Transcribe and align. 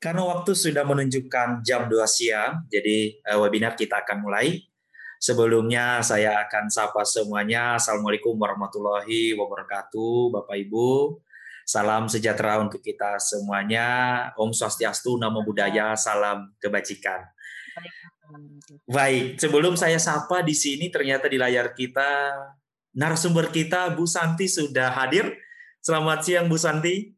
Karena 0.00 0.24
waktu 0.24 0.56
sudah 0.56 0.80
menunjukkan 0.88 1.60
jam 1.60 1.84
2 1.84 2.00
siang, 2.08 2.64
jadi 2.72 3.20
uh, 3.20 3.44
webinar 3.44 3.76
kita 3.76 4.00
akan 4.00 4.24
mulai. 4.24 4.64
Sebelumnya 5.20 6.00
saya 6.00 6.40
akan 6.40 6.72
sapa 6.72 7.04
semuanya. 7.04 7.76
Assalamualaikum 7.76 8.32
warahmatullahi 8.32 9.36
wabarakatuh, 9.36 10.32
Bapak 10.32 10.56
Ibu. 10.56 11.20
Salam 11.68 12.08
sejahtera 12.08 12.64
untuk 12.64 12.80
kita 12.80 13.20
semuanya. 13.20 14.32
Om 14.40 14.56
Swastiastu, 14.56 15.20
Namo 15.20 15.44
Buddhaya, 15.44 15.92
salam 16.00 16.48
kebajikan. 16.56 17.20
Baik, 18.88 19.36
sebelum 19.36 19.76
saya 19.76 20.00
sapa 20.00 20.40
di 20.40 20.56
sini 20.56 20.88
ternyata 20.88 21.28
di 21.28 21.36
layar 21.36 21.76
kita 21.76 22.32
narasumber 22.96 23.52
kita 23.52 23.92
Bu 23.92 24.08
Santi 24.08 24.48
sudah 24.48 24.96
hadir. 24.96 25.36
Selamat 25.84 26.24
siang 26.24 26.48
Bu 26.48 26.56
Santi. 26.56 27.12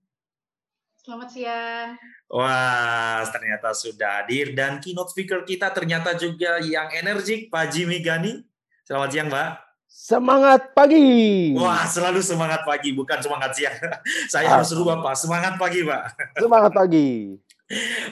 Selamat 0.99 1.31
siang. 1.31 1.95
Wah, 2.33 3.21
ternyata 3.29 3.77
sudah 3.77 4.25
hadir 4.25 4.57
dan 4.57 4.81
keynote 4.81 5.13
speaker 5.13 5.45
kita 5.45 5.69
ternyata 5.69 6.17
juga 6.17 6.65
yang 6.65 6.89
energik, 6.97 7.53
Pak 7.53 7.69
Jimmy 7.69 8.01
Gani. 8.01 8.41
Selamat 8.89 9.09
siang, 9.13 9.29
Pak. 9.29 9.61
Semangat 9.85 10.73
pagi. 10.73 11.53
Wah, 11.53 11.85
selalu 11.85 12.25
semangat 12.25 12.65
pagi, 12.65 12.97
bukan 12.97 13.21
semangat 13.21 13.53
siang. 13.53 13.77
Saya 14.33 14.49
ah. 14.49 14.53
harus 14.57 14.73
rubah, 14.73 15.05
Pak. 15.05 15.13
Semangat 15.21 15.61
pagi, 15.61 15.85
Pak. 15.85 16.03
Semangat 16.41 16.73
pagi. 16.73 17.37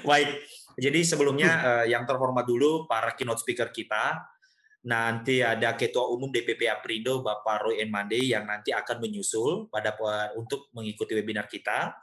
Baik. 0.04 0.28
Jadi 0.76 1.00
sebelumnya 1.00 1.50
uh, 1.64 1.84
yang 1.88 2.04
terhormat 2.04 2.44
dulu 2.44 2.84
para 2.84 3.16
keynote 3.16 3.40
speaker 3.40 3.72
kita. 3.72 4.20
Nanti 4.84 5.44
ada 5.44 5.76
Ketua 5.76 6.08
Umum 6.12 6.28
DPP 6.28 6.68
Aprindo 6.68 7.24
Bapak 7.24 7.68
Roy 7.68 7.84
Enmande 7.84 8.20
yang 8.20 8.48
nanti 8.48 8.72
akan 8.72 9.00
menyusul 9.00 9.68
pada 9.72 9.96
untuk 10.36 10.68
mengikuti 10.76 11.16
webinar 11.16 11.48
kita. 11.48 12.00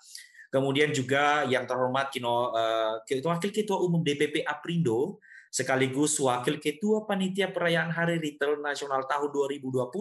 Kemudian 0.47 0.95
juga 0.95 1.43
yang 1.45 1.67
terhormat 1.67 2.07
Kino, 2.07 2.55
uh, 2.55 3.03
Wakil 3.03 3.51
Ketua 3.51 3.77
Umum 3.83 3.99
DPP 3.99 4.47
Aprindo 4.47 5.19
sekaligus 5.51 6.15
Wakil 6.19 6.59
Ketua 6.59 7.03
Panitia 7.03 7.51
Perayaan 7.51 7.91
Hari 7.91 8.19
Retail 8.19 8.59
Nasional 8.63 9.07
tahun 9.07 9.31
2020 9.31 9.91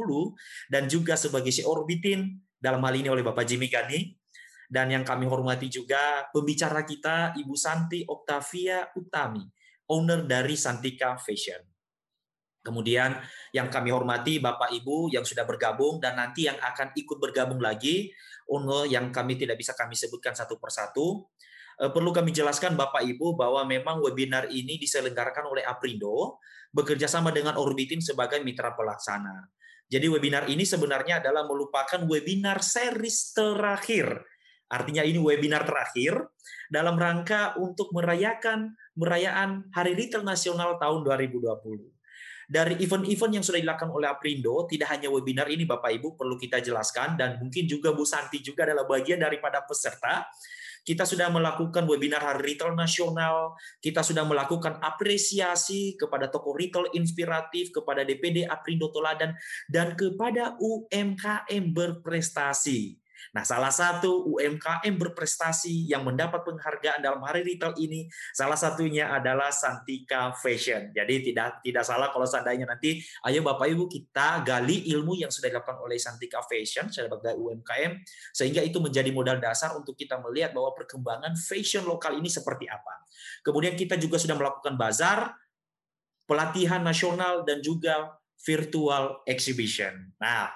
dan 0.71 0.87
juga 0.87 1.15
sebagai 1.19 1.51
si 1.51 1.67
Orbitin 1.67 2.39
dalam 2.59 2.83
hal 2.83 2.95
ini 2.95 3.09
oleh 3.11 3.23
Bapak 3.27 3.47
Jimmy 3.47 3.71
Gani 3.71 4.15
dan 4.67 4.91
yang 4.91 5.07
kami 5.07 5.31
hormati 5.31 5.71
juga 5.71 6.27
pembicara 6.35 6.83
kita 6.83 7.39
Ibu 7.39 7.55
Santi 7.55 8.03
Octavia 8.03 8.91
Utami, 8.99 9.47
owner 9.91 10.27
dari 10.27 10.59
Santika 10.59 11.15
Fashion. 11.23 11.63
Kemudian 12.67 13.15
yang 13.55 13.71
kami 13.71 13.95
hormati 13.95 14.43
Bapak 14.43 14.75
Ibu 14.75 15.15
yang 15.15 15.23
sudah 15.23 15.47
bergabung 15.47 16.03
dan 16.03 16.19
nanti 16.19 16.51
yang 16.51 16.59
akan 16.59 16.91
ikut 16.99 17.19
bergabung 17.23 17.63
lagi 17.63 18.11
Uno 18.47 18.87
yang 18.87 19.11
kami 19.11 19.35
tidak 19.35 19.59
bisa 19.59 19.75
kami 19.75 19.99
sebutkan 19.99 20.35
satu 20.35 20.61
persatu. 20.63 21.27
Eh, 21.83 21.91
perlu 21.91 22.15
kami 22.15 22.31
jelaskan 22.31 22.79
Bapak 22.79 23.03
Ibu 23.03 23.35
bahwa 23.35 23.67
memang 23.67 23.99
webinar 24.01 24.49
ini 24.49 24.79
diselenggarakan 24.79 25.51
oleh 25.51 25.67
Aprindo 25.67 26.39
bekerja 26.71 27.11
sama 27.11 27.35
dengan 27.35 27.59
Orbitin 27.59 27.99
sebagai 27.99 28.41
mitra 28.41 28.73
pelaksana. 28.77 29.51
Jadi 29.87 30.07
webinar 30.11 30.51
ini 30.51 30.67
sebenarnya 30.67 31.23
adalah 31.23 31.47
melupakan 31.47 32.03
webinar 32.07 32.59
series 32.59 33.31
terakhir. 33.35 34.19
Artinya 34.67 35.07
ini 35.07 35.23
webinar 35.23 35.63
terakhir 35.63 36.27
dalam 36.67 36.99
rangka 36.99 37.55
untuk 37.55 37.95
merayakan 37.95 38.75
merayaan 38.99 39.71
Hari 39.71 39.95
Retail 39.95 40.27
Nasional 40.27 40.75
tahun 40.83 41.07
2020 41.07 41.96
dari 42.47 42.79
event-event 42.79 43.43
yang 43.43 43.45
sudah 43.45 43.59
dilakukan 43.59 43.91
oleh 43.91 44.07
Aprindo, 44.07 44.71
tidak 44.71 44.95
hanya 44.95 45.11
webinar 45.11 45.51
ini 45.51 45.67
Bapak 45.67 45.91
Ibu 45.99 46.15
perlu 46.15 46.39
kita 46.39 46.63
jelaskan 46.63 47.19
dan 47.19 47.43
mungkin 47.43 47.67
juga 47.67 47.91
Bu 47.91 48.07
Santi 48.07 48.39
juga 48.39 48.63
adalah 48.63 48.87
bagian 48.87 49.19
daripada 49.19 49.67
peserta. 49.67 50.31
Kita 50.87 51.03
sudah 51.03 51.27
melakukan 51.35 51.83
webinar 51.91 52.23
Hari 52.23 52.55
Retail 52.55 52.79
Nasional, 52.79 53.59
kita 53.83 54.07
sudah 54.07 54.23
melakukan 54.23 54.79
apresiasi 54.79 55.99
kepada 55.99 56.31
toko 56.31 56.55
retail 56.55 56.87
inspiratif, 56.95 57.75
kepada 57.75 58.07
DPD 58.07 58.47
Aprindo 58.47 58.95
Toladan, 58.95 59.35
dan 59.67 59.99
kepada 59.99 60.55
UMKM 60.63 61.75
berprestasi. 61.75 63.06
Nah, 63.35 63.43
salah 63.43 63.73
satu 63.73 64.29
UMKM 64.37 64.95
berprestasi 64.95 65.91
yang 65.91 66.07
mendapat 66.07 66.45
penghargaan 66.47 67.03
dalam 67.03 67.23
hari 67.25 67.43
retail 67.43 67.75
ini 67.81 68.07
salah 68.31 68.55
satunya 68.55 69.11
adalah 69.11 69.51
Santika 69.51 70.31
Fashion. 70.37 70.93
Jadi 70.95 71.33
tidak 71.33 71.65
tidak 71.65 71.85
salah 71.87 72.13
kalau 72.13 72.29
seandainya 72.29 72.69
nanti 72.69 73.01
ayo 73.27 73.43
Bapak 73.43 73.67
Ibu 73.67 73.89
kita 73.89 74.45
gali 74.47 74.87
ilmu 74.93 75.19
yang 75.19 75.33
sudah 75.33 75.51
dilakukan 75.51 75.81
oleh 75.83 75.99
Santika 75.99 76.45
Fashion 76.45 76.87
sebagai 76.93 77.35
UMKM 77.35 78.03
sehingga 78.31 78.63
itu 78.63 78.79
menjadi 78.79 79.11
modal 79.11 79.39
dasar 79.41 79.75
untuk 79.75 79.97
kita 79.97 80.21
melihat 80.21 80.53
bahwa 80.53 80.75
perkembangan 80.77 81.33
fashion 81.39 81.87
lokal 81.87 82.19
ini 82.19 82.29
seperti 82.29 82.69
apa. 82.69 83.07
Kemudian 83.47 83.79
kita 83.79 83.95
juga 83.97 84.19
sudah 84.19 84.35
melakukan 84.35 84.75
bazar, 84.75 85.33
pelatihan 86.27 86.83
nasional 86.83 87.47
dan 87.47 87.63
juga 87.63 88.19
virtual 88.43 89.23
exhibition. 89.25 90.13
Nah, 90.21 90.51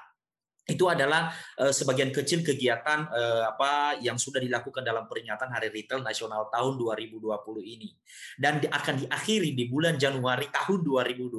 itu 0.71 0.87
adalah 0.87 1.35
uh, 1.59 1.75
sebagian 1.75 2.15
kecil 2.15 2.47
kegiatan 2.47 3.11
uh, 3.11 3.51
apa 3.51 3.99
yang 3.99 4.17
sudah 4.17 4.39
dilakukan 4.39 4.87
dalam 4.87 5.11
peringatan 5.11 5.51
Hari 5.51 5.69
Retail 5.75 6.01
Nasional 6.07 6.47
tahun 6.49 6.79
2020 6.79 7.21
ini 7.67 7.91
dan 8.39 8.63
di, 8.63 8.71
akan 8.71 9.07
diakhiri 9.07 9.53
di 9.53 9.67
bulan 9.67 9.99
Januari 9.99 10.47
tahun 10.49 10.81
2021. 10.87 11.35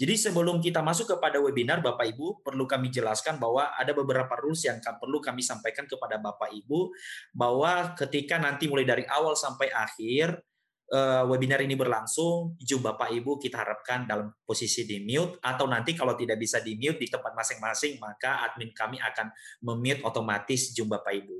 Jadi 0.00 0.14
sebelum 0.16 0.64
kita 0.64 0.80
masuk 0.80 1.16
kepada 1.16 1.38
webinar 1.38 1.84
Bapak 1.84 2.08
Ibu 2.16 2.40
perlu 2.40 2.64
kami 2.64 2.88
jelaskan 2.88 3.36
bahwa 3.36 3.76
ada 3.76 3.92
beberapa 3.92 4.32
rules 4.40 4.64
yang 4.64 4.80
perlu 4.80 5.20
kami 5.20 5.44
sampaikan 5.44 5.84
kepada 5.84 6.16
Bapak 6.16 6.50
Ibu 6.50 6.90
bahwa 7.36 7.92
ketika 7.94 8.40
nanti 8.40 8.66
mulai 8.66 8.88
dari 8.88 9.04
awal 9.06 9.36
sampai 9.36 9.68
akhir 9.68 10.49
webinar 11.30 11.62
ini 11.62 11.78
berlangsung, 11.78 12.58
Zoom 12.58 12.82
Bapak 12.82 13.14
Ibu 13.14 13.38
kita 13.38 13.62
harapkan 13.62 14.10
dalam 14.10 14.34
posisi 14.42 14.82
di 14.82 14.98
mute 15.06 15.38
atau 15.38 15.70
nanti 15.70 15.94
kalau 15.94 16.18
tidak 16.18 16.34
bisa 16.42 16.58
di 16.58 16.74
mute 16.74 16.98
di 16.98 17.06
tempat 17.06 17.30
masing-masing 17.30 18.02
maka 18.02 18.42
admin 18.50 18.74
kami 18.74 18.98
akan 18.98 19.30
memute 19.62 20.02
otomatis 20.02 20.74
Zoom 20.74 20.90
Bapak 20.90 21.14
Ibu. 21.14 21.36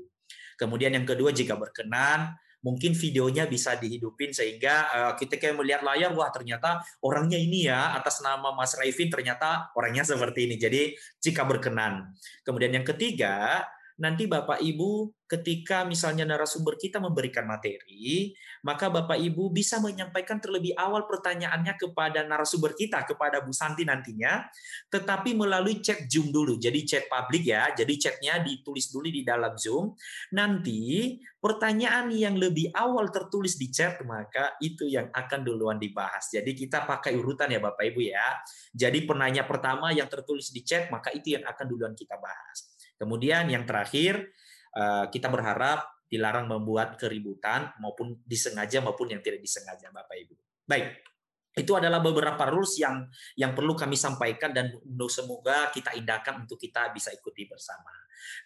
Kemudian 0.55 0.95
yang 0.95 1.03
kedua 1.03 1.35
jika 1.35 1.59
berkenan 1.59 2.37
mungkin 2.61 2.93
videonya 2.93 3.49
bisa 3.49 3.73
dihidupin 3.75 4.29
sehingga 4.31 4.75
uh, 4.93 5.13
kita 5.17 5.41
kayak 5.41 5.57
melihat 5.57 5.81
layar 5.81 6.13
wah 6.13 6.29
ternyata 6.29 6.79
orangnya 7.01 7.37
ini 7.41 7.65
ya 7.65 7.97
atas 7.97 8.21
nama 8.21 8.53
Mas 8.53 8.77
Raifin 8.77 9.09
ternyata 9.09 9.73
orangnya 9.73 10.05
seperti 10.05 10.45
ini. 10.45 10.55
Jadi 10.61 10.93
jika 11.17 11.43
berkenan. 11.43 12.13
Kemudian 12.45 12.71
yang 12.71 12.85
ketiga 12.85 13.65
nanti 13.99 14.29
Bapak 14.29 14.61
Ibu 14.61 15.11
ketika 15.31 15.87
misalnya 15.87 16.27
narasumber 16.27 16.75
kita 16.75 16.99
memberikan 16.99 17.47
materi, 17.47 18.35
maka 18.67 18.91
Bapak 18.91 19.15
Ibu 19.15 19.47
bisa 19.55 19.79
menyampaikan 19.79 20.43
terlebih 20.43 20.75
awal 20.75 21.07
pertanyaannya 21.07 21.79
kepada 21.79 22.27
narasumber 22.27 22.75
kita, 22.75 23.07
kepada 23.07 23.39
Bu 23.39 23.55
Santi 23.55 23.87
nantinya, 23.87 24.43
tetapi 24.91 25.31
melalui 25.31 25.79
chat 25.79 26.03
Zoom 26.11 26.35
dulu. 26.35 26.59
Jadi 26.59 26.83
chat 26.83 27.07
publik 27.07 27.47
ya, 27.47 27.71
jadi 27.71 27.93
chatnya 27.95 28.43
ditulis 28.43 28.91
dulu 28.91 29.07
di 29.07 29.23
dalam 29.23 29.55
Zoom. 29.55 29.95
Nanti 30.35 31.15
pertanyaan 31.39 32.11
yang 32.11 32.35
lebih 32.35 32.75
awal 32.75 33.07
tertulis 33.07 33.55
di 33.55 33.71
chat, 33.71 34.03
maka 34.03 34.59
itu 34.59 34.83
yang 34.83 35.07
akan 35.15 35.47
duluan 35.47 35.79
dibahas. 35.79 36.27
Jadi 36.27 36.51
kita 36.51 36.83
pakai 36.83 37.15
urutan 37.15 37.47
ya 37.47 37.63
Bapak 37.63 37.87
Ibu 37.87 38.03
ya. 38.03 38.35
Jadi 38.75 39.07
penanya 39.07 39.47
pertama 39.47 39.95
yang 39.95 40.11
tertulis 40.11 40.51
di 40.51 40.59
chat, 40.59 40.91
maka 40.91 41.07
itu 41.15 41.39
yang 41.39 41.47
akan 41.47 41.65
duluan 41.71 41.95
kita 41.95 42.19
bahas. 42.19 42.70
Kemudian 43.01 43.49
yang 43.49 43.65
terakhir, 43.65 44.29
eh, 44.77 45.05
kita 45.09 45.25
berharap 45.33 45.89
dilarang 46.05 46.45
membuat 46.45 47.01
keributan 47.01 47.73
maupun 47.81 48.21
disengaja 48.27 48.83
maupun 48.83 49.09
yang 49.09 49.25
tidak 49.25 49.41
disengaja 49.41 49.89
Bapak 49.89 50.13
Ibu. 50.27 50.35
Baik. 50.69 51.10
Itu 51.51 51.75
adalah 51.75 51.99
beberapa 51.99 52.47
rules 52.47 52.79
yang 52.79 53.03
yang 53.35 53.51
perlu 53.51 53.75
kami 53.75 53.99
sampaikan 53.99 54.55
dan 54.55 54.71
semoga 55.11 55.67
kita 55.75 55.91
indahkan 55.99 56.39
untuk 56.47 56.55
kita 56.55 56.95
bisa 56.95 57.11
ikuti 57.11 57.43
bersama. 57.43 57.91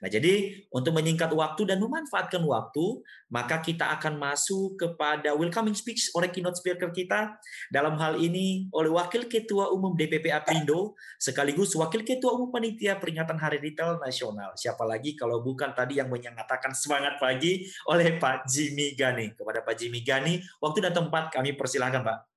Nah, 0.01 0.09
jadi 0.11 0.65
untuk 0.71 0.95
menyingkat 0.95 1.31
waktu 1.35 1.67
dan 1.67 1.77
memanfaatkan 1.83 2.41
waktu, 2.43 3.03
maka 3.31 3.59
kita 3.59 3.91
akan 3.99 4.17
masuk 4.19 4.79
kepada 4.79 5.35
welcoming 5.35 5.75
speech 5.75 6.11
oleh 6.15 6.31
keynote 6.31 6.57
speaker 6.57 6.89
kita 6.91 7.35
dalam 7.71 7.99
hal 7.99 8.17
ini 8.19 8.71
oleh 8.71 8.91
Wakil 8.91 9.27
Ketua 9.27 9.71
Umum 9.71 9.93
DPP 9.93 10.31
Aprindo 10.31 10.95
sekaligus 11.19 11.75
Wakil 11.75 12.07
Ketua 12.07 12.35
Umum 12.35 12.51
Panitia 12.51 12.97
Peringatan 12.99 13.39
Hari 13.39 13.59
Retail 13.59 13.99
Nasional. 13.99 14.55
Siapa 14.55 14.83
lagi 14.87 15.15
kalau 15.15 15.43
bukan 15.43 15.75
tadi 15.75 15.99
yang 15.99 16.11
menyatakan 16.11 16.71
semangat 16.75 17.19
pagi 17.19 17.67
oleh 17.91 18.15
Pak 18.19 18.47
Jimmy 18.47 18.95
Gani. 18.95 19.35
Kepada 19.35 19.61
Pak 19.63 19.75
Jimmy 19.75 20.01
Gani, 20.01 20.39
waktu 20.63 20.79
dan 20.83 20.93
tempat 20.95 21.31
kami 21.31 21.55
persilahkan 21.55 22.03
Pak. 22.03 22.34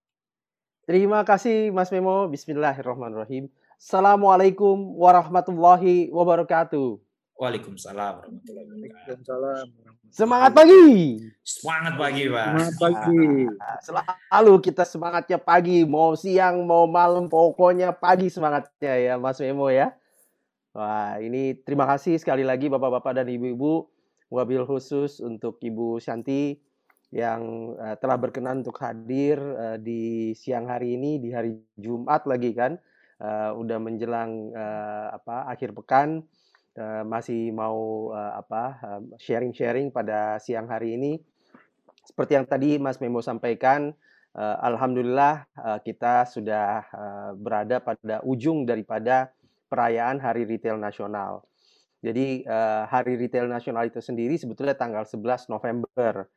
Terima 0.88 1.20
kasih 1.20 1.68
Mas 1.68 1.92
Memo. 1.92 2.24
Bismillahirrahmanirrahim. 2.32 3.52
Assalamualaikum 3.76 4.96
warahmatullahi 4.96 6.08
wabarakatuh. 6.08 6.96
Waalaikumsalam 7.36 8.24
warahmatullahi 8.24 8.88
wabarakatuh. 8.88 9.68
Semangat 10.08 10.56
pagi. 10.56 11.20
Semangat 11.44 11.92
pagi, 11.92 12.24
Pak. 12.32 12.46
Semangat 12.48 12.76
pagi. 12.80 13.20
Selalu 13.84 14.54
kita 14.64 14.88
semangatnya 14.88 15.36
pagi, 15.36 15.84
mau 15.84 16.16
siang, 16.16 16.64
mau 16.64 16.88
malam, 16.88 17.28
pokoknya 17.28 17.92
pagi 17.92 18.32
semangatnya 18.32 18.96
ya, 18.96 19.14
Mas 19.20 19.36
Memo 19.44 19.68
ya. 19.68 19.92
Wah, 20.72 21.20
ini 21.20 21.52
terima 21.68 21.84
kasih 21.84 22.16
sekali 22.16 22.48
lagi 22.48 22.72
Bapak-bapak 22.72 23.12
dan 23.12 23.28
Ibu-ibu. 23.28 23.92
Wabil 24.32 24.64
khusus 24.64 25.20
untuk 25.20 25.60
Ibu 25.60 26.00
Shanti 26.00 26.56
yang 27.08 27.72
uh, 27.80 27.96
telah 27.96 28.20
berkenan 28.20 28.60
untuk 28.60 28.76
hadir 28.84 29.40
uh, 29.40 29.76
di 29.80 30.32
siang 30.36 30.68
hari 30.68 31.00
ini 31.00 31.16
di 31.16 31.32
hari 31.32 31.56
Jumat 31.80 32.28
lagi 32.28 32.52
kan 32.52 32.76
uh, 33.24 33.56
udah 33.56 33.78
menjelang 33.80 34.52
uh, 34.52 35.16
apa 35.16 35.48
akhir 35.48 35.72
pekan 35.72 36.20
uh, 36.76 37.02
masih 37.08 37.48
mau 37.56 38.12
uh, 38.12 38.36
apa 38.36 38.76
sharing-sharing 39.16 39.88
pada 39.88 40.36
siang 40.36 40.68
hari 40.68 41.00
ini 41.00 41.16
seperti 42.08 42.40
yang 42.40 42.48
tadi 42.48 42.80
Mas 42.80 43.00
Memo 43.00 43.20
sampaikan 43.20 43.92
uh, 44.32 44.56
alhamdulillah 44.64 45.44
uh, 45.60 45.78
kita 45.84 46.24
sudah 46.24 46.84
uh, 46.88 47.30
berada 47.36 47.84
pada 47.84 48.24
ujung 48.24 48.64
daripada 48.64 49.32
perayaan 49.68 50.16
Hari 50.16 50.48
Retail 50.48 50.80
Nasional. 50.80 51.44
Jadi 52.00 52.46
uh, 52.48 52.88
Hari 52.88 53.20
Retail 53.20 53.44
Nasional 53.50 53.92
itu 53.92 54.00
sendiri 54.00 54.40
sebetulnya 54.40 54.72
tanggal 54.72 55.04
11 55.04 55.52
November 55.52 56.30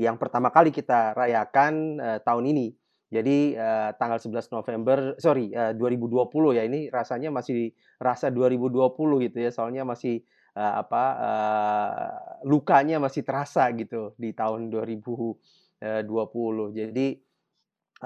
yang 0.00 0.16
pertama 0.16 0.48
kali 0.48 0.72
kita 0.72 1.12
rayakan 1.12 2.00
uh, 2.00 2.18
tahun 2.24 2.56
ini. 2.56 2.72
Jadi 3.10 3.58
uh, 3.58 3.90
tanggal 3.98 4.22
11 4.22 4.54
November, 4.54 5.18
sorry, 5.18 5.50
uh, 5.52 5.74
2020 5.74 6.56
ya 6.56 6.62
ini 6.62 6.86
rasanya 6.88 7.28
masih 7.34 7.74
rasa 7.98 8.30
2020 8.30 9.26
gitu 9.26 9.38
ya, 9.42 9.50
soalnya 9.50 9.82
masih 9.82 10.22
uh, 10.56 10.80
apa 10.80 11.04
uh, 11.18 12.10
lukanya 12.46 13.02
masih 13.02 13.26
terasa 13.26 13.68
gitu 13.76 14.14
di 14.16 14.30
tahun 14.32 14.70
2020. 14.70 15.36
Jadi 16.70 17.06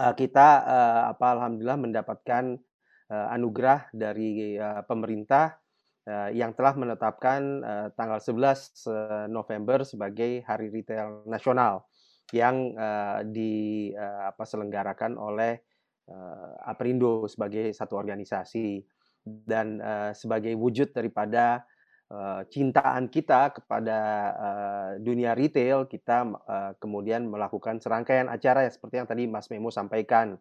uh, 0.00 0.14
kita 0.17 0.49
uh, 0.64 1.02
apa 1.14 1.26
alhamdulillah 1.37 1.79
mendapatkan 1.79 2.44
uh, 3.12 3.26
anugerah 3.29 3.93
dari 3.93 4.56
uh, 4.56 4.82
pemerintah 4.88 5.61
yang 6.37 6.53
telah 6.53 6.77
menetapkan 6.77 7.41
uh, 7.65 7.89
tanggal 7.97 8.21
11 8.21 9.33
November 9.33 9.89
sebagai 9.89 10.45
Hari 10.45 10.69
Retail 10.69 11.25
Nasional 11.25 11.89
yang 12.33 12.73
di 13.31 13.93
apa 14.01 14.49
selenggarakan 14.49 15.21
oleh 15.21 15.61
Aprindo 16.65 17.29
sebagai 17.29 17.71
satu 17.77 18.01
organisasi. 18.01 18.81
Dan 19.25 19.77
sebagai 20.17 20.56
wujud 20.56 20.93
daripada 20.97 21.69
cintaan 22.49 23.12
kita 23.12 23.53
kepada 23.61 23.99
dunia 25.05 25.37
retail 25.37 25.85
kita 25.85 26.29
kemudian 26.81 27.29
melakukan 27.29 27.77
serangkaian 27.81 28.33
acara 28.33 28.65
ya 28.65 28.73
seperti 28.73 29.05
yang 29.05 29.09
tadi 29.09 29.25
Mas 29.29 29.49
Memo 29.53 29.69
sampaikan 29.69 30.37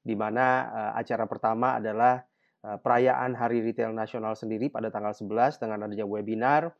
di 0.00 0.16
mana 0.16 0.68
acara 0.96 1.28
pertama 1.28 1.76
adalah 1.76 2.20
Eh, 2.20 2.26
perayaan 2.62 3.38
Hari 3.38 3.62
Retail 3.62 3.94
Nasional 3.94 4.34
sendiri 4.34 4.66
pada 4.66 4.90
tanggal 4.90 5.14
11 5.14 5.62
dengan 5.62 5.86
adanya 5.86 6.06
webinar. 6.06 6.74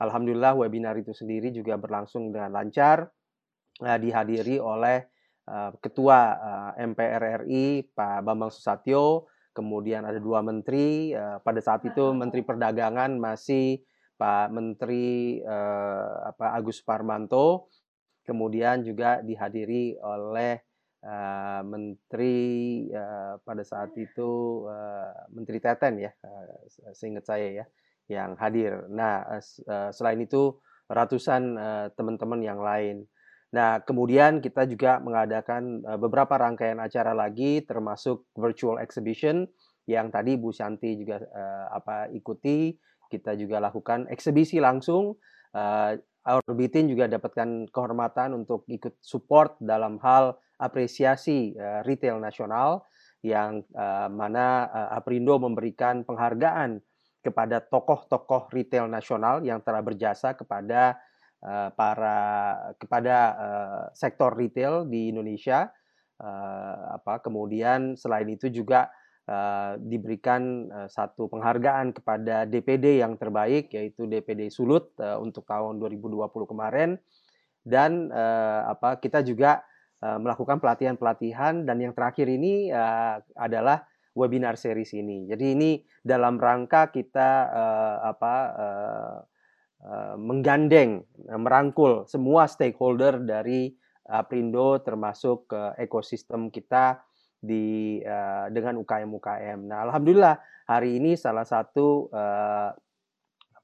Alhamdulillah 0.00 0.56
webinar 0.56 0.96
itu 0.96 1.12
sendiri 1.12 1.52
juga 1.52 1.76
berlangsung 1.76 2.32
dengan 2.32 2.56
lancar, 2.56 3.12
uh, 3.84 3.98
dihadiri 4.00 4.56
oleh 4.58 5.06
uh, 5.46 5.70
Ketua 5.78 6.20
MPR 6.74 7.44
RI 7.44 7.84
Pak 7.92 8.24
Bambang 8.24 8.50
Susatyo, 8.50 9.28
kemudian 9.52 10.06
ada 10.06 10.16
dua 10.22 10.40
menteri, 10.40 11.10
pada 11.42 11.60
saat 11.60 11.82
itu 11.84 12.14
Menteri 12.14 12.46
Perdagangan 12.46 13.18
masih 13.18 13.82
Pak 14.14 14.48
Menteri 14.54 15.42
apa 16.22 16.54
Agus 16.54 16.80
Parmanto, 16.86 17.68
kemudian 18.22 18.86
juga 18.86 19.18
dihadiri 19.26 19.98
oleh 19.98 20.69
uh, 21.04 21.62
menteri 21.64 22.86
uh, 22.92 23.40
pada 23.44 23.62
saat 23.64 23.92
itu 23.96 24.64
uh, 24.68 25.12
Menteri 25.32 25.58
Teten 25.60 26.00
ya, 26.00 26.12
uh, 26.24 26.92
seingat 26.92 27.28
saya 27.28 27.48
ya, 27.62 27.64
yang 28.08 28.36
hadir. 28.36 28.88
Nah, 28.88 29.24
uh, 29.40 29.90
selain 29.92 30.20
itu 30.20 30.58
ratusan 30.90 31.42
uh, 31.56 31.86
teman-teman 31.94 32.40
yang 32.42 32.60
lain. 32.60 33.06
Nah, 33.50 33.82
kemudian 33.82 34.38
kita 34.38 34.62
juga 34.66 35.02
mengadakan 35.02 35.82
uh, 35.82 35.98
beberapa 35.98 36.38
rangkaian 36.38 36.78
acara 36.78 37.10
lagi, 37.14 37.66
termasuk 37.66 38.30
virtual 38.38 38.78
exhibition 38.78 39.46
yang 39.90 40.14
tadi 40.14 40.38
Bu 40.38 40.54
Shanti 40.54 40.94
juga 40.94 41.18
uh, 41.18 41.66
apa 41.74 42.06
ikuti. 42.14 42.78
Kita 43.10 43.34
juga 43.34 43.58
lakukan 43.58 44.06
eksibisi 44.06 44.62
langsung. 44.62 45.18
Uh, 45.50 45.98
Orbitin 46.20 46.92
juga 46.92 47.08
dapatkan 47.08 47.72
kehormatan 47.72 48.36
untuk 48.36 48.68
ikut 48.68 49.00
support 49.00 49.56
dalam 49.56 49.96
hal 50.04 50.36
apresiasi 50.60 51.56
uh, 51.56 51.80
retail 51.88 52.20
nasional 52.20 52.84
yang 53.24 53.64
uh, 53.72 54.08
mana 54.12 54.68
uh, 54.68 54.88
Aprindo 55.00 55.40
memberikan 55.40 56.04
penghargaan 56.04 56.80
kepada 57.20 57.60
tokoh-tokoh 57.60 58.48
retail 58.52 58.88
nasional 58.88 59.44
yang 59.44 59.60
telah 59.60 59.84
berjasa 59.84 60.32
kepada 60.32 60.96
uh, 61.44 61.68
para 61.72 62.18
kepada 62.80 63.16
uh, 63.36 63.82
sektor 63.92 64.32
retail 64.32 64.88
di 64.88 65.12
Indonesia. 65.12 65.68
Uh, 66.20 67.00
apa 67.00 67.24
kemudian 67.24 67.96
selain 67.96 68.28
itu 68.28 68.52
juga 68.52 68.92
uh, 69.30 69.78
diberikan 69.78 70.66
uh, 70.66 70.88
satu 70.90 71.30
penghargaan 71.30 71.94
kepada 71.94 72.42
DPD 72.50 72.98
yang 72.98 73.14
terbaik 73.14 73.70
yaitu 73.70 74.10
DPD 74.10 74.50
Sulut 74.50 74.90
uh, 74.98 75.22
untuk 75.22 75.46
tahun 75.46 75.78
2020 75.78 76.26
kemarin 76.50 76.98
dan 77.60 78.08
apa 78.64 78.96
kita 78.96 79.20
juga 79.20 79.60
Eh, 80.00 80.16
melakukan 80.16 80.56
pelatihan-pelatihan 80.64 81.68
dan 81.68 81.76
yang 81.76 81.92
terakhir 81.92 82.24
ini 82.24 82.72
adalah 83.36 83.84
webinar 84.16 84.56
series 84.56 84.96
ini. 84.96 85.28
Jadi 85.28 85.52
ini 85.52 85.70
dalam 86.00 86.40
rangka 86.40 86.88
kita 86.88 87.30
uh, 87.52 87.96
apa 88.08 88.34
uh, 88.56 89.18
menggandeng, 90.16 91.04
merangkul 91.28 92.08
semua 92.08 92.48
stakeholder 92.48 93.20
dari 93.20 93.76
Aprindo 94.08 94.80
termasuk 94.80 95.52
uh, 95.52 95.76
ekosistem 95.76 96.48
kita 96.48 97.04
di 97.40 97.98
uh, 98.04 98.52
dengan 98.52 98.76
UKM-UKM. 98.84 99.64
Nah, 99.64 99.88
alhamdulillah 99.88 100.36
hari 100.68 101.00
ini 101.00 101.16
salah 101.16 101.48
satu 101.48 102.12
uh, 102.12 102.70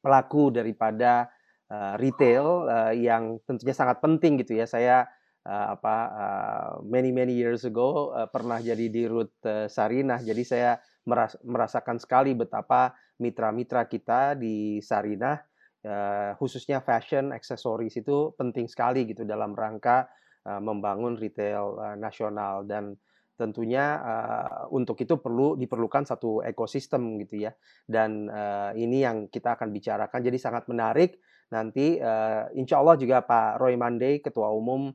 pelaku 0.00 0.50
daripada 0.50 1.28
uh, 1.68 1.94
retail 2.00 2.66
uh, 2.66 2.92
yang 2.96 3.36
tentunya 3.44 3.76
sangat 3.76 4.00
penting 4.00 4.40
gitu 4.40 4.56
ya. 4.56 4.64
Saya 4.64 5.04
uh, 5.44 5.76
apa 5.76 5.96
uh, 6.10 6.68
many 6.88 7.12
many 7.12 7.36
years 7.36 7.68
ago 7.68 8.16
uh, 8.16 8.26
pernah 8.26 8.58
jadi 8.58 8.88
di 8.88 9.04
Rut 9.04 9.36
uh, 9.44 9.68
Sarinah. 9.68 10.24
Jadi 10.24 10.42
saya 10.42 10.80
meras 11.06 11.38
merasakan 11.44 12.00
sekali 12.02 12.34
betapa 12.34 12.96
mitra-mitra 13.20 13.86
kita 13.86 14.34
di 14.34 14.82
Sarinah 14.82 15.38
uh, 15.86 16.30
khususnya 16.36 16.82
fashion 16.82 17.30
accessories 17.30 17.94
itu 17.96 18.34
penting 18.34 18.66
sekali 18.66 19.06
gitu 19.06 19.22
dalam 19.22 19.54
rangka 19.54 20.10
uh, 20.44 20.60
membangun 20.60 21.14
retail 21.16 21.78
uh, 21.78 21.96
nasional 21.96 22.66
dan 22.66 22.98
tentunya 23.36 24.00
uh, 24.00 24.72
untuk 24.72 24.96
itu 24.98 25.20
perlu 25.20 25.54
diperlukan 25.60 26.08
satu 26.08 26.40
ekosistem 26.42 27.20
gitu 27.22 27.44
ya. 27.46 27.52
Dan 27.84 28.26
uh, 28.32 28.72
ini 28.72 29.04
yang 29.04 29.28
kita 29.28 29.54
akan 29.54 29.70
bicarakan. 29.70 30.20
Jadi 30.24 30.38
sangat 30.40 30.66
menarik. 30.66 31.20
Nanti 31.52 32.00
uh, 32.02 32.50
insya 32.58 32.82
Allah 32.82 32.98
juga 32.98 33.22
Pak 33.22 33.62
Roy 33.62 33.78
Mande 33.78 34.18
Ketua 34.18 34.50
Umum 34.50 34.90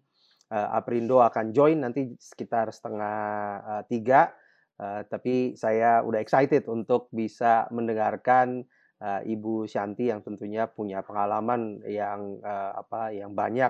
uh, 0.51 0.67
Aprindo 0.75 1.23
akan 1.23 1.55
join 1.55 1.79
nanti 1.79 2.11
sekitar 2.19 2.73
setengah 2.75 3.17
uh, 3.63 3.83
tiga. 3.87 4.35
Uh, 4.81 5.05
tapi 5.07 5.53
saya 5.53 6.01
udah 6.01 6.19
excited 6.19 6.65
untuk 6.65 7.07
bisa 7.13 7.69
mendengarkan 7.69 8.65
uh, 8.99 9.21
Ibu 9.21 9.69
Shanti 9.69 10.09
yang 10.09 10.25
tentunya 10.25 10.65
punya 10.65 11.05
pengalaman 11.05 11.85
yang 11.85 12.41
uh, 12.41 12.81
apa 12.81 13.13
yang 13.13 13.31
banyak 13.37 13.69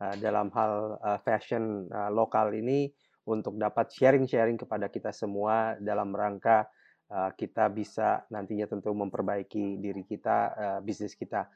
uh, 0.00 0.14
dalam 0.20 0.52
hal 0.52 1.00
uh, 1.00 1.18
fashion 1.24 1.88
uh, 1.88 2.12
lokal 2.12 2.52
ini 2.52 2.92
untuk 3.28 3.60
dapat 3.60 3.92
sharing-sharing 3.92 4.56
kepada 4.56 4.88
kita 4.88 5.12
semua 5.12 5.76
dalam 5.76 6.14
rangka 6.14 6.70
uh, 7.12 7.34
kita 7.36 7.68
bisa 7.68 8.24
nantinya 8.32 8.70
tentu 8.70 8.94
memperbaiki 8.94 9.76
diri 9.82 10.06
kita, 10.06 10.38
uh, 10.54 10.78
bisnis 10.80 11.18
kita. 11.18 11.50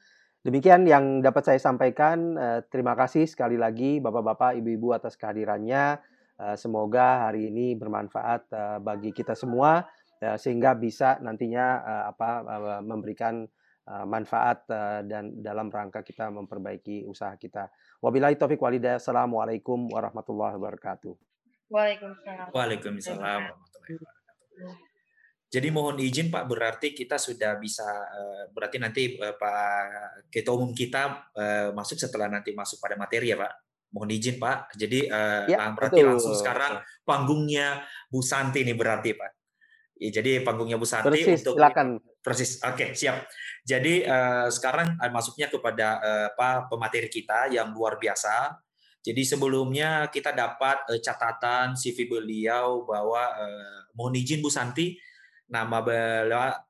Demikian 0.45 0.85
yang 0.85 1.25
dapat 1.25 1.41
saya 1.41 1.57
sampaikan. 1.57 2.37
Eh, 2.37 2.61
terima 2.69 2.93
kasih 2.93 3.25
sekali 3.25 3.57
lagi 3.57 3.97
Bapak-bapak, 3.97 4.61
Ibu-ibu 4.61 4.93
atas 4.93 5.17
kehadirannya. 5.17 5.97
Eh, 6.37 6.57
semoga 6.61 7.25
hari 7.25 7.49
ini 7.49 7.73
bermanfaat 7.73 8.53
eh, 8.53 8.79
bagi 8.85 9.11
kita 9.17 9.33
semua 9.33 9.83
sehingga 10.25 10.73
bisa 10.73 11.21
nantinya 11.21 11.85
apa 12.09 12.41
memberikan 12.81 13.45
manfaat 14.09 14.65
dan 15.05 15.37
dalam 15.45 15.69
rangka 15.69 16.01
kita 16.01 16.33
memperbaiki 16.33 17.05
usaha 17.05 17.37
kita. 17.37 17.69
Wabillahi 18.01 18.41
taufik 18.41 18.57
walhidayah. 18.57 18.97
Assalamualaikum 18.97 19.85
warahmatullahi 19.93 20.57
wabarakatuh. 20.57 21.34
Waalaikumsalam. 21.75 22.47
Waalaikumsalam. 22.55 23.43
Jadi 25.51 25.69
mohon 25.71 26.03
izin 26.03 26.35
Pak, 26.35 26.51
berarti 26.51 26.91
kita 26.95 27.15
sudah 27.15 27.59
bisa, 27.63 27.87
eh, 27.87 28.43
berarti 28.51 28.79
nanti 28.83 29.15
eh, 29.15 29.35
Pak 29.39 30.27
Ketua 30.31 30.55
Umum 30.59 30.75
kita 30.75 31.31
eh, 31.35 31.69
masuk 31.71 31.99
setelah 31.99 32.27
nanti 32.27 32.55
masuk 32.55 32.79
pada 32.83 32.99
materi 32.99 33.35
ya 33.35 33.39
Pak. 33.39 33.53
Mohon 33.95 34.11
izin 34.19 34.43
Pak. 34.43 34.75
Jadi 34.75 35.07
ya, 35.07 35.71
berarti 35.71 36.03
betul. 36.03 36.11
langsung 36.11 36.35
sekarang 36.35 36.83
panggungnya 37.07 37.87
Bu 38.11 38.19
Santi 38.19 38.67
nih 38.67 38.75
berarti 38.75 39.15
Pak. 39.15 39.31
Ya, 39.95 40.11
jadi 40.19 40.43
panggungnya 40.43 40.75
Bu 40.75 40.83
Santi 40.83 41.07
persis, 41.15 41.47
untuk 41.47 41.55
silakan. 41.55 42.03
Persis. 42.19 42.59
Oke, 42.67 42.75
okay, 42.75 42.89
siap. 42.99 43.23
Jadi 43.63 44.03
sekarang 44.51 44.99
masuknya 45.15 45.47
kepada 45.47 46.03
uh, 46.03 46.27
apa 46.35 46.67
pemateri 46.67 47.07
kita 47.07 47.55
yang 47.55 47.71
luar 47.71 47.95
biasa 48.03 48.59
Jadi 49.05 49.23
sebelumnya 49.23 50.09
kita 50.09 50.33
dapat 50.33 50.89
uh, 50.89 51.01
catatan 51.01 51.77
CV 51.77 52.09
beliau 52.09 52.89
bahwa 52.89 53.21
uh, 53.37 53.79
mohon 53.93 54.17
izin 54.17 54.41
Bu 54.41 54.49
Santi 54.49 54.97
Nama 55.45 55.85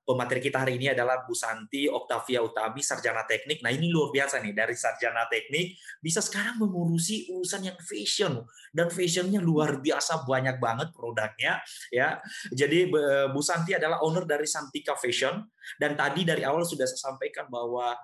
pemateri 0.03 0.43
kita 0.43 0.67
hari 0.67 0.83
ini 0.83 0.91
adalah 0.91 1.23
Bu 1.23 1.31
Santi 1.31 1.87
Oktavia 1.87 2.43
Utami, 2.43 2.83
Sarjana 2.83 3.23
Teknik. 3.23 3.63
Nah 3.63 3.71
ini 3.71 3.87
luar 3.87 4.11
biasa 4.11 4.43
nih, 4.43 4.51
dari 4.51 4.75
Sarjana 4.75 5.31
Teknik 5.31 5.79
bisa 6.03 6.19
sekarang 6.19 6.59
mengurusi 6.59 7.31
urusan 7.31 7.71
yang 7.71 7.79
fashion. 7.79 8.43
Dan 8.75 8.91
fashionnya 8.91 9.39
luar 9.39 9.79
biasa, 9.79 10.27
banyak 10.27 10.59
banget 10.59 10.91
produknya. 10.91 11.63
ya. 11.95 12.19
Jadi 12.51 12.91
Bu 13.31 13.39
Santi 13.39 13.79
adalah 13.79 14.03
owner 14.03 14.27
dari 14.27 14.45
Santika 14.51 14.99
Fashion. 14.99 15.39
Dan 15.79 15.95
tadi 15.95 16.27
dari 16.27 16.43
awal 16.43 16.67
sudah 16.67 16.85
saya 16.85 17.15
sampaikan 17.15 17.47
bahwa 17.47 17.95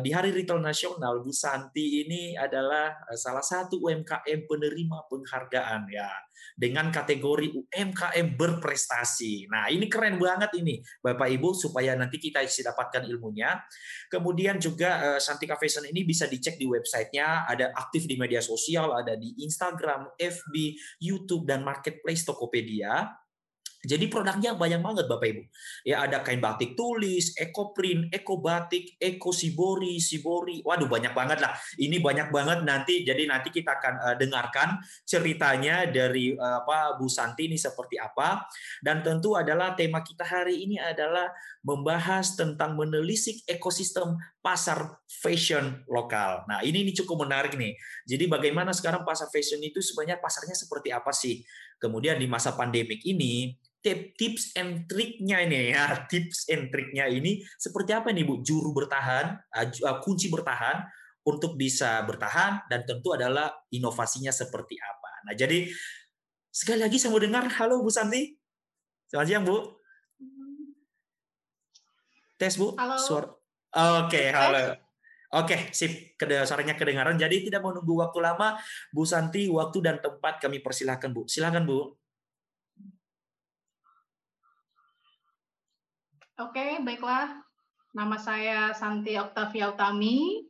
di 0.00 0.10
Hari 0.16 0.32
Retail 0.32 0.64
Nasional, 0.64 1.20
Bu 1.20 1.28
Santi 1.28 2.00
ini 2.00 2.32
adalah 2.32 3.04
eh, 3.04 3.18
salah 3.20 3.44
satu 3.44 3.76
UMKM 3.84 4.48
penerima 4.48 5.04
penghargaan 5.12 5.92
ya 5.92 6.08
dengan 6.58 6.90
kategori 6.90 7.54
UMKM 7.54 8.34
berprestasi. 8.34 9.46
Nah, 9.46 9.70
ini 9.70 9.86
keren 9.86 10.18
banget 10.18 10.50
ini 10.58 10.82
Bapak 10.98 11.30
Ibu 11.30 11.54
supaya 11.54 11.94
nanti 11.94 12.18
kita 12.18 12.42
bisa 12.42 12.66
dapatkan 12.66 13.06
ilmunya. 13.06 13.62
Kemudian 14.10 14.58
juga 14.58 15.14
uh, 15.14 15.20
Santika 15.22 15.54
Fashion 15.54 15.86
ini 15.86 16.02
bisa 16.02 16.26
dicek 16.26 16.58
di 16.58 16.66
websitenya, 16.66 17.46
ada 17.46 17.70
aktif 17.78 18.10
di 18.10 18.18
media 18.18 18.42
sosial, 18.42 18.90
ada 18.94 19.14
di 19.14 19.38
Instagram, 19.42 20.14
FB, 20.18 20.54
YouTube 20.98 21.46
dan 21.46 21.62
marketplace 21.62 22.26
Tokopedia. 22.26 23.06
Jadi 23.78 24.10
produknya 24.10 24.58
banyak 24.58 24.82
banget 24.82 25.06
Bapak 25.06 25.28
Ibu. 25.30 25.42
Ya 25.86 26.02
ada 26.02 26.26
kain 26.26 26.42
batik 26.42 26.74
tulis, 26.74 27.30
eco 27.38 27.70
print, 27.70 28.10
eco 28.10 28.42
batik, 28.42 28.98
eco 28.98 29.30
sibori, 29.30 30.02
sibori. 30.02 30.58
Waduh 30.66 30.90
banyak 30.90 31.14
banget 31.14 31.38
lah. 31.38 31.54
Ini 31.78 32.02
banyak 32.02 32.34
banget 32.34 32.66
nanti. 32.66 33.06
Jadi 33.06 33.30
nanti 33.30 33.54
kita 33.54 33.78
akan 33.78 33.94
uh, 34.02 34.16
dengarkan 34.18 34.82
ceritanya 35.06 35.86
dari 35.86 36.34
uh, 36.34 36.66
apa 36.66 36.98
Bu 36.98 37.06
Santi 37.06 37.46
ini 37.46 37.54
seperti 37.54 38.02
apa. 38.02 38.50
Dan 38.82 39.06
tentu 39.06 39.38
adalah 39.38 39.78
tema 39.78 40.02
kita 40.02 40.26
hari 40.26 40.58
ini 40.66 40.82
adalah 40.82 41.30
membahas 41.62 42.34
tentang 42.34 42.74
menelisik 42.74 43.46
ekosistem 43.46 44.18
pasar 44.42 44.98
fashion 45.06 45.86
lokal. 45.86 46.42
Nah, 46.50 46.66
ini 46.66 46.82
ini 46.82 46.90
cukup 46.98 47.30
menarik 47.30 47.54
nih. 47.54 47.78
Jadi 48.10 48.26
bagaimana 48.26 48.74
sekarang 48.74 49.06
pasar 49.06 49.30
fashion 49.30 49.62
itu 49.62 49.78
sebenarnya 49.78 50.18
pasarnya 50.18 50.58
seperti 50.58 50.90
apa 50.90 51.14
sih? 51.14 51.46
Kemudian 51.78 52.18
di 52.18 52.26
masa 52.26 52.58
pandemik 52.58 53.06
ini 53.06 53.54
tips 53.84 54.58
and 54.58 54.90
triknya 54.90 55.46
ini 55.46 55.72
ya 55.72 55.86
tips 56.10 56.50
and 56.50 56.68
triknya 56.68 57.06
ini 57.06 57.42
seperti 57.56 57.94
apa 57.94 58.10
nih 58.10 58.26
bu 58.26 58.42
juru 58.42 58.74
bertahan 58.74 59.38
uh, 59.38 59.66
uh, 59.86 59.96
kunci 60.02 60.28
bertahan 60.28 60.82
untuk 61.22 61.54
bisa 61.54 62.02
bertahan 62.08 62.66
dan 62.66 62.82
tentu 62.88 63.14
adalah 63.14 63.52
inovasinya 63.70 64.34
seperti 64.34 64.76
apa 64.78 65.10
nah 65.30 65.34
jadi 65.34 65.70
sekali 66.50 66.82
lagi 66.82 66.98
saya 66.98 67.14
mau 67.14 67.22
dengar 67.22 67.46
halo 67.46 67.80
bu 67.80 67.90
Santi 67.92 68.34
selamat 69.08 69.26
siang 69.30 69.44
bu 69.46 69.58
tes 72.38 72.54
bu 72.58 72.74
halo 72.74 72.98
oke 72.98 74.10
okay, 74.10 74.34
halo 74.34 74.88
Oke, 75.28 75.68
sip. 75.76 76.16
Suaranya 76.16 76.72
kedengaran. 76.72 77.20
Jadi 77.20 77.44
tidak 77.44 77.60
menunggu 77.60 78.00
waktu 78.00 78.16
lama, 78.24 78.56
Bu 78.88 79.04
Santi, 79.04 79.44
waktu 79.52 79.84
dan 79.84 80.00
tempat 80.00 80.40
kami 80.40 80.64
persilahkan, 80.64 81.12
Bu. 81.12 81.28
Silakan, 81.28 81.68
Bu. 81.68 81.92
Oke, 86.38 86.78
baiklah. 86.86 87.34
Nama 87.98 88.14
saya 88.14 88.70
Santi 88.70 89.18
Oktavia 89.18 89.74
Utami. 89.74 90.46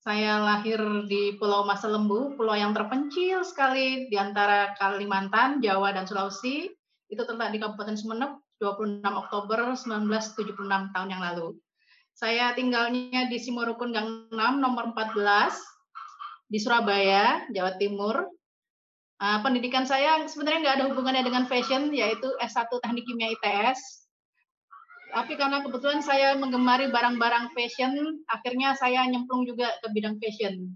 Saya 0.00 0.40
lahir 0.40 0.80
di 1.12 1.36
Pulau 1.36 1.60
Masa 1.68 1.92
Lembu, 1.92 2.32
pulau 2.40 2.56
yang 2.56 2.72
terpencil 2.72 3.44
sekali 3.44 4.08
di 4.08 4.16
antara 4.16 4.72
Kalimantan, 4.80 5.60
Jawa, 5.60 5.92
dan 5.92 6.08
Sulawesi. 6.08 6.72
Itu 7.12 7.28
terletak 7.28 7.52
di 7.52 7.60
Kabupaten 7.60 8.00
Sumeneb, 8.00 8.40
26 8.64 9.04
Oktober 9.04 9.76
1976 9.76 10.56
tahun 10.96 11.08
yang 11.12 11.20
lalu. 11.20 11.52
Saya 12.16 12.56
tinggalnya 12.56 13.28
di 13.28 13.36
Simorukun 13.36 13.92
Gang 13.92 14.32
6, 14.32 14.40
nomor 14.40 14.96
14, 14.96 15.52
di 16.48 16.56
Surabaya, 16.56 17.44
Jawa 17.52 17.76
Timur. 17.76 18.24
Uh, 19.20 19.44
pendidikan 19.44 19.84
saya 19.84 20.16
sebenarnya 20.24 20.64
nggak 20.64 20.76
ada 20.80 20.86
hubungannya 20.96 21.28
dengan 21.28 21.44
fashion, 21.44 21.92
yaitu 21.92 22.32
S1 22.40 22.72
Teknik 22.80 23.04
Kimia 23.04 23.36
ITS 23.36 24.05
tapi 25.12 25.38
karena 25.38 25.62
kebetulan 25.62 26.02
saya 26.02 26.34
menggemari 26.34 26.90
barang-barang 26.90 27.54
fashion, 27.54 28.22
akhirnya 28.26 28.74
saya 28.74 29.06
nyemplung 29.06 29.46
juga 29.46 29.70
ke 29.78 29.88
bidang 29.94 30.18
fashion. 30.18 30.74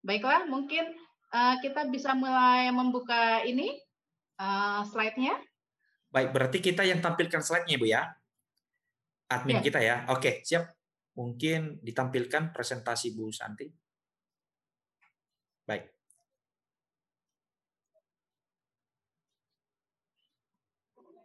Baiklah, 0.00 0.48
mungkin 0.48 0.88
uh, 1.34 1.60
kita 1.60 1.90
bisa 1.92 2.16
mulai 2.16 2.72
membuka 2.72 3.44
ini 3.44 3.76
uh, 4.40 4.86
slide-nya. 4.88 5.36
Baik, 6.08 6.32
berarti 6.32 6.58
kita 6.64 6.88
yang 6.88 7.04
tampilkan 7.04 7.44
slide-nya, 7.44 7.76
Bu 7.76 7.84
ya? 7.84 8.08
Admin 9.28 9.60
ya. 9.60 9.64
kita 9.64 9.80
ya. 9.84 9.96
Oke, 10.08 10.40
siap. 10.40 10.72
Mungkin 11.20 11.84
ditampilkan 11.84 12.54
presentasi 12.54 13.12
Bu 13.12 13.28
Santi. 13.28 13.68
Baik. 15.68 15.97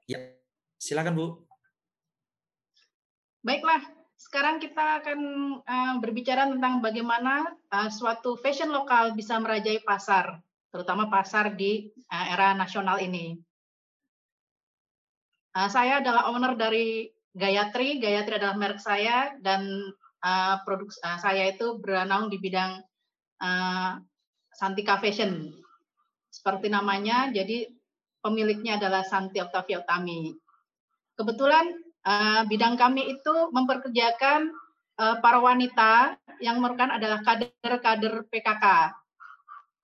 Ya. 0.08 0.20
Silakan 0.80 1.16
Bu. 1.16 1.28
Baiklah, 3.44 3.80
sekarang 4.20 4.60
kita 4.60 5.04
akan 5.04 5.20
uh, 5.64 5.96
berbicara 6.00 6.48
tentang 6.48 6.84
bagaimana 6.84 7.56
uh, 7.72 7.88
suatu 7.92 8.36
fashion 8.40 8.72
lokal 8.72 9.16
bisa 9.16 9.36
merajai 9.40 9.84
pasar, 9.84 10.44
terutama 10.72 11.12
pasar 11.12 11.56
di 11.56 11.92
uh, 12.12 12.26
era 12.32 12.56
nasional 12.56 13.00
ini. 13.04 13.36
Saya 15.54 16.02
adalah 16.02 16.34
owner 16.34 16.58
dari 16.58 17.06
Gayatri. 17.30 18.02
Gayatri 18.02 18.42
adalah 18.42 18.58
merek 18.58 18.82
saya 18.82 19.38
dan 19.38 19.86
produk 20.66 20.90
saya 21.22 21.54
itu 21.54 21.78
beranaung 21.78 22.34
di 22.34 22.42
bidang 22.42 22.82
Santika 24.50 24.98
Fashion. 24.98 25.54
Seperti 26.34 26.74
namanya, 26.74 27.30
jadi 27.30 27.70
pemiliknya 28.24 28.80
adalah 28.80 29.04
Santi 29.04 29.44
Octavia 29.44 29.84
Utami. 29.84 30.32
Kebetulan 31.20 31.76
uh, 32.08 32.42
bidang 32.48 32.80
kami 32.80 33.12
itu 33.12 33.36
memperkerjakan 33.52 34.50
uh, 34.98 35.20
para 35.20 35.44
wanita 35.44 36.16
yang 36.40 36.64
merupakan 36.64 36.96
adalah 36.96 37.20
kader-kader 37.22 38.24
PKK. 38.32 38.96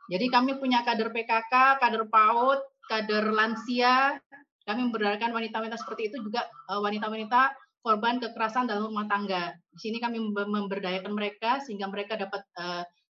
Jadi 0.09 0.25
kami 0.33 0.57
punya 0.57 0.81
kader 0.81 1.13
PKK, 1.13 1.77
kader 1.77 2.09
PAUD, 2.09 2.59
kader 2.89 3.29
lansia. 3.29 4.17
Kami 4.65 4.89
memberdayakan 4.89 5.29
wanita-wanita 5.29 5.77
seperti 5.77 6.09
itu 6.09 6.17
juga 6.25 6.45
eh, 6.45 6.81
wanita-wanita 6.81 7.53
korban 7.85 8.17
kekerasan 8.17 8.65
dalam 8.65 8.89
rumah 8.89 9.05
tangga. 9.05 9.53
Di 9.69 9.77
sini 9.77 10.01
kami 10.01 10.17
memberdayakan 10.33 11.13
mereka 11.13 11.61
sehingga 11.61 11.85
mereka 11.89 12.17
dapat 12.17 12.41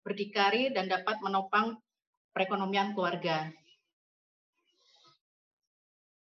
berdikari 0.04 0.72
dan 0.72 0.88
dapat 0.88 1.16
menopang 1.24 1.80
perekonomian 2.36 2.92
keluarga. 2.92 3.48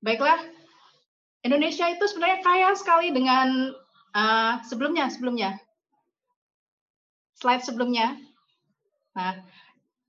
Baiklah, 0.01 0.41
Indonesia 1.45 1.89
itu 1.93 2.05
sebenarnya 2.09 2.41
kaya 2.41 2.73
sekali 2.77 3.13
dengan 3.13 3.73
uh, 4.17 4.61
sebelumnya 4.65 5.09
sebelumnya 5.13 5.61
slide 7.41 7.65
sebelumnya. 7.65 8.21
Nah, 9.17 9.41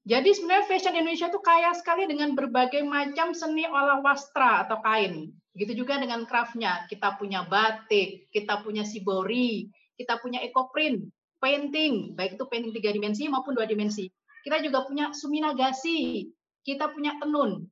jadi 0.03 0.29
sebenarnya 0.36 0.67
fashion 0.67 1.00
Indonesia 1.00 1.31
itu 1.31 1.39
kaya 1.39 1.71
sekali 1.74 2.05
dengan 2.05 2.36
berbagai 2.36 2.83
macam 2.83 3.31
seni 3.31 3.63
olah 3.65 4.03
wastra 4.03 4.67
atau 4.67 4.83
kain. 4.83 5.31
Begitu 5.55 5.83
juga 5.83 5.98
dengan 5.98 6.27
craftnya. 6.27 6.86
Kita 6.91 7.15
punya 7.15 7.48
batik, 7.48 8.27
kita 8.36 8.60
punya 8.62 8.83
sibori, 8.83 9.71
kita 9.95 10.19
punya 10.19 10.43
ecoprint, 10.43 11.07
painting, 11.39 12.13
baik 12.19 12.36
itu 12.36 12.45
painting 12.51 12.75
tiga 12.75 12.91
dimensi 12.91 13.24
maupun 13.31 13.55
dua 13.55 13.65
dimensi. 13.65 14.12
Kita 14.43 14.60
juga 14.60 14.83
punya 14.86 15.15
suminagasi, 15.15 16.29
kita 16.67 16.91
punya 16.91 17.15
tenun. 17.24 17.65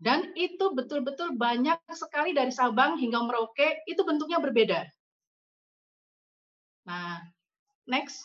Dan 0.00 0.32
itu 0.32 0.72
betul-betul 0.72 1.36
banyak 1.36 1.76
sekali 1.92 2.32
dari 2.32 2.48
Sabang 2.48 2.96
hingga 2.96 3.20
Merauke, 3.20 3.84
itu 3.84 4.00
bentuknya 4.00 4.40
berbeda. 4.40 4.88
Nah, 6.88 7.20
next. 7.84 8.24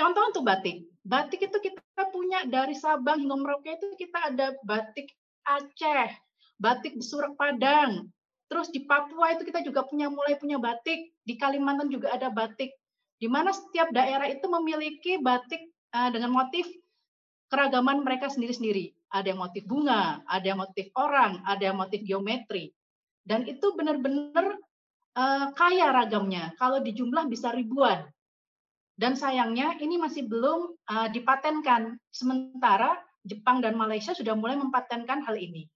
Contoh 0.00 0.32
untuk 0.32 0.48
batik. 0.48 0.88
Batik 1.04 1.52
itu 1.52 1.56
kita 1.60 1.84
punya 2.08 2.48
dari 2.48 2.72
Sabang 2.72 3.20
hingga 3.20 3.36
Merauke 3.36 3.76
itu 3.76 3.92
kita 4.00 4.32
ada 4.32 4.56
batik 4.64 5.12
Aceh, 5.44 6.16
batik 6.56 6.96
Surak 7.04 7.36
Padang. 7.36 8.08
Terus 8.48 8.72
di 8.72 8.88
Papua 8.88 9.36
itu 9.36 9.44
kita 9.44 9.60
juga 9.60 9.84
punya 9.84 10.08
mulai 10.08 10.40
punya 10.40 10.56
batik. 10.56 11.12
Di 11.28 11.36
Kalimantan 11.36 11.92
juga 11.92 12.16
ada 12.16 12.32
batik. 12.32 12.72
Di 13.20 13.28
mana 13.28 13.52
setiap 13.52 13.92
daerah 13.92 14.32
itu 14.32 14.48
memiliki 14.48 15.20
batik 15.20 15.60
uh, 15.92 16.08
dengan 16.08 16.32
motif 16.32 16.64
keragaman 17.48 18.04
mereka 18.04 18.28
sendiri-sendiri 18.28 18.92
ada 19.08 19.26
yang 19.32 19.40
motif 19.40 19.64
bunga, 19.64 20.20
ada 20.28 20.44
yang 20.44 20.60
motif 20.60 20.92
orang, 20.96 21.40
ada 21.48 21.62
yang 21.72 21.76
motif 21.80 22.04
geometri. 22.04 22.72
Dan 23.24 23.44
itu 23.48 23.72
benar-benar 23.76 24.56
uh, 25.16 25.46
kaya 25.56 25.92
ragamnya. 25.92 26.52
Kalau 26.56 26.80
dijumlah 26.80 27.28
bisa 27.28 27.52
ribuan. 27.52 28.04
Dan 28.98 29.14
sayangnya 29.14 29.78
ini 29.78 29.96
masih 29.96 30.26
belum 30.26 30.74
uh, 30.90 31.08
dipatenkan. 31.12 31.96
Sementara 32.12 32.98
Jepang 33.24 33.60
dan 33.60 33.76
Malaysia 33.76 34.12
sudah 34.12 34.34
mulai 34.36 34.56
mempatenkan 34.56 35.24
hal 35.24 35.36
ini. 35.36 35.68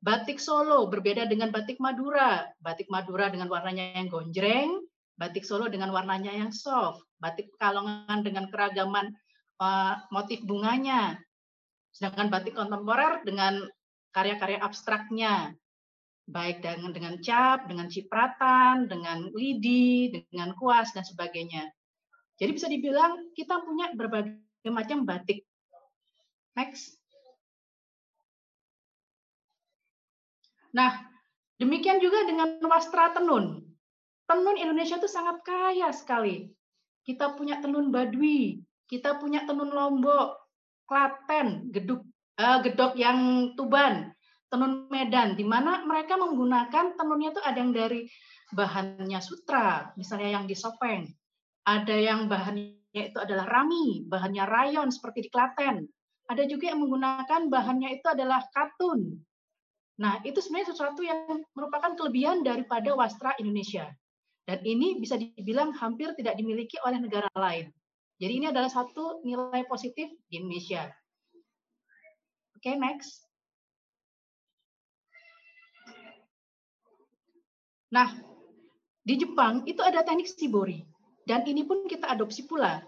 Batik 0.00 0.40
Solo 0.40 0.88
berbeda 0.88 1.28
dengan 1.28 1.52
batik 1.52 1.76
Madura. 1.76 2.48
Batik 2.60 2.88
Madura 2.88 3.28
dengan 3.28 3.52
warnanya 3.52 4.00
yang 4.00 4.08
gonjreng, 4.08 4.80
batik 5.20 5.44
Solo 5.44 5.68
dengan 5.68 5.92
warnanya 5.92 6.32
yang 6.32 6.48
soft, 6.48 7.04
batik 7.20 7.52
Pekalongan 7.56 8.24
dengan 8.24 8.48
keragaman 8.48 9.12
motif 10.08 10.40
bunganya. 10.48 11.20
Sedangkan 11.92 12.32
batik 12.32 12.56
kontemporer 12.56 13.20
dengan 13.28 13.60
karya-karya 14.10 14.58
abstraknya, 14.64 15.52
baik 16.30 16.64
dengan 16.64 16.90
dengan 16.94 17.14
cap, 17.20 17.68
dengan 17.68 17.90
cipratan, 17.90 18.88
dengan 18.88 19.28
lidi, 19.36 20.14
dengan 20.30 20.56
kuas 20.56 20.94
dan 20.96 21.04
sebagainya. 21.04 21.68
Jadi 22.40 22.50
bisa 22.56 22.66
dibilang 22.72 23.34
kita 23.36 23.60
punya 23.60 23.92
berbagai 23.92 24.40
macam 24.72 25.04
batik. 25.04 25.44
Next. 26.56 26.96
Nah, 30.70 31.04
demikian 31.58 31.98
juga 31.98 32.24
dengan 32.24 32.62
wastra 32.64 33.12
tenun. 33.12 33.60
Tenun 34.30 34.56
Indonesia 34.56 34.96
itu 34.96 35.10
sangat 35.10 35.42
kaya 35.42 35.90
sekali. 35.90 36.48
Kita 37.02 37.34
punya 37.34 37.58
tenun 37.58 37.90
Badui, 37.90 38.62
kita 38.90 39.22
punya 39.22 39.46
tenun 39.46 39.70
Lombok, 39.70 40.34
Klaten, 40.90 41.70
geduk, 41.70 42.02
uh, 42.42 42.58
gedok 42.66 42.98
yang 42.98 43.54
Tuban, 43.54 44.10
tenun 44.50 44.90
Medan, 44.90 45.38
di 45.38 45.46
mana 45.46 45.86
mereka 45.86 46.18
menggunakan 46.18 46.98
tenunnya 46.98 47.30
itu 47.30 47.40
ada 47.46 47.58
yang 47.62 47.70
dari 47.70 48.10
bahannya 48.50 49.22
sutra, 49.22 49.94
misalnya 49.94 50.34
yang 50.34 50.44
di 50.50 50.58
Sopeng, 50.58 51.06
ada 51.62 51.94
yang 51.94 52.26
bahannya 52.26 52.82
itu 52.90 53.14
adalah 53.22 53.46
rami, 53.46 54.02
bahannya 54.10 54.42
rayon 54.50 54.90
seperti 54.90 55.28
di 55.28 55.30
Klaten. 55.30 55.86
Ada 56.26 56.46
juga 56.50 56.74
yang 56.74 56.82
menggunakan 56.82 57.46
bahannya 57.46 58.02
itu 58.02 58.06
adalah 58.10 58.42
katun. 58.50 59.18
Nah, 60.02 60.18
itu 60.26 60.38
sebenarnya 60.42 60.74
sesuatu 60.74 61.02
yang 61.02 61.42
merupakan 61.54 61.94
kelebihan 61.94 62.42
daripada 62.42 62.94
wastra 62.94 63.34
Indonesia. 63.38 63.90
Dan 64.46 64.62
ini 64.66 64.98
bisa 64.98 65.14
dibilang 65.14 65.70
hampir 65.78 66.10
tidak 66.18 66.34
dimiliki 66.34 66.78
oleh 66.82 66.98
negara 66.98 67.30
lain. 67.38 67.70
Jadi 68.20 68.32
ini 68.36 68.46
adalah 68.52 68.68
satu 68.68 69.24
nilai 69.24 69.64
positif 69.64 70.12
di 70.28 70.36
Indonesia. 70.36 70.84
Oke, 72.52 72.68
okay, 72.68 72.76
next. 72.76 73.24
Nah, 77.96 78.12
di 79.00 79.16
Jepang 79.16 79.64
itu 79.64 79.80
ada 79.80 80.04
teknik 80.04 80.28
shibori. 80.28 80.84
Dan 81.24 81.48
ini 81.48 81.64
pun 81.64 81.88
kita 81.88 82.12
adopsi 82.12 82.44
pula. 82.44 82.84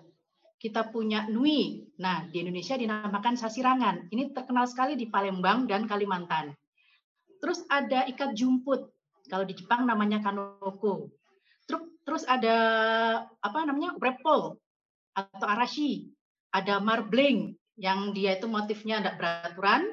Kita 0.60 0.92
punya 0.92 1.24
nui. 1.32 1.88
Nah, 1.96 2.28
di 2.28 2.44
Indonesia 2.44 2.76
dinamakan 2.76 3.32
sasirangan. 3.32 4.12
Ini 4.12 4.36
terkenal 4.36 4.68
sekali 4.68 5.00
di 5.00 5.08
Palembang 5.08 5.64
dan 5.64 5.88
Kalimantan. 5.88 6.52
Terus 7.40 7.64
ada 7.72 8.04
ikat 8.04 8.36
jumput. 8.36 8.84
Kalau 9.32 9.48
di 9.48 9.56
Jepang 9.56 9.88
namanya 9.88 10.20
kanoko. 10.20 11.08
Terus 12.04 12.28
ada 12.28 12.56
apa 13.40 13.58
namanya? 13.64 13.96
repol 13.96 14.61
atau 15.16 15.46
arashi. 15.48 16.12
Ada 16.52 16.80
marbling 16.84 17.56
yang 17.80 18.12
dia 18.12 18.36
itu 18.36 18.44
motifnya 18.48 19.00
ada 19.00 19.16
beraturan. 19.16 19.88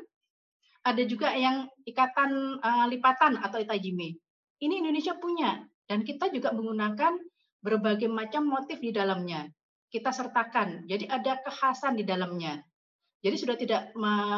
Ada 0.83 1.03
juga 1.07 1.35
yang 1.35 1.67
ikatan 1.83 2.59
uh, 2.59 2.85
lipatan 2.87 3.39
atau 3.39 3.59
itajime. 3.59 4.19
Ini 4.59 4.73
Indonesia 4.83 5.15
punya 5.15 5.63
dan 5.87 6.03
kita 6.03 6.31
juga 6.31 6.51
menggunakan 6.51 7.19
berbagai 7.59 8.07
macam 8.07 8.47
motif 8.47 8.79
di 8.79 8.91
dalamnya. 8.95 9.47
Kita 9.89 10.13
sertakan, 10.13 10.85
jadi 10.85 11.09
ada 11.09 11.41
kekhasan 11.41 11.97
di 11.97 12.05
dalamnya. 12.05 12.61
Jadi 13.19 13.35
sudah 13.35 13.55
tidak 13.59 13.91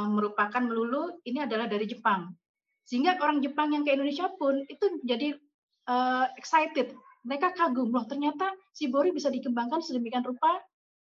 merupakan 0.09 0.63
melulu 0.63 1.21
ini 1.27 1.43
adalah 1.43 1.69
dari 1.69 1.85
Jepang. 1.85 2.33
Sehingga 2.87 3.19
orang 3.21 3.43
Jepang 3.45 3.69
yang 3.75 3.85
ke 3.85 3.93
Indonesia 3.93 4.31
pun 4.41 4.57
itu 4.65 4.85
jadi 5.05 5.37
uh, 5.85 6.25
excited. 6.39 6.95
Mereka 7.21 7.53
kagum 7.53 7.93
loh 7.93 8.09
ternyata 8.09 8.49
si 8.73 8.89
Bori 8.89 9.13
bisa 9.13 9.29
dikembangkan 9.29 9.85
sedemikian 9.85 10.25
rupa 10.25 10.57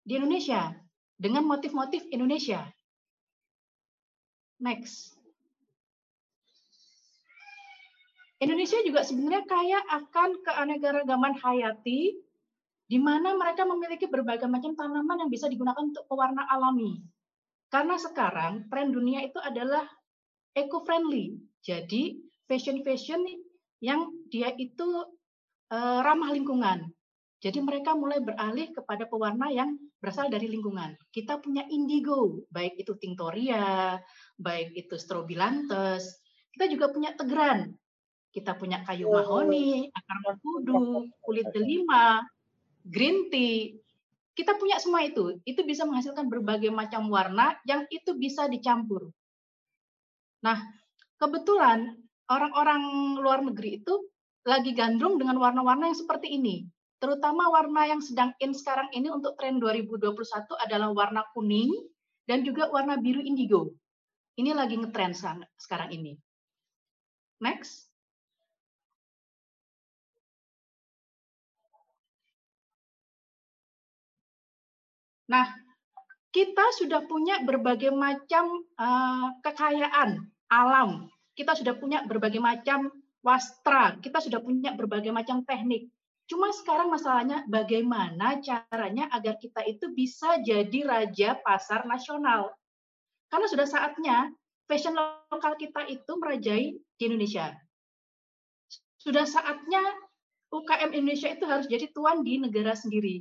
di 0.04 0.20
Indonesia 0.20 0.70
dengan 1.16 1.48
motif-motif 1.48 2.04
Indonesia. 2.12 2.60
Next. 4.60 5.16
Indonesia 8.44 8.76
juga 8.84 9.00
sebenarnya 9.00 9.48
kaya 9.48 9.80
akan 9.88 10.30
keanekaragaman 10.44 11.34
hayati, 11.40 12.12
di 12.84 12.98
mana 13.00 13.32
mereka 13.32 13.64
memiliki 13.64 14.04
berbagai 14.04 14.44
macam 14.44 14.76
tanaman 14.76 15.24
yang 15.24 15.30
bisa 15.32 15.48
digunakan 15.48 15.80
untuk 15.80 16.04
pewarna 16.04 16.44
alami. 16.52 17.00
Karena 17.72 17.96
sekarang 17.96 18.68
tren 18.68 18.92
dunia 18.92 19.24
itu 19.24 19.40
adalah 19.40 19.88
eco-friendly. 20.52 21.40
Jadi 21.64 22.20
fashion-fashion 22.44 23.24
yang 23.80 24.12
dia 24.28 24.52
itu 24.60 24.84
uh, 25.72 26.00
ramah 26.04 26.30
lingkungan. 26.36 26.92
Jadi 27.40 27.60
mereka 27.64 27.96
mulai 27.96 28.20
beralih 28.20 28.72
kepada 28.72 29.08
pewarna 29.08 29.48
yang 29.48 29.76
berasal 30.04 30.28
dari 30.28 30.52
lingkungan. 30.52 30.92
Kita 31.08 31.40
punya 31.40 31.64
indigo, 31.72 32.44
baik 32.52 32.76
itu 32.76 32.92
tinctoria, 33.00 33.96
baik 34.36 34.76
itu 34.76 35.00
strobilantes. 35.00 36.20
Kita 36.52 36.68
juga 36.68 36.92
punya 36.92 37.16
tegran, 37.16 37.72
kita 38.28 38.52
punya 38.60 38.84
kayu 38.84 39.08
oh. 39.08 39.16
mahoni, 39.16 39.88
akar 39.88 40.18
mengkudu, 40.28 41.08
kulit 41.24 41.48
delima, 41.56 42.20
green 42.84 43.32
tea. 43.32 43.80
Kita 44.36 44.60
punya 44.60 44.76
semua 44.76 45.00
itu. 45.08 45.40
Itu 45.48 45.64
bisa 45.64 45.88
menghasilkan 45.88 46.28
berbagai 46.28 46.68
macam 46.68 47.08
warna 47.08 47.56
yang 47.64 47.88
itu 47.88 48.12
bisa 48.20 48.44
dicampur. 48.44 49.08
Nah, 50.44 50.60
kebetulan 51.16 51.96
orang-orang 52.28 53.16
luar 53.24 53.40
negeri 53.40 53.80
itu 53.80 54.12
lagi 54.44 54.76
gandrung 54.76 55.16
dengan 55.16 55.40
warna-warna 55.40 55.88
yang 55.88 55.96
seperti 55.96 56.36
ini. 56.36 56.68
Terutama 57.04 57.52
warna 57.52 57.84
yang 57.84 58.00
sedang 58.00 58.32
in 58.40 58.56
sekarang 58.56 58.88
ini 58.96 59.12
untuk 59.12 59.36
tren 59.36 59.60
2021 59.60 60.24
adalah 60.56 60.88
warna 60.88 61.20
kuning 61.36 61.68
dan 62.24 62.40
juga 62.48 62.72
warna 62.72 62.96
biru 62.96 63.20
indigo. 63.20 63.76
Ini 64.40 64.56
lagi 64.56 64.80
ngetren 64.80 65.12
sekarang 65.60 65.92
ini. 65.92 66.16
Next. 67.44 67.92
Nah, 75.28 75.44
kita 76.32 76.72
sudah 76.80 77.04
punya 77.04 77.44
berbagai 77.44 77.92
macam 77.92 78.64
uh, 78.80 79.28
kekayaan 79.44 80.24
alam. 80.48 81.12
Kita 81.36 81.52
sudah 81.52 81.76
punya 81.76 82.00
berbagai 82.08 82.40
macam 82.40 82.88
wastra. 83.20 84.00
Kita 84.00 84.24
sudah 84.24 84.40
punya 84.40 84.72
berbagai 84.72 85.12
macam 85.12 85.44
teknik. 85.44 85.92
Cuma 86.24 86.48
sekarang 86.56 86.88
masalahnya 86.88 87.44
bagaimana 87.52 88.40
caranya 88.40 89.12
agar 89.12 89.36
kita 89.36 89.60
itu 89.68 89.92
bisa 89.92 90.40
jadi 90.40 90.80
raja 90.88 91.36
pasar 91.44 91.84
nasional. 91.84 92.48
Karena 93.28 93.46
sudah 93.50 93.66
saatnya 93.68 94.32
fashion 94.64 94.96
lokal 94.96 95.58
kita 95.60 95.84
itu 95.92 96.12
merajai 96.16 96.72
di 96.80 97.02
Indonesia. 97.04 97.52
Sudah 98.96 99.28
saatnya 99.28 99.84
UKM 100.48 100.96
Indonesia 100.96 101.28
itu 101.28 101.44
harus 101.44 101.68
jadi 101.68 101.92
tuan 101.92 102.24
di 102.24 102.40
negara 102.40 102.72
sendiri. 102.72 103.20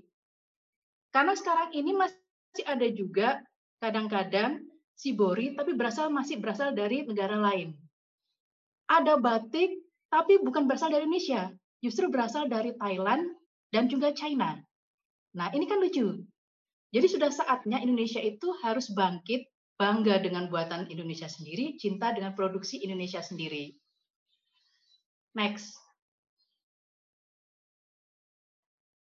Karena 1.12 1.36
sekarang 1.36 1.76
ini 1.76 1.92
masih 1.92 2.64
ada 2.64 2.88
juga 2.88 3.44
kadang-kadang 3.84 4.64
sibori 4.96 5.58
tapi 5.60 5.76
berasal 5.76 6.08
masih 6.08 6.40
berasal 6.40 6.72
dari 6.72 7.04
negara 7.04 7.36
lain. 7.36 7.76
Ada 8.88 9.20
batik 9.20 9.76
tapi 10.08 10.40
bukan 10.40 10.70
berasal 10.70 10.94
dari 10.94 11.04
Indonesia, 11.10 11.52
justru 11.84 12.08
berasal 12.08 12.48
dari 12.48 12.72
Thailand 12.80 13.36
dan 13.76 13.92
juga 13.92 14.16
China. 14.16 14.56
Nah, 15.36 15.52
ini 15.52 15.68
kan 15.68 15.84
lucu. 15.84 16.24
Jadi 16.94 17.08
sudah 17.10 17.28
saatnya 17.34 17.84
Indonesia 17.84 18.24
itu 18.24 18.56
harus 18.64 18.88
bangkit, 18.96 19.50
bangga 19.76 20.24
dengan 20.24 20.48
buatan 20.48 20.88
Indonesia 20.88 21.28
sendiri, 21.28 21.76
cinta 21.76 22.16
dengan 22.16 22.32
produksi 22.32 22.80
Indonesia 22.80 23.20
sendiri. 23.20 23.76
Next. 25.36 25.76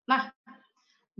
Nah, 0.10 0.34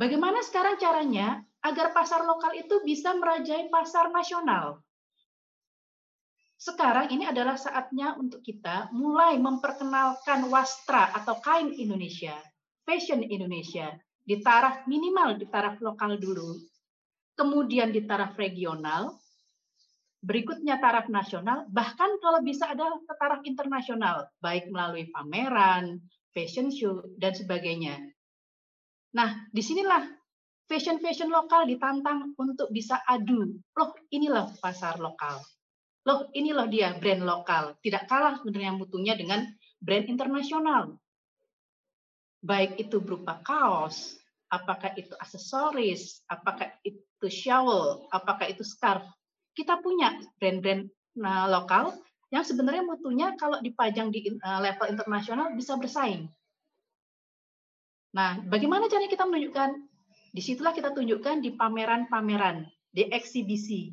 Bagaimana 0.02 0.42
sekarang 0.42 0.82
caranya 0.82 1.46
agar 1.62 1.94
pasar 1.94 2.26
lokal 2.26 2.58
itu 2.58 2.82
bisa 2.82 3.14
merajai 3.14 3.70
pasar 3.70 4.10
nasional? 4.10 4.82
Sekarang 6.62 7.10
ini 7.10 7.26
adalah 7.26 7.58
saatnya 7.58 8.14
untuk 8.22 8.46
kita 8.46 8.94
mulai 8.94 9.34
memperkenalkan 9.42 10.46
wastra 10.46 11.10
atau 11.10 11.42
kain 11.42 11.74
Indonesia, 11.74 12.38
fashion 12.86 13.26
Indonesia 13.26 13.90
di 14.22 14.38
taraf 14.46 14.86
minimal 14.86 15.42
di 15.42 15.50
taraf 15.50 15.82
lokal 15.82 16.22
dulu, 16.22 16.62
kemudian 17.34 17.90
di 17.90 18.06
taraf 18.06 18.38
regional, 18.38 19.18
berikutnya 20.22 20.78
taraf 20.78 21.10
nasional, 21.10 21.66
bahkan 21.74 22.22
kalau 22.22 22.46
bisa 22.46 22.70
ada 22.70 22.94
ke 22.94 23.14
taraf 23.18 23.42
internasional, 23.42 24.30
baik 24.38 24.70
melalui 24.70 25.10
pameran, 25.10 25.98
fashion 26.30 26.70
show, 26.70 27.02
dan 27.18 27.34
sebagainya. 27.34 27.98
Nah, 29.18 29.50
di 29.50 29.66
sinilah 29.66 30.06
fashion-fashion 30.70 31.34
lokal 31.34 31.66
ditantang 31.66 32.38
untuk 32.38 32.70
bisa 32.70 33.02
adu. 33.10 33.50
Loh, 33.74 33.98
inilah 34.14 34.54
pasar 34.62 35.02
lokal. 35.02 35.42
Loh, 36.02 36.30
inilah 36.34 36.66
dia 36.66 36.98
brand 36.98 37.22
lokal. 37.22 37.78
Tidak 37.82 38.10
kalah 38.10 38.42
sebenarnya 38.42 38.74
mutunya 38.74 39.14
dengan 39.14 39.46
brand 39.78 40.06
internasional. 40.10 40.98
Baik 42.42 42.82
itu 42.82 42.98
berupa 42.98 43.38
kaos, 43.46 44.18
apakah 44.50 44.98
itu 44.98 45.14
aksesoris, 45.22 46.26
apakah 46.26 46.74
itu 46.82 47.28
shawl, 47.30 48.10
apakah 48.10 48.50
itu 48.50 48.66
scarf. 48.66 49.06
Kita 49.54 49.78
punya 49.78 50.18
brand-brand 50.42 50.90
nah, 51.22 51.46
lokal 51.46 51.94
yang 52.34 52.42
sebenarnya 52.42 52.82
mutunya 52.82 53.36
kalau 53.38 53.62
dipajang 53.62 54.10
di 54.10 54.40
uh, 54.42 54.60
level 54.64 54.88
internasional 54.90 55.54
bisa 55.54 55.78
bersaing. 55.78 56.32
Nah, 58.12 58.42
bagaimana 58.48 58.92
caranya 58.92 59.12
kita 59.12 59.24
menunjukkan 59.28 59.92
Di 60.32 60.40
situlah 60.40 60.72
kita 60.72 60.96
tunjukkan 60.96 61.44
di 61.44 61.52
pameran-pameran, 61.60 62.64
di 62.96 63.04
eksibisi. 63.12 63.92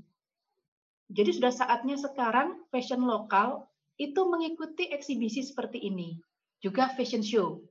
Jadi 1.08 1.40
sudah 1.40 1.52
saatnya 1.52 1.96
sekarang 1.96 2.68
fashion 2.68 3.00
lokal 3.04 3.64
itu 3.96 4.20
mengikuti 4.28 4.92
eksibisi 4.92 5.40
seperti 5.40 5.80
ini. 5.80 6.20
Juga 6.60 6.92
fashion 6.92 7.24
show. 7.24 7.64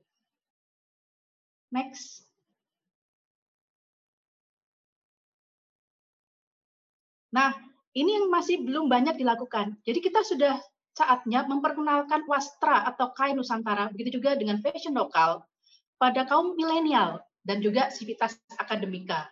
Next. 1.70 2.26
Nah, 7.28 7.52
ini 7.92 8.18
yang 8.18 8.32
masih 8.32 8.64
belum 8.64 8.88
banyak 8.88 9.20
dilakukan. 9.20 9.76
Jadi 9.84 9.98
kita 10.00 10.24
sudah 10.24 10.58
saatnya 10.96 11.46
memperkenalkan 11.46 12.26
wastra 12.26 12.82
atau 12.88 13.14
kain 13.14 13.38
Nusantara, 13.38 13.92
begitu 13.94 14.18
juga 14.18 14.34
dengan 14.34 14.58
fashion 14.58 14.96
lokal 14.96 15.44
pada 16.00 16.26
kaum 16.26 16.58
milenial 16.58 17.22
dan 17.46 17.62
juga 17.62 17.92
sivitas 17.92 18.34
akademika. 18.58 19.30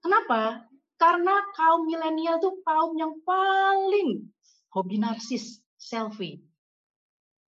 Kenapa? 0.00 0.69
Karena 1.00 1.32
kaum 1.56 1.88
milenial 1.88 2.36
itu 2.36 2.60
kaum 2.60 2.92
yang 3.00 3.16
paling 3.24 4.28
hobi 4.76 5.00
narsis, 5.00 5.64
selfie. 5.80 6.44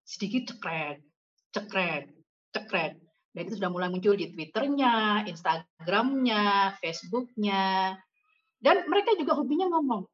Sedikit 0.06 0.54
cekrek, 0.54 1.02
cekrek, 1.50 2.14
cekrek. 2.54 3.02
Dan 3.34 3.42
itu 3.46 3.58
sudah 3.58 3.74
mulai 3.74 3.90
muncul 3.90 4.14
di 4.14 4.30
Twitternya, 4.30 5.26
Instagramnya, 5.26 6.78
Facebooknya. 6.78 7.98
Dan 8.62 8.86
mereka 8.86 9.18
juga 9.18 9.34
hobinya 9.34 9.66
ngomong. 9.74 10.06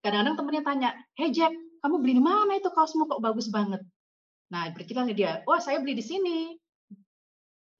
Kadang-kadang 0.00 0.36
temennya 0.40 0.62
tanya, 0.64 0.90
hey 1.20 1.28
Jack, 1.28 1.52
kamu 1.84 2.00
beli 2.00 2.14
di 2.18 2.24
mana 2.24 2.56
itu 2.56 2.72
kaosmu 2.72 3.04
kok 3.04 3.20
bagus 3.20 3.52
banget? 3.52 3.84
Nah, 4.48 4.72
bercerita 4.72 5.04
dia, 5.12 5.44
wah 5.44 5.60
saya 5.60 5.80
beli 5.80 5.96
di 6.00 6.04
sini. 6.04 6.38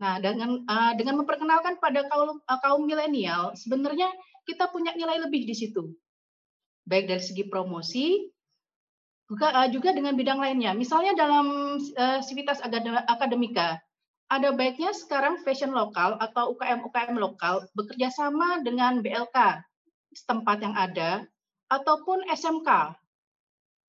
Nah, 0.00 0.18
dengan 0.18 0.66
uh, 0.66 0.92
dengan 0.98 1.22
memperkenalkan 1.22 1.78
pada 1.78 2.02
kaum 2.10 2.42
uh, 2.42 2.60
kaum 2.64 2.82
milenial, 2.82 3.54
sebenarnya 3.54 4.10
kita 4.48 4.70
punya 4.70 4.92
nilai 4.94 5.22
lebih 5.22 5.46
di 5.46 5.54
situ. 5.54 5.92
Baik 6.88 7.10
dari 7.10 7.22
segi 7.22 7.46
promosi, 7.46 8.26
juga 9.30 9.54
uh, 9.54 9.68
juga 9.70 9.94
dengan 9.94 10.18
bidang 10.18 10.42
lainnya. 10.42 10.74
Misalnya 10.74 11.14
dalam 11.14 11.78
uh, 11.78 12.20
sivitas 12.20 12.58
akademika, 13.06 13.78
ada 14.26 14.48
baiknya 14.50 14.90
sekarang 14.96 15.40
fashion 15.44 15.70
lokal 15.76 16.16
atau 16.18 16.56
UKM-UKM 16.56 17.16
lokal 17.20 17.68
bekerja 17.76 18.08
sama 18.08 18.64
dengan 18.64 19.04
BLK 19.04 19.62
setempat 20.12 20.58
yang 20.64 20.74
ada 20.74 21.24
ataupun 21.70 22.26
SMK. 22.28 22.98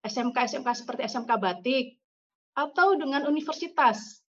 SMK-SMK 0.04 0.70
seperti 0.76 1.02
SMK 1.08 1.32
Batik 1.40 1.96
atau 2.60 3.00
dengan 3.00 3.24
universitas 3.24 4.24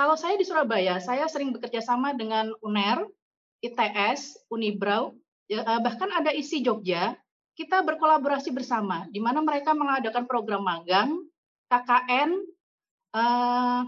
kalau 0.00 0.14
saya 0.14 0.38
di 0.38 0.46
Surabaya, 0.46 1.02
saya 1.02 1.26
sering 1.26 1.50
bekerja 1.50 1.82
sama 1.82 2.14
dengan 2.14 2.54
UNER, 2.62 3.04
ITS, 3.60 4.48
Unibrau, 4.48 5.12
eh, 5.12 5.18
bahkan 5.58 6.10
ada 6.14 6.30
isi 6.30 6.62
Jogja, 6.62 7.18
kita 7.58 7.82
berkolaborasi 7.82 8.54
bersama, 8.54 9.10
di 9.10 9.18
mana 9.18 9.42
mereka 9.42 9.74
mengadakan 9.74 10.24
program 10.24 10.62
magang, 10.62 11.26
KKN, 11.66 12.30
eh, 13.18 13.82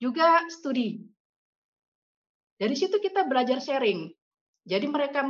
juga 0.00 0.46
studi. 0.48 1.02
Dari 2.56 2.76
situ 2.76 2.96
kita 3.02 3.26
belajar 3.26 3.58
sharing. 3.58 4.08
Jadi 4.68 4.86
mereka 4.86 5.24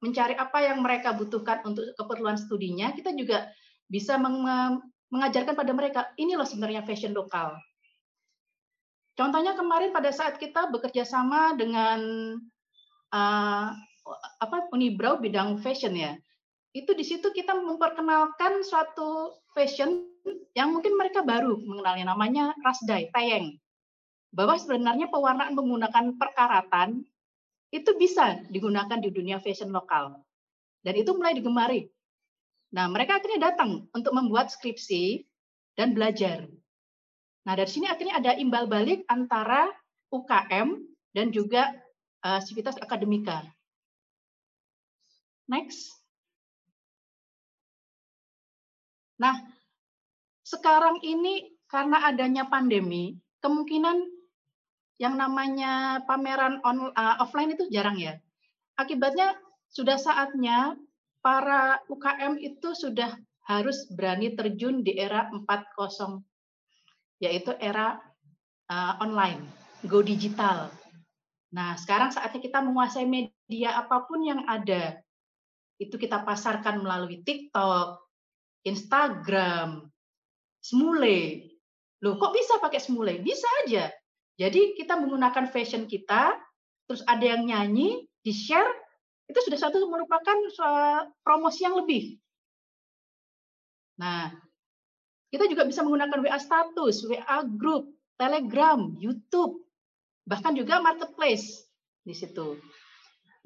mencari 0.00 0.34
apa 0.38 0.58
yang 0.62 0.78
mereka 0.80 1.12
butuhkan 1.12 1.66
untuk 1.66 1.82
keperluan 1.98 2.38
studinya, 2.38 2.94
kita 2.94 3.10
juga 3.12 3.50
bisa 3.90 4.16
mengajarkan 5.10 5.54
pada 5.58 5.72
mereka, 5.74 6.00
ini 6.14 6.38
loh 6.38 6.46
sebenarnya 6.46 6.86
fashion 6.86 7.10
lokal. 7.12 7.58
Contohnya 9.18 9.58
kemarin 9.58 9.90
pada 9.90 10.14
saat 10.14 10.38
kita 10.38 10.70
bekerja 10.70 11.02
sama 11.02 11.58
dengan 11.58 12.00
uh, 13.10 13.66
apa 14.40 14.70
Unibrau 14.70 15.18
bidang 15.18 15.58
fashion 15.58 15.94
ya, 15.96 16.14
itu 16.76 16.90
di 16.94 17.02
situ 17.02 17.32
kita 17.34 17.54
memperkenalkan 17.56 18.62
suatu 18.62 19.34
fashion 19.56 20.06
yang 20.54 20.74
mungkin 20.74 20.94
mereka 20.94 21.22
baru 21.22 21.58
mengenalnya 21.58 22.06
namanya 22.12 22.44
rasdai 22.62 23.10
tayeng 23.14 23.58
bahwa 24.34 24.58
sebenarnya 24.58 25.06
pewarnaan 25.08 25.54
menggunakan 25.54 26.18
perkaratan 26.18 27.06
itu 27.70 27.90
bisa 27.98 28.42
digunakan 28.50 28.98
di 28.98 29.10
dunia 29.10 29.38
fashion 29.38 29.70
lokal 29.70 30.22
dan 30.82 30.94
itu 30.94 31.14
mulai 31.14 31.34
digemari. 31.34 31.88
Nah 32.74 32.90
mereka 32.90 33.22
akhirnya 33.22 33.54
datang 33.54 33.86
untuk 33.94 34.12
membuat 34.12 34.50
skripsi 34.50 35.24
dan 35.78 35.94
belajar 35.94 36.50
Nah, 37.46 37.54
dari 37.54 37.70
sini 37.70 37.86
akhirnya 37.86 38.18
ada 38.18 38.32
imbal 38.34 38.66
balik 38.66 39.06
antara 39.06 39.70
UKM 40.10 40.82
dan 41.14 41.30
juga 41.30 41.70
uh, 42.26 42.42
akademika. 42.82 43.46
Next. 45.46 45.94
Nah, 49.16 49.34
sekarang 50.44 51.00
ini 51.00 51.56
karena 51.66 52.06
adanya 52.06 52.46
pandemi, 52.46 53.16
kemungkinan 53.40 53.98
yang 54.96 55.14
namanya 55.16 56.02
pameran 56.04 56.60
on, 56.64 56.92
uh, 56.92 57.16
offline 57.20 57.52
itu 57.52 57.68
jarang 57.72 57.96
ya. 57.96 58.16
Akibatnya 58.76 59.36
sudah 59.72 59.96
saatnya 59.96 60.76
para 61.24 61.80
UKM 61.88 62.38
itu 62.38 62.72
sudah 62.76 63.16
harus 63.46 63.86
berani 63.92 64.34
terjun 64.34 64.82
di 64.82 64.98
era 64.98 65.30
4.0 65.30 66.22
yaitu 67.22 67.56
era 67.56 67.96
uh, 68.68 68.94
online, 69.00 69.40
go 69.88 70.04
digital. 70.04 70.68
Nah, 71.48 71.78
sekarang 71.80 72.12
saatnya 72.12 72.44
kita 72.44 72.60
menguasai 72.60 73.08
media 73.08 73.80
apa 73.80 74.04
pun 74.04 74.20
yang 74.20 74.44
ada. 74.44 75.00
Itu 75.76 76.00
kita 76.00 76.24
pasarkan 76.24 76.80
melalui 76.80 77.20
TikTok, 77.20 78.00
Instagram, 78.64 79.86
Smule. 80.60 81.46
Loh, 82.02 82.16
kok 82.16 82.32
bisa 82.32 82.58
pakai 82.58 82.80
Smule? 82.80 83.20
Bisa 83.20 83.46
aja. 83.64 83.92
Jadi 84.36 84.76
kita 84.76 85.00
menggunakan 85.00 85.48
fashion 85.48 85.88
kita, 85.88 86.36
terus 86.84 87.00
ada 87.08 87.24
yang 87.24 87.48
nyanyi, 87.48 88.04
di-share, 88.20 88.68
itu 89.26 89.38
sudah 89.42 89.58
satu 89.58 89.80
merupakan 89.88 90.36
promosi 91.24 91.64
yang 91.64 91.78
lebih. 91.80 92.20
Nah, 93.96 94.28
kita 95.32 95.48
juga 95.48 95.64
bisa 95.64 95.80
menggunakan 95.82 96.20
WA 96.20 96.36
status, 96.36 97.02
WA 97.08 97.38
group, 97.48 97.96
Telegram, 98.20 98.92
YouTube, 99.00 99.64
bahkan 100.28 100.52
juga 100.52 100.84
marketplace 100.84 101.64
di 102.04 102.12
situ. 102.12 102.60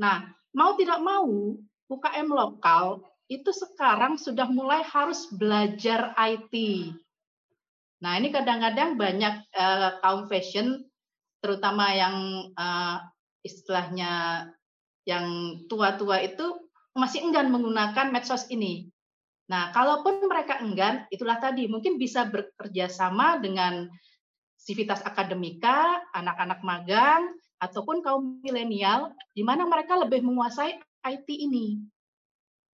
Nah, 0.03 0.27
mau 0.53 0.75
tidak 0.75 0.99
mau 1.01 1.55
UKM 1.91 2.31
lokal 2.31 3.03
itu 3.27 3.51
sekarang 3.51 4.15
sudah 4.19 4.47
mulai 4.47 4.87
harus 4.87 5.27
belajar 5.35 6.15
IT. 6.15 6.55
Nah, 8.01 8.17
ini 8.17 8.31
kadang-kadang 8.31 8.97
banyak 8.97 9.35
uh, 9.55 10.01
kaum 10.01 10.31
fashion, 10.31 10.87
terutama 11.43 11.93
yang 11.93 12.49
uh, 12.55 13.03
istilahnya 13.45 14.47
yang 15.05 15.59
tua-tua 15.67 16.23
itu 16.23 16.71
masih 16.95 17.27
enggan 17.27 17.51
menggunakan 17.51 18.11
medsos 18.11 18.47
ini. 18.51 18.91
Nah, 19.51 19.75
kalaupun 19.75 20.23
mereka 20.31 20.63
enggan, 20.63 21.11
itulah 21.11 21.39
tadi 21.43 21.67
mungkin 21.67 21.99
bisa 21.99 22.27
bekerja 22.31 22.87
sama 22.87 23.43
dengan 23.43 23.91
sivitas 24.55 25.03
akademika, 25.03 26.07
anak-anak 26.15 26.61
magang, 26.63 27.35
ataupun 27.59 28.01
kaum 28.01 28.41
milenial, 28.41 29.11
di 29.35 29.43
mana 29.43 29.67
mereka 29.67 29.99
lebih 29.99 30.23
menguasai 30.23 30.79
IT 31.05 31.29
ini. 31.29 31.81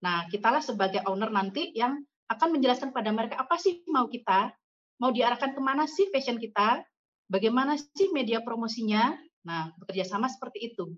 Nah, 0.02 0.28
kitalah 0.28 0.60
sebagai 0.60 1.02
owner 1.08 1.32
nanti 1.32 1.72
yang 1.72 2.02
akan 2.26 2.58
menjelaskan 2.58 2.90
pada 2.90 3.14
mereka 3.14 3.38
apa 3.38 3.56
sih 3.56 3.86
mau 3.88 4.10
kita, 4.10 4.50
mau 4.98 5.10
diarahkan 5.14 5.54
ke 5.54 5.60
mana 5.62 5.86
sih 5.86 6.10
fashion 6.10 6.36
kita, 6.36 6.82
bagaimana 7.30 7.78
sih 7.78 8.10
media 8.10 8.42
promosinya. 8.42 9.14
Nah, 9.46 9.70
bekerja 9.78 10.02
sama 10.06 10.26
seperti 10.26 10.74
itu. 10.74 10.90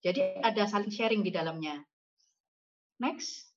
Jadi 0.00 0.40
ada 0.40 0.64
saling 0.64 0.92
sharing 0.92 1.20
di 1.20 1.32
dalamnya. 1.32 1.80
Next. 2.96 3.52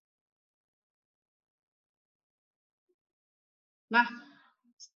Nah, 3.90 4.06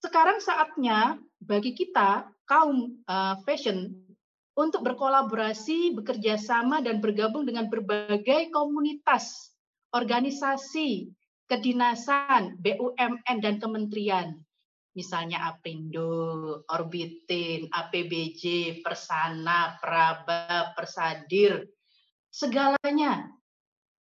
sekarang 0.02 0.42
saatnya 0.42 1.22
bagi 1.38 1.78
kita 1.78 2.28
kaum 2.50 3.00
uh, 3.06 3.40
fashion 3.48 3.94
untuk 4.56 4.84
berkolaborasi, 4.84 5.96
bekerja 5.96 6.36
sama, 6.36 6.84
dan 6.84 7.00
bergabung 7.00 7.48
dengan 7.48 7.72
berbagai 7.72 8.52
komunitas, 8.52 9.56
organisasi, 9.96 11.08
kedinasan, 11.48 12.60
BUMN, 12.60 13.38
dan 13.40 13.56
kementerian. 13.60 14.36
Misalnya 14.92 15.48
Aprindo, 15.48 16.68
Orbitin, 16.68 17.72
APBJ, 17.72 18.84
Persana, 18.84 19.80
Praba, 19.80 20.76
Persadir, 20.76 21.64
segalanya. 22.28 23.32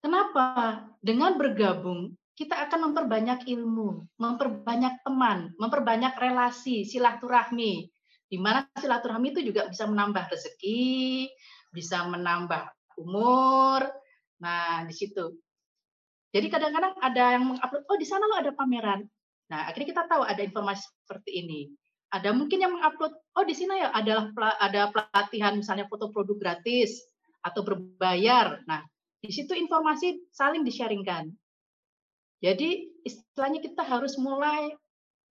Kenapa? 0.03 0.83
Dengan 0.99 1.39
bergabung, 1.39 2.11
kita 2.35 2.67
akan 2.67 2.91
memperbanyak 2.91 3.47
ilmu, 3.47 4.03
memperbanyak 4.19 4.99
teman, 5.07 5.55
memperbanyak 5.55 6.17
relasi, 6.19 6.83
silaturahmi, 6.83 7.92
di 8.33 8.41
mana 8.41 8.65
silaturahmi 8.73 9.29
itu 9.29 9.45
juga 9.45 9.69
bisa 9.69 9.85
menambah 9.85 10.25
rezeki, 10.33 11.29
bisa 11.69 12.01
menambah 12.09 12.65
umur. 12.97 13.85
Nah, 14.41 14.89
di 14.89 14.93
situ. 14.97 15.37
Jadi 16.33 16.49
kadang-kadang 16.49 16.97
ada 16.97 17.37
yang 17.37 17.53
mengupload, 17.53 17.85
oh 17.85 17.97
di 18.01 18.09
sana 18.09 18.25
lo 18.25 18.41
ada 18.41 18.49
pameran. 18.57 19.05
Nah, 19.53 19.69
akhirnya 19.69 19.93
kita 19.93 20.09
tahu 20.09 20.25
ada 20.25 20.41
informasi 20.41 20.81
seperti 21.05 21.45
ini. 21.45 21.69
Ada 22.09 22.33
mungkin 22.33 22.57
yang 22.57 22.73
mengupload, 22.73 23.13
oh 23.13 23.45
di 23.45 23.53
sini 23.53 23.85
ya 23.85 23.93
adalah 23.93 24.33
ada 24.57 24.89
pelatihan 24.89 25.53
misalnya 25.53 25.85
foto 25.85 26.09
produk 26.09 26.33
gratis 26.41 27.05
atau 27.45 27.61
berbayar. 27.61 28.65
Nah, 28.65 28.81
di 29.21 29.29
situ 29.29 29.53
informasi 29.53 30.25
saling 30.33 30.65
di-sharingkan. 30.65 31.29
Jadi 32.41 32.97
istilahnya 33.05 33.61
kita 33.61 33.85
harus 33.85 34.17
mulai 34.17 34.73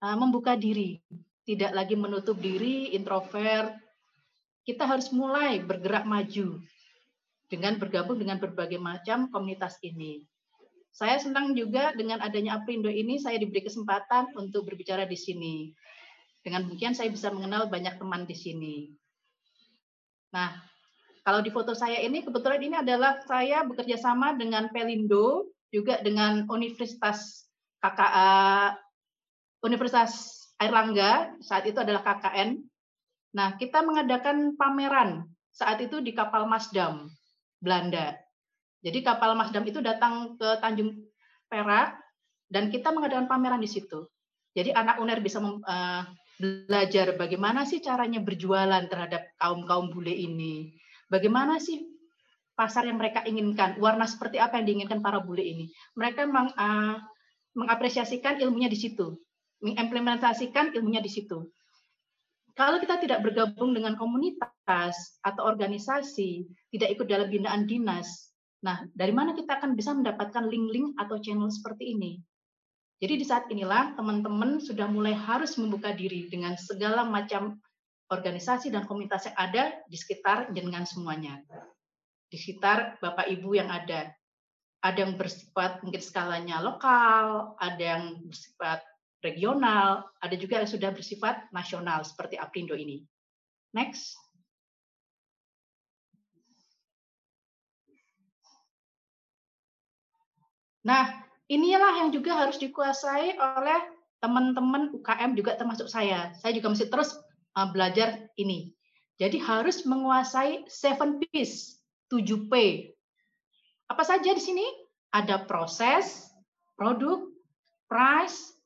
uh, 0.07 0.15
membuka 0.15 0.55
diri 0.55 1.03
tidak 1.43 1.73
lagi 1.75 1.99
menutup 1.99 2.39
diri, 2.39 2.95
introvert. 2.95 3.75
Kita 4.63 4.87
harus 4.87 5.11
mulai 5.11 5.59
bergerak 5.59 6.07
maju 6.07 6.63
dengan 7.51 7.77
bergabung 7.77 8.17
dengan 8.17 8.39
berbagai 8.39 8.79
macam 8.79 9.27
komunitas 9.29 9.77
ini. 9.83 10.23
Saya 10.93 11.19
senang 11.19 11.57
juga 11.57 11.97
dengan 11.97 12.21
adanya 12.21 12.61
Aprindo 12.61 12.93
ini, 12.93 13.17
saya 13.17 13.41
diberi 13.41 13.65
kesempatan 13.65 14.37
untuk 14.37 14.69
berbicara 14.69 15.09
di 15.09 15.17
sini. 15.17 15.73
Dengan 16.45 16.69
demikian 16.69 16.93
saya 16.93 17.09
bisa 17.09 17.33
mengenal 17.33 17.67
banyak 17.73 17.97
teman 17.97 18.29
di 18.29 18.37
sini. 18.37 18.77
Nah, 20.37 20.53
kalau 21.23 21.41
di 21.41 21.55
foto 21.55 21.73
saya 21.73 22.03
ini, 22.03 22.21
kebetulan 22.27 22.61
ini 22.61 22.77
adalah 22.83 23.23
saya 23.25 23.63
bekerja 23.63 23.95
sama 23.95 24.35
dengan 24.35 24.69
Pelindo, 24.75 25.49
juga 25.73 26.03
dengan 26.05 26.45
Universitas 26.51 27.49
KKA, 27.81 28.77
Universitas 29.65 30.42
Airlangga 30.63 31.35
saat 31.43 31.67
itu 31.67 31.83
adalah 31.83 32.07
KKN. 32.07 32.63
Nah, 33.35 33.59
kita 33.59 33.83
mengadakan 33.83 34.55
pameran 34.55 35.27
saat 35.51 35.83
itu 35.83 35.99
di 35.99 36.15
kapal 36.15 36.47
Masdam, 36.47 37.11
Belanda. 37.59 38.15
Jadi 38.87 39.03
kapal 39.03 39.35
Masdam 39.35 39.67
itu 39.67 39.83
datang 39.83 40.39
ke 40.39 40.63
Tanjung 40.63 41.03
Perak 41.51 41.99
dan 42.47 42.71
kita 42.71 42.95
mengadakan 42.95 43.27
pameran 43.27 43.59
di 43.59 43.67
situ. 43.67 44.07
Jadi 44.55 44.71
anak 44.71 45.03
UNER 45.03 45.19
bisa 45.19 45.43
uh, 45.43 46.03
belajar 46.39 47.17
bagaimana 47.17 47.67
sih 47.67 47.81
caranya 47.83 48.21
berjualan 48.23 48.85
terhadap 48.87 49.35
kaum-kaum 49.43 49.91
bule 49.91 50.13
ini. 50.13 50.77
Bagaimana 51.09 51.59
sih 51.59 51.83
pasar 52.53 52.87
yang 52.87 53.01
mereka 53.01 53.25
inginkan, 53.25 53.81
warna 53.81 54.05
seperti 54.05 54.39
apa 54.39 54.61
yang 54.61 54.69
diinginkan 54.69 55.01
para 55.01 55.25
bule 55.25 55.43
ini. 55.43 55.73
Mereka 55.97 56.29
meng, 56.29 56.53
uh, 56.53 57.01
mengapresiasikan 57.57 58.39
ilmunya 58.39 58.69
di 58.69 58.77
situ 58.77 59.17
mengimplementasikan 59.63 60.75
ilmunya 60.75 61.01
di 61.01 61.09
situ. 61.09 61.47
Kalau 62.53 62.77
kita 62.77 63.01
tidak 63.01 63.25
bergabung 63.25 63.73
dengan 63.73 63.97
komunitas 63.97 65.17
atau 65.25 65.43
organisasi, 65.49 66.45
tidak 66.69 66.89
ikut 66.99 67.09
dalam 67.09 67.33
binaan 67.33 67.65
dinas, 67.65 68.37
nah 68.61 68.85
dari 68.93 69.15
mana 69.15 69.33
kita 69.33 69.57
akan 69.57 69.73
bisa 69.73 69.97
mendapatkan 69.97 70.45
link-link 70.45 70.93
atau 71.01 71.17
channel 71.17 71.49
seperti 71.49 71.97
ini? 71.97 72.21
Jadi 73.03 73.19
di 73.19 73.27
saat 73.27 73.49
inilah 73.49 73.97
teman-teman 73.97 74.61
sudah 74.63 74.87
mulai 74.87 75.17
harus 75.17 75.57
membuka 75.57 75.91
diri 75.97 76.29
dengan 76.29 76.55
segala 76.55 77.03
macam 77.09 77.59
organisasi 78.13 78.69
dan 78.69 78.85
komunitas 78.85 79.27
yang 79.27 79.37
ada 79.41 79.65
di 79.89 79.97
sekitar 79.97 80.53
jenengan 80.53 80.85
semuanya. 80.85 81.41
Di 82.29 82.37
sekitar 82.37 83.01
Bapak 83.01 83.33
Ibu 83.33 83.57
yang 83.57 83.73
ada. 83.73 84.13
Ada 84.85 85.09
yang 85.09 85.17
bersifat 85.17 85.81
mungkin 85.81 86.03
skalanya 86.05 86.61
lokal, 86.61 87.57
ada 87.57 87.81
yang 87.83 88.23
bersifat 88.23 88.85
regional, 89.23 90.05
ada 90.19 90.35
juga 90.35 90.61
yang 90.61 90.69
sudah 90.69 90.91
bersifat 90.91 91.49
nasional 91.55 92.03
seperti 92.03 92.37
Aprindo 92.37 92.75
ini. 92.75 93.07
Next. 93.73 94.19
Nah, 100.83 101.23
inilah 101.47 102.03
yang 102.03 102.11
juga 102.11 102.35
harus 102.35 102.59
dikuasai 102.59 103.39
oleh 103.39 103.81
teman-teman 104.19 104.91
UKM 104.91 105.39
juga 105.39 105.55
termasuk 105.55 105.87
saya. 105.87 106.35
Saya 106.43 106.59
juga 106.59 106.75
masih 106.75 106.91
terus 106.91 107.15
uh, 107.55 107.71
belajar 107.71 108.27
ini. 108.35 108.75
Jadi 109.23 109.39
harus 109.39 109.87
menguasai 109.87 110.67
7 110.67 111.23
P's, 111.23 111.79
7P. 112.11 112.55
Apa 113.87 114.03
saja 114.03 114.35
di 114.35 114.43
sini? 114.43 114.67
Ada 115.15 115.47
proses, 115.47 116.33
produk, 116.75 117.31
price, 117.87 118.57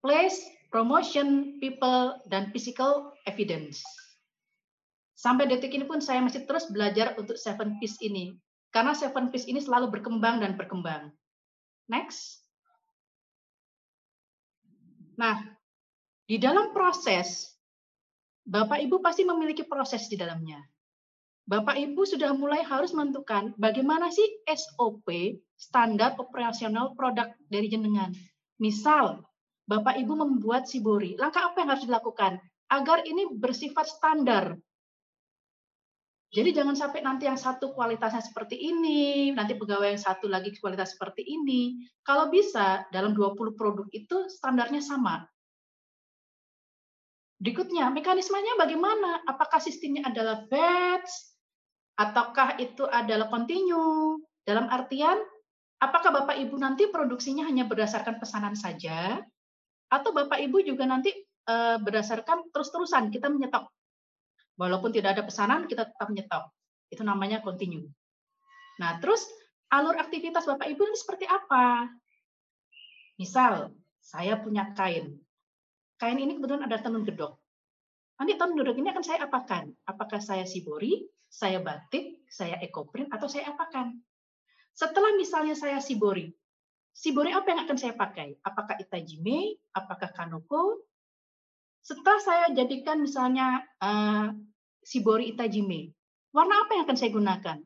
place, 0.00 0.36
promotion, 0.72 1.60
people, 1.60 2.16
dan 2.28 2.52
physical 2.52 3.12
evidence. 3.28 3.84
Sampai 5.20 5.48
detik 5.52 5.76
ini 5.76 5.84
pun 5.84 6.00
saya 6.00 6.24
masih 6.24 6.48
terus 6.48 6.68
belajar 6.72 7.12
untuk 7.20 7.36
seven 7.36 7.76
piece 7.76 8.00
ini. 8.00 8.32
Karena 8.72 8.96
seven 8.96 9.28
piece 9.28 9.44
ini 9.44 9.60
selalu 9.60 9.92
berkembang 9.92 10.40
dan 10.40 10.56
berkembang. 10.56 11.12
Next. 11.92 12.40
Nah, 15.20 15.36
di 16.24 16.40
dalam 16.40 16.72
proses, 16.72 17.52
Bapak 18.48 18.80
Ibu 18.80 19.04
pasti 19.04 19.26
memiliki 19.28 19.68
proses 19.68 20.08
di 20.08 20.16
dalamnya. 20.16 20.62
Bapak 21.44 21.76
Ibu 21.76 22.06
sudah 22.06 22.30
mulai 22.32 22.62
harus 22.62 22.94
menentukan 22.94 23.52
bagaimana 23.58 24.08
sih 24.08 24.24
SOP, 24.46 25.10
standar 25.58 26.14
operasional 26.16 26.94
produk 26.94 27.34
dari 27.50 27.66
jenengan. 27.66 28.14
Misal, 28.62 29.20
Bapak 29.70 29.94
Ibu 30.02 30.18
membuat 30.18 30.66
Sibori. 30.66 31.14
Langkah 31.14 31.46
apa 31.46 31.62
yang 31.62 31.70
harus 31.70 31.86
dilakukan 31.86 32.42
agar 32.74 33.06
ini 33.06 33.30
bersifat 33.30 33.86
standar? 33.86 34.58
Jadi 36.30 36.50
jangan 36.54 36.74
sampai 36.78 37.02
nanti 37.02 37.26
yang 37.26 37.38
satu 37.38 37.74
kualitasnya 37.74 38.22
seperti 38.22 38.54
ini, 38.54 39.30
nanti 39.34 39.58
pegawai 39.58 39.94
yang 39.94 40.02
satu 40.02 40.30
lagi 40.30 40.54
kualitas 40.58 40.94
seperti 40.94 41.26
ini. 41.26 41.86
Kalau 42.06 42.30
bisa 42.30 42.86
dalam 42.94 43.14
20 43.14 43.58
produk 43.58 43.86
itu 43.90 44.30
standarnya 44.30 44.78
sama. 44.78 45.26
Berikutnya, 47.42 47.90
mekanismenya 47.90 48.58
bagaimana? 48.58 49.26
Apakah 49.26 49.58
sistemnya 49.58 50.06
adalah 50.06 50.46
batch 50.46 51.10
ataukah 51.98 52.62
itu 52.62 52.86
adalah 52.86 53.26
continue? 53.26 54.22
Dalam 54.46 54.70
artian 54.70 55.18
apakah 55.82 56.14
Bapak 56.14 56.38
Ibu 56.38 56.58
nanti 56.58 56.86
produksinya 56.90 57.46
hanya 57.46 57.66
berdasarkan 57.66 58.22
pesanan 58.22 58.54
saja 58.54 59.18
atau 59.90 60.14
Bapak 60.14 60.38
Ibu 60.38 60.62
juga 60.62 60.86
nanti 60.86 61.10
uh, 61.50 61.76
berdasarkan 61.82 62.54
terus-terusan 62.54 63.10
kita 63.10 63.26
menyetok. 63.26 63.66
Walaupun 64.54 64.94
tidak 64.94 65.18
ada 65.18 65.22
pesanan, 65.26 65.66
kita 65.66 65.90
tetap 65.90 66.06
menyetok. 66.06 66.46
Itu 66.88 67.02
namanya 67.02 67.42
continue. 67.42 67.90
Nah, 68.78 69.02
terus 69.02 69.26
alur 69.74 69.98
aktivitas 69.98 70.46
Bapak 70.46 70.70
Ibu 70.70 70.82
ini 70.86 70.96
seperti 70.96 71.26
apa? 71.26 71.90
Misal, 73.18 73.74
saya 74.00 74.38
punya 74.40 74.72
kain. 74.72 75.18
Kain 76.00 76.16
ini 76.16 76.40
kebetulan 76.40 76.64
ada 76.64 76.80
tenun 76.80 77.04
gedok. 77.04 77.36
Nanti 78.16 78.36
tenun 78.36 78.56
gedok 78.56 78.76
ini 78.80 78.88
akan 78.94 79.04
saya 79.04 79.28
apakan? 79.28 79.74
Apakah 79.84 80.20
saya 80.20 80.48
sibori, 80.48 81.04
saya 81.28 81.60
batik, 81.60 82.24
saya 82.28 82.56
ekoprint, 82.64 83.12
atau 83.12 83.28
saya 83.28 83.52
apakan? 83.52 83.96
Setelah 84.72 85.12
misalnya 85.16 85.52
saya 85.52 85.80
sibori, 85.80 86.32
Shibori 86.94 87.32
apa 87.32 87.48
yang 87.54 87.60
akan 87.64 87.76
saya 87.78 87.94
pakai? 87.96 88.36
Apakah 88.44 88.76
Itajime? 88.76 89.56
Apakah 89.72 90.10
Kanoko? 90.12 90.84
Setelah 91.80 92.20
saya 92.20 92.44
jadikan 92.52 93.00
misalnya 93.00 93.64
uh, 93.80 94.34
Shibori 94.84 95.32
Itajime, 95.32 95.96
warna 96.34 96.66
apa 96.66 96.76
yang 96.76 96.84
akan 96.84 96.98
saya 96.98 97.10
gunakan? 97.14 97.58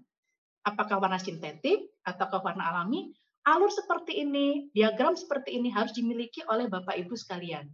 Apakah 0.64 0.96
warna 1.02 1.18
sintetik 1.18 1.92
ataukah 2.06 2.40
warna 2.40 2.70
alami? 2.70 3.12
Alur 3.44 3.68
seperti 3.68 4.24
ini, 4.24 4.72
diagram 4.72 5.12
seperti 5.12 5.52
ini 5.60 5.68
harus 5.68 5.92
dimiliki 5.92 6.40
oleh 6.48 6.64
Bapak 6.64 6.96
Ibu 6.96 7.12
sekalian. 7.12 7.68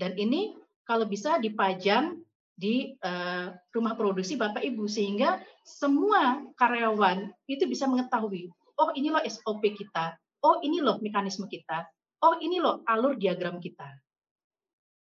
Dan 0.00 0.16
ini 0.16 0.56
kalau 0.88 1.04
bisa 1.04 1.36
dipajang 1.36 2.24
di 2.54 2.94
uh, 3.02 3.52
rumah 3.74 3.98
produksi 3.98 4.38
Bapak 4.38 4.62
Ibu 4.64 4.86
sehingga 4.88 5.42
semua 5.66 6.40
karyawan 6.56 7.28
itu 7.50 7.66
bisa 7.66 7.84
mengetahui, 7.90 8.48
oh 8.78 8.90
ini 8.94 9.10
loh 9.10 9.20
SOP 9.26 9.60
kita, 9.74 10.14
oh 10.44 10.60
ini 10.60 10.84
loh 10.84 11.00
mekanisme 11.00 11.48
kita, 11.48 11.88
oh 12.20 12.36
ini 12.38 12.60
loh 12.60 12.84
alur 12.84 13.16
diagram 13.16 13.58
kita. 13.58 13.88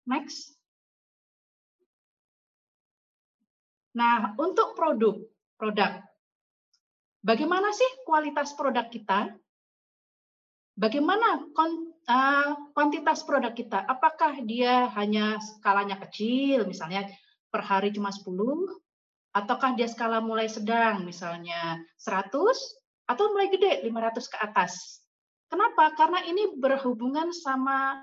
Next. 0.07 0.55
Nah, 3.93 4.33
untuk 4.41 4.73
produk, 4.73 5.21
produk, 5.59 6.01
bagaimana 7.21 7.69
sih 7.69 7.87
kualitas 8.07 8.57
produk 8.57 8.89
kita? 8.89 9.29
Bagaimana 10.73 11.45
uh, 11.53 12.49
kuantitas 12.73 13.21
produk 13.21 13.53
kita? 13.53 13.85
Apakah 13.85 14.41
dia 14.41 14.89
hanya 14.97 15.37
skalanya 15.37 16.01
kecil, 16.01 16.65
misalnya 16.65 17.05
per 17.53 17.61
hari 17.61 17.93
cuma 17.93 18.09
10, 18.09 18.25
ataukah 19.37 19.77
dia 19.77 19.85
skala 19.85 20.17
mulai 20.25 20.49
sedang, 20.49 21.05
misalnya 21.05 21.77
100, 22.01 22.33
atau 23.05 23.25
mulai 23.29 23.53
gede, 23.53 23.85
500 23.85 24.33
ke 24.33 24.37
atas? 24.41 25.02
Kenapa? 25.53 25.93
Karena 25.93 26.25
ini 26.25 26.57
berhubungan 26.57 27.29
sama 27.29 28.01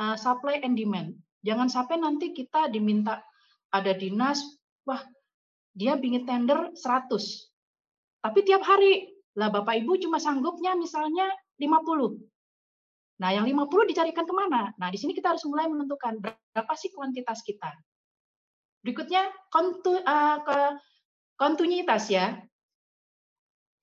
uh, 0.00 0.16
supply 0.16 0.64
and 0.64 0.72
demand. 0.72 1.20
Jangan 1.44 1.68
sampai 1.68 2.00
nanti 2.00 2.32
kita 2.32 2.72
diminta 2.72 3.20
ada 3.68 3.92
dinas, 3.92 4.40
wah 4.88 5.04
dia 5.76 6.00
bikin 6.00 6.24
tender 6.24 6.72
100. 6.72 7.12
Tapi 8.24 8.40
tiap 8.40 8.64
hari, 8.64 9.04
lah 9.36 9.52
Bapak 9.52 9.84
Ibu 9.84 10.00
cuma 10.00 10.16
sanggupnya 10.16 10.72
misalnya 10.80 11.28
50. 11.60 13.20
Nah, 13.20 13.36
yang 13.36 13.44
50 13.44 13.92
dicarikan 13.92 14.24
ke 14.24 14.32
mana? 14.32 14.72
Nah, 14.80 14.88
di 14.88 14.96
sini 14.96 15.12
kita 15.12 15.36
harus 15.36 15.44
mulai 15.44 15.68
menentukan 15.68 16.16
berapa 16.24 16.72
sih 16.72 16.88
kuantitas 16.88 17.44
kita. 17.44 17.68
Berikutnya, 18.80 19.28
kontu, 19.52 19.92
uh, 19.92 20.40
ke 20.40 20.58
kontinuitas 21.36 22.08
ya. 22.08 22.32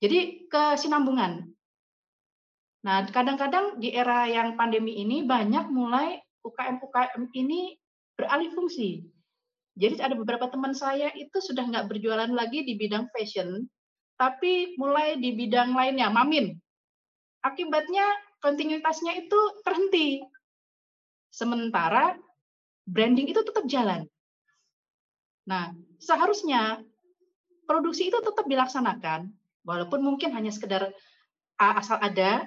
Jadi 0.02 0.50
kesinambungan. 0.50 1.55
Nah, 2.86 3.02
kadang-kadang 3.10 3.82
di 3.82 3.90
era 3.90 4.30
yang 4.30 4.54
pandemi 4.54 5.02
ini 5.02 5.26
banyak 5.26 5.66
mulai 5.74 6.22
UKM-UKM 6.46 7.34
ini 7.34 7.74
beralih 8.14 8.54
fungsi. 8.54 9.02
Jadi 9.74 9.98
ada 9.98 10.14
beberapa 10.14 10.46
teman 10.46 10.70
saya 10.70 11.10
itu 11.18 11.42
sudah 11.42 11.66
nggak 11.66 11.90
berjualan 11.90 12.30
lagi 12.30 12.62
di 12.62 12.78
bidang 12.78 13.10
fashion, 13.10 13.66
tapi 14.14 14.78
mulai 14.78 15.18
di 15.18 15.34
bidang 15.34 15.74
lainnya, 15.74 16.14
mamin. 16.14 16.54
Akibatnya 17.42 18.06
kontinuitasnya 18.38 19.18
itu 19.18 19.40
terhenti. 19.66 20.22
Sementara 21.34 22.14
branding 22.86 23.34
itu 23.34 23.42
tetap 23.42 23.66
jalan. 23.66 24.06
Nah, 25.50 25.74
seharusnya 25.98 26.86
produksi 27.66 28.14
itu 28.14 28.18
tetap 28.22 28.46
dilaksanakan, 28.46 29.34
walaupun 29.66 30.06
mungkin 30.06 30.30
hanya 30.38 30.54
sekedar 30.54 30.94
asal 31.58 31.98
ada, 31.98 32.46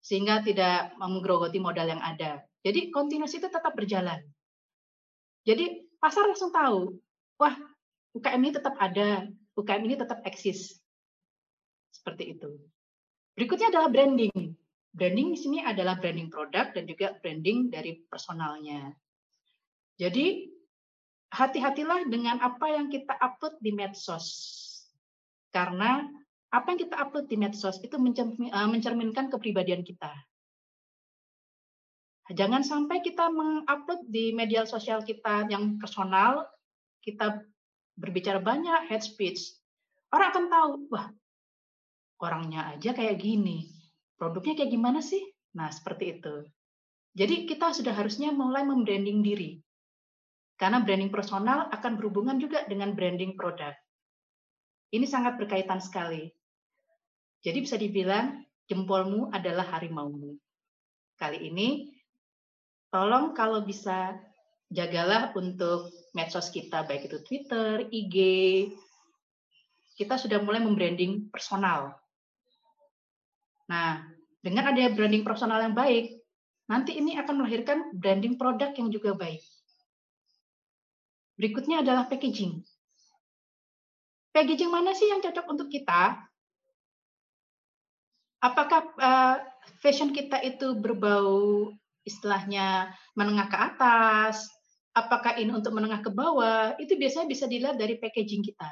sehingga 0.00 0.42
tidak 0.42 0.94
menggerogoti 0.98 1.58
modal 1.58 1.90
yang 1.90 2.02
ada. 2.02 2.42
Jadi 2.62 2.90
kontinuasi 2.90 3.38
itu 3.38 3.48
tetap 3.50 3.74
berjalan. 3.74 4.22
Jadi 5.46 5.86
pasar 6.02 6.26
langsung 6.26 6.50
tahu, 6.50 6.98
wah 7.38 7.54
UKM 8.16 8.40
ini 8.42 8.52
tetap 8.56 8.74
ada, 8.80 9.28
UKM 9.54 9.82
ini 9.86 9.94
tetap 9.94 10.24
eksis. 10.26 10.74
Seperti 11.94 12.34
itu. 12.34 12.58
Berikutnya 13.36 13.70
adalah 13.70 13.92
branding. 13.92 14.32
Branding 14.96 15.28
di 15.36 15.38
sini 15.38 15.58
adalah 15.60 16.00
branding 16.00 16.32
produk 16.32 16.72
dan 16.72 16.88
juga 16.88 17.12
branding 17.20 17.68
dari 17.68 18.00
personalnya. 18.08 18.96
Jadi 20.00 20.48
hati-hatilah 21.32 22.08
dengan 22.08 22.40
apa 22.40 22.72
yang 22.72 22.88
kita 22.88 23.12
upload 23.20 23.60
di 23.60 23.76
medsos. 23.76 24.26
Karena 25.52 26.04
apa 26.54 26.66
yang 26.72 26.80
kita 26.86 26.94
upload 26.96 27.26
di 27.26 27.36
medsos 27.38 27.82
itu 27.82 27.96
eh, 27.98 28.68
mencerminkan 28.68 29.30
kepribadian 29.30 29.82
kita. 29.82 30.12
Jangan 32.26 32.66
sampai 32.66 33.06
kita 33.06 33.30
mengupload 33.30 34.10
di 34.10 34.34
media 34.34 34.66
sosial 34.66 35.06
kita 35.06 35.46
yang 35.46 35.78
personal, 35.78 36.42
kita 36.98 37.38
berbicara 37.94 38.42
banyak 38.42 38.90
head 38.90 39.06
speech. 39.06 39.54
Orang 40.10 40.34
akan 40.34 40.44
tahu, 40.50 40.70
wah, 40.90 41.06
orangnya 42.18 42.74
aja 42.74 42.90
kayak 42.90 43.22
gini. 43.22 43.70
Produknya 44.18 44.58
kayak 44.58 44.72
gimana 44.74 44.98
sih? 44.98 45.22
Nah, 45.54 45.70
seperti 45.70 46.18
itu. 46.18 46.42
Jadi 47.14 47.46
kita 47.46 47.70
sudah 47.72 47.94
harusnya 47.94 48.34
mulai 48.34 48.66
membranding 48.66 49.22
diri. 49.22 49.62
Karena 50.56 50.82
branding 50.82 51.12
personal 51.12 51.68
akan 51.70 52.00
berhubungan 52.00 52.40
juga 52.42 52.64
dengan 52.66 52.96
branding 52.96 53.38
produk. 53.38 53.76
Ini 54.94 55.06
sangat 55.06 55.38
berkaitan 55.40 55.82
sekali. 55.82 56.30
Jadi 57.42 57.58
bisa 57.62 57.74
dibilang 57.78 58.42
jempolmu 58.70 59.30
adalah 59.30 59.66
harimaumu. 59.76 60.34
Kali 61.16 61.48
ini 61.48 61.90
tolong 62.90 63.34
kalau 63.34 63.62
bisa 63.62 64.14
jagalah 64.70 65.30
untuk 65.38 65.94
medsos 66.10 66.50
kita 66.50 66.82
baik 66.86 67.06
itu 67.06 67.18
Twitter, 67.22 67.86
IG. 67.90 68.16
Kita 69.96 70.20
sudah 70.20 70.42
mulai 70.42 70.60
membranding 70.60 71.32
personal. 71.32 71.96
Nah, 73.66 74.04
dengan 74.44 74.70
adanya 74.70 74.92
branding 74.94 75.24
personal 75.26 75.58
yang 75.62 75.74
baik, 75.74 76.22
nanti 76.70 76.98
ini 76.98 77.18
akan 77.18 77.42
melahirkan 77.42 77.90
branding 77.96 78.36
produk 78.38 78.70
yang 78.76 78.92
juga 78.92 79.16
baik. 79.16 79.42
Berikutnya 81.36 81.82
adalah 81.82 82.06
packaging. 82.06 82.62
Packaging 84.36 84.68
mana 84.68 84.92
sih 84.92 85.08
yang 85.08 85.24
cocok 85.24 85.48
untuk 85.48 85.72
kita? 85.72 86.20
Apakah 88.44 88.92
uh, 89.00 89.40
fashion 89.80 90.12
kita 90.12 90.44
itu 90.44 90.76
berbau 90.76 91.72
istilahnya 92.04 92.92
menengah 93.16 93.48
ke 93.48 93.56
atas, 93.56 94.44
apakah 94.92 95.40
ini 95.40 95.56
untuk 95.56 95.72
menengah 95.72 96.04
ke 96.04 96.12
bawah, 96.12 96.76
itu 96.76 97.00
biasanya 97.00 97.32
bisa 97.32 97.48
dilihat 97.48 97.80
dari 97.80 97.96
packaging 97.96 98.44
kita. 98.44 98.68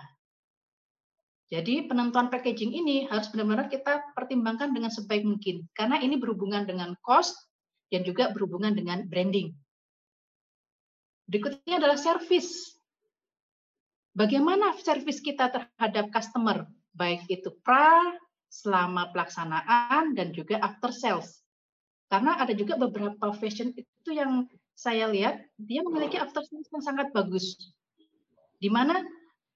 Jadi 1.48 1.88
penentuan 1.88 2.29
packaging 2.29 2.77
ini 2.77 3.09
harus 3.09 3.33
benar-benar 3.33 3.72
kita 3.72 4.05
pertimbangkan 4.12 4.68
dengan 4.68 4.92
sebaik 4.92 5.24
mungkin, 5.24 5.64
karena 5.72 5.96
ini 5.96 6.20
berhubungan 6.20 6.68
dengan 6.68 6.92
cost 7.00 7.40
dan 7.88 8.05
juga 8.05 8.29
berhubungan 8.37 8.77
dengan 8.77 9.09
branding. 9.09 9.57
Berikutnya 11.24 11.81
adalah 11.81 11.96
service. 11.96 12.74
Bagaimana 14.14 14.79
service 14.79 15.18
kita 15.18 15.50
terhadap 15.50 16.14
customer, 16.14 16.70
baik 16.94 17.27
itu 17.27 17.50
pra, 17.66 17.98
selama 18.46 19.11
pelaksanaan, 19.11 20.14
dan 20.14 20.31
juga 20.31 20.62
after 20.62 20.94
sales. 20.94 21.42
Karena 22.07 22.38
ada 22.38 22.55
juga 22.55 22.79
beberapa 22.79 23.35
fashion 23.35 23.74
itu 23.74 24.11
yang 24.14 24.46
saya 24.79 25.11
lihat 25.11 25.42
dia 25.59 25.83
memiliki 25.83 26.14
after 26.14 26.46
sales 26.46 26.70
yang 26.70 26.85
sangat 26.87 27.11
bagus. 27.11 27.59
Di 28.62 28.70
mana 28.70 29.03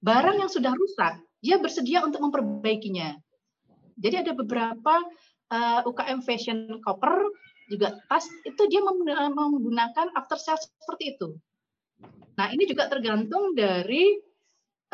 barang 0.02 0.42
yang 0.42 0.50
sudah 0.50 0.74
rusak, 0.74 1.22
dia 1.38 1.62
bersedia 1.62 2.02
untuk 2.02 2.18
memperbaikinya. 2.18 3.14
Jadi 3.94 4.26
ada 4.26 4.32
beberapa 4.34 4.94
uh, 5.54 5.86
eh, 5.86 5.86
UKM 5.86 6.18
fashion 6.26 6.82
koper 6.82 7.14
juga 7.70 7.94
tas 8.10 8.26
itu 8.42 8.62
dia 8.66 8.82
menggunakan 8.82 10.18
after 10.18 10.34
sales 10.34 10.66
seperti 10.82 11.14
itu. 11.14 11.38
Nah, 12.34 12.50
ini 12.50 12.66
juga 12.66 12.90
tergantung 12.90 13.54
dari 13.54 14.27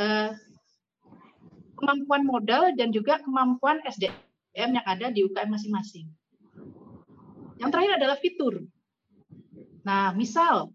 uh, 0.01 0.31
kemampuan 1.75 2.23
modal 2.25 2.73
dan 2.79 2.95
juga 2.95 3.21
kemampuan 3.21 3.83
SDM 3.85 4.81
yang 4.81 4.87
ada 4.87 5.11
di 5.11 5.27
UKM 5.27 5.51
masing-masing. 5.51 6.07
Yang 7.59 7.71
terakhir 7.71 7.93
adalah 7.99 8.17
fitur. 8.19 8.55
Nah, 9.85 10.17
misal 10.17 10.73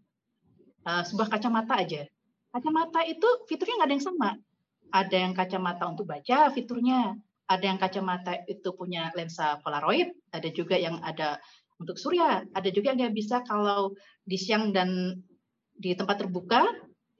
uh, 0.85 1.03
sebuah 1.03 1.27
kacamata 1.33 1.81
aja. 1.81 2.05
Kacamata 2.49 3.05
itu 3.05 3.27
fiturnya 3.49 3.81
nggak 3.81 3.89
ada 3.89 3.95
yang 3.95 4.05
sama. 4.05 4.29
Ada 4.89 5.17
yang 5.21 5.33
kacamata 5.37 5.83
untuk 5.85 6.09
baca 6.09 6.49
fiturnya, 6.49 7.13
ada 7.45 7.65
yang 7.65 7.77
kacamata 7.77 8.41
itu 8.49 8.73
punya 8.73 9.13
lensa 9.13 9.61
polaroid, 9.61 10.13
ada 10.33 10.49
juga 10.49 10.77
yang 10.77 10.97
ada 11.05 11.37
untuk 11.77 11.97
surya, 11.97 12.45
ada 12.53 12.69
juga 12.69 12.93
yang 12.93 13.13
bisa 13.13 13.41
kalau 13.45 13.93
di 14.25 14.37
siang 14.37 14.73
dan 14.73 15.21
di 15.77 15.95
tempat 15.95 16.25
terbuka 16.25 16.67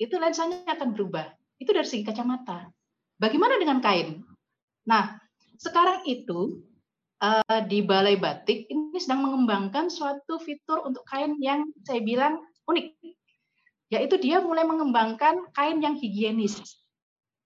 itu 0.02 0.18
lensanya 0.20 0.66
akan 0.68 0.91
berubah. 0.91 1.39
Itu 1.60 1.76
dari 1.76 1.86
segi 1.86 2.07
kacamata. 2.07 2.72
Bagaimana 3.20 3.60
dengan 3.60 3.84
kain? 3.84 4.24
Nah, 4.88 5.20
sekarang 5.60 6.07
itu 6.07 6.64
uh, 7.20 7.62
di 7.68 7.84
Balai 7.84 8.16
Batik 8.16 8.72
ini 8.72 8.95
sedang 8.97 9.28
mengembangkan 9.28 9.91
suatu 9.91 10.39
fitur 10.39 10.88
untuk 10.88 11.03
kain 11.03 11.36
yang 11.43 11.68
saya 11.84 11.99
bilang 11.99 12.39
unik, 12.66 12.95
yaitu 13.91 14.16
dia 14.18 14.39
mulai 14.39 14.64
mengembangkan 14.64 15.51
kain 15.51 15.84
yang 15.84 15.99
higienis. 15.99 16.80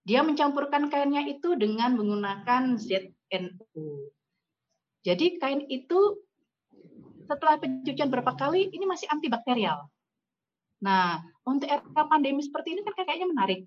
Dia 0.06 0.22
mencampurkan 0.22 0.92
kainnya 0.92 1.26
itu 1.26 1.56
dengan 1.56 1.96
menggunakan 1.96 2.76
ZNO. 2.76 4.14
Jadi 5.04 5.40
kain 5.40 5.64
itu 5.68 6.22
setelah 7.24 7.56
pencucian 7.56 8.12
berapa 8.12 8.36
kali 8.36 8.68
ini 8.68 8.84
masih 8.84 9.08
antibakterial. 9.10 9.88
Nah, 10.84 11.24
untuk 11.48 11.72
era 11.72 12.04
pandemi 12.04 12.44
seperti 12.44 12.76
ini 12.76 12.84
kan 12.84 12.94
kayaknya 13.08 13.32
menarik. 13.32 13.64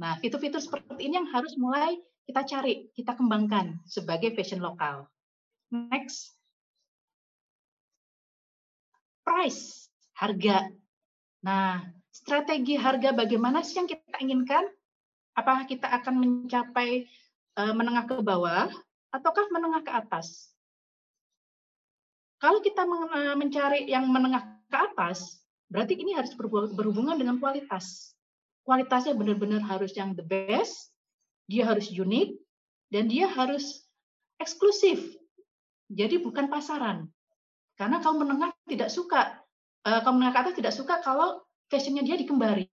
Nah, 0.00 0.16
fitur-fitur 0.16 0.64
seperti 0.64 0.96
ini 1.04 1.20
yang 1.20 1.28
harus 1.28 1.52
mulai 1.60 2.00
kita 2.24 2.40
cari, 2.48 2.88
kita 2.96 3.12
kembangkan 3.12 3.84
sebagai 3.84 4.32
fashion 4.32 4.64
lokal. 4.64 5.04
Next. 5.68 6.32
Price, 9.20 9.92
harga. 10.16 10.72
Nah, 11.44 11.84
strategi 12.08 12.80
harga 12.80 13.12
bagaimana 13.12 13.60
sih 13.60 13.76
yang 13.76 13.86
kita 13.86 14.16
inginkan? 14.24 14.64
apakah 15.40 15.64
kita 15.66 15.88
akan 15.88 16.14
mencapai 16.20 17.08
uh, 17.56 17.72
menengah 17.72 18.04
ke 18.04 18.14
bawah 18.20 18.68
ataukah 19.08 19.48
menengah 19.48 19.80
ke 19.80 19.92
atas? 19.92 20.52
Kalau 22.40 22.64
kita 22.64 22.88
mencari 23.36 23.84
yang 23.84 24.08
menengah 24.08 24.64
ke 24.72 24.78
atas, 24.80 25.44
berarti 25.68 25.92
ini 25.92 26.16
harus 26.16 26.32
berhubungan 26.72 27.20
dengan 27.20 27.36
kualitas. 27.36 28.16
Kualitasnya 28.64 29.16
benar-benar 29.16 29.64
harus 29.64 29.96
yang 29.96 30.12
the 30.14 30.24
best, 30.24 30.92
dia 31.50 31.66
harus 31.66 31.90
unik, 31.90 32.36
dan 32.92 33.08
dia 33.08 33.26
harus 33.26 33.86
eksklusif. 34.38 35.00
Jadi 35.90 36.22
bukan 36.22 36.46
pasaran. 36.46 37.10
Karena 37.74 37.98
kaum 38.04 38.20
menengah 38.20 38.52
tidak 38.68 38.92
suka, 38.92 39.40
uh, 39.88 40.00
kaum 40.04 40.20
menengah 40.20 40.34
ke 40.36 40.40
atas 40.44 40.54
tidak 40.60 40.74
suka 40.76 40.94
kalau 41.00 41.42
fashionnya 41.72 42.04
dia 42.04 42.20
dikembari. 42.20 42.68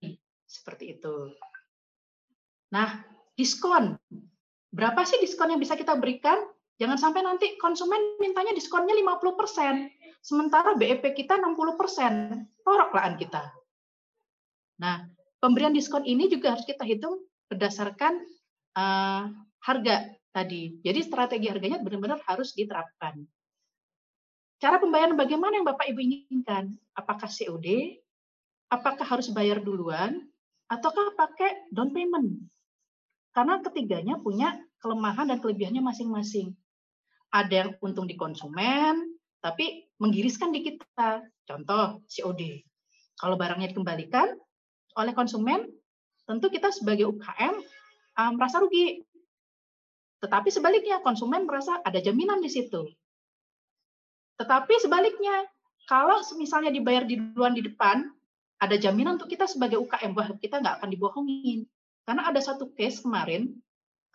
Seperti 0.48 0.98
itu. 0.98 1.30
Nah, 2.74 3.04
diskon. 3.38 3.94
Berapa 4.74 5.06
sih 5.06 5.22
diskon 5.22 5.54
yang 5.54 5.62
bisa 5.62 5.78
kita 5.78 5.94
berikan? 5.94 6.40
Jangan 6.74 6.98
sampai 6.98 7.22
nanti 7.22 7.54
konsumen 7.62 8.18
mintanya 8.18 8.50
diskonnya 8.50 8.98
50%, 8.98 9.94
sementara 10.18 10.74
BEP 10.74 11.14
kita 11.14 11.38
60%. 11.38 12.66
Toroklaan 12.66 13.14
kita. 13.14 13.46
Nah, 14.82 15.06
pemberian 15.44 15.76
diskon 15.76 16.08
ini 16.08 16.32
juga 16.32 16.56
harus 16.56 16.64
kita 16.64 16.88
hitung 16.88 17.20
berdasarkan 17.52 18.16
uh, 18.80 19.28
harga 19.60 20.08
tadi. 20.32 20.80
Jadi 20.80 21.04
strategi 21.04 21.52
harganya 21.52 21.84
benar-benar 21.84 22.24
harus 22.24 22.56
diterapkan. 22.56 23.20
Cara 24.56 24.80
pembayaran 24.80 25.12
bagaimana 25.12 25.60
yang 25.60 25.68
Bapak 25.68 25.84
Ibu 25.92 26.00
inginkan? 26.00 26.72
Apakah 26.96 27.28
COD? 27.28 28.00
Apakah 28.72 29.04
harus 29.04 29.28
bayar 29.28 29.60
duluan? 29.60 30.24
Ataukah 30.72 31.12
pakai 31.12 31.68
down 31.68 31.92
payment? 31.92 32.40
Karena 33.36 33.60
ketiganya 33.60 34.16
punya 34.16 34.56
kelemahan 34.80 35.28
dan 35.28 35.44
kelebihannya 35.44 35.84
masing-masing. 35.84 36.56
Ada 37.28 37.68
yang 37.68 37.70
untung 37.84 38.08
di 38.08 38.16
konsumen, 38.16 39.20
tapi 39.44 39.92
menggiriskan 40.00 40.54
di 40.54 40.64
kita. 40.64 41.20
Contoh 41.44 42.00
COD. 42.08 42.64
Kalau 43.20 43.36
barangnya 43.36 43.74
dikembalikan 43.74 44.32
oleh 44.94 45.12
konsumen, 45.12 45.66
tentu 46.24 46.46
kita 46.48 46.70
sebagai 46.70 47.10
UKM 47.10 47.54
um, 48.18 48.32
merasa 48.38 48.62
rugi. 48.62 49.02
Tetapi 50.22 50.48
sebaliknya 50.48 51.04
konsumen 51.04 51.44
merasa 51.44 51.82
ada 51.84 52.00
jaminan 52.00 52.40
di 52.40 52.48
situ. 52.48 52.88
Tetapi 54.40 54.74
sebaliknya, 54.80 55.46
kalau 55.84 56.18
misalnya 56.40 56.72
dibayar 56.72 57.04
di 57.04 57.20
duluan 57.20 57.52
di 57.52 57.62
depan, 57.62 58.08
ada 58.58 58.74
jaminan 58.80 59.20
untuk 59.20 59.28
kita 59.28 59.44
sebagai 59.44 59.76
UKM 59.82 60.16
bahwa 60.16 60.34
kita 60.40 60.62
nggak 60.62 60.80
akan 60.80 60.90
dibohongin. 60.90 61.68
Karena 62.08 62.22
ada 62.32 62.40
satu 62.40 62.72
case 62.72 63.04
kemarin, 63.04 63.52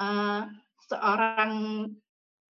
uh, 0.02 0.50
seorang 0.90 1.54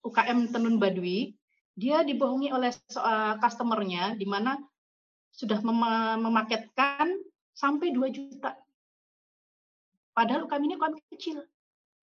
UKM 0.01 0.49
Tenun 0.49 0.79
Badui, 0.79 1.35
dia 1.75 2.03
dibohongi 2.07 2.51
oleh 2.51 2.71
uh, 2.95 3.35
customernya 3.39 4.15
di 4.15 4.27
mana 4.27 4.55
sudah 5.31 5.63
mem 5.63 5.81
memaketkan 6.19 7.15
sampai 7.61 7.93
2 7.93 8.09
juta. 8.09 8.57
Padahal 10.17 10.49
UKM 10.49 10.65
ini 10.65 10.73
UKM 10.81 10.97
kecil. 11.13 11.37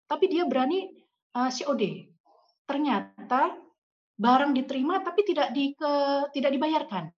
Tapi 0.06 0.24
dia 0.30 0.46
berani 0.46 0.86
uh, 1.34 1.50
eh, 1.50 1.52
COD. 1.52 1.82
Ternyata 2.62 3.58
barang 4.14 4.54
diterima 4.54 5.02
tapi 5.02 5.26
tidak 5.26 5.50
di 5.50 5.74
ke, 5.74 5.92
tidak 6.30 6.54
dibayarkan. 6.54 7.10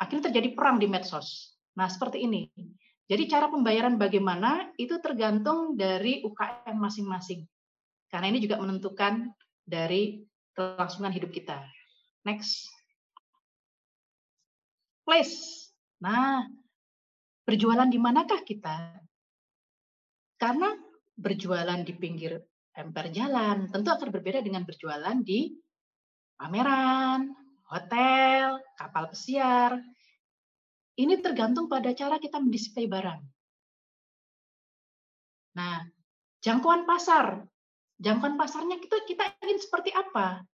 Akhirnya 0.00 0.32
terjadi 0.32 0.56
perang 0.56 0.80
di 0.80 0.88
medsos. 0.88 1.52
Nah, 1.76 1.86
seperti 1.86 2.24
ini. 2.24 2.48
Jadi 3.10 3.28
cara 3.28 3.52
pembayaran 3.52 4.00
bagaimana 4.00 4.72
itu 4.80 4.96
tergantung 5.04 5.76
dari 5.76 6.24
UKM 6.24 6.78
masing-masing. 6.80 7.44
Karena 8.08 8.32
ini 8.32 8.40
juga 8.40 8.56
menentukan 8.58 9.28
dari 9.66 10.24
kelangsungan 10.56 11.12
hidup 11.12 11.30
kita. 11.30 11.60
Next. 12.26 12.70
Place. 15.04 15.68
Nah, 16.00 16.46
berjualan 17.50 17.90
di 17.90 17.98
manakah 17.98 18.46
kita? 18.46 18.94
Karena 20.38 20.70
berjualan 21.18 21.82
di 21.82 21.98
pinggir 21.98 22.38
emper 22.70 23.10
jalan 23.10 23.66
tentu 23.66 23.90
akan 23.90 24.14
berbeda 24.14 24.38
dengan 24.38 24.62
berjualan 24.62 25.18
di 25.18 25.50
pameran, 26.38 27.34
hotel, 27.66 28.62
kapal 28.78 29.10
pesiar, 29.10 29.82
ini 30.94 31.18
tergantung 31.18 31.66
pada 31.66 31.90
cara 31.90 32.22
kita 32.22 32.38
mendisplay 32.38 32.86
barang. 32.86 33.18
Nah, 35.58 35.82
jangkauan 36.38 36.86
pasar. 36.86 37.42
Jangkauan 37.98 38.38
pasarnya 38.38 38.78
itu 38.78 38.96
kita 39.10 39.26
ingin 39.42 39.58
seperti 39.58 39.90
apa? 39.90 40.46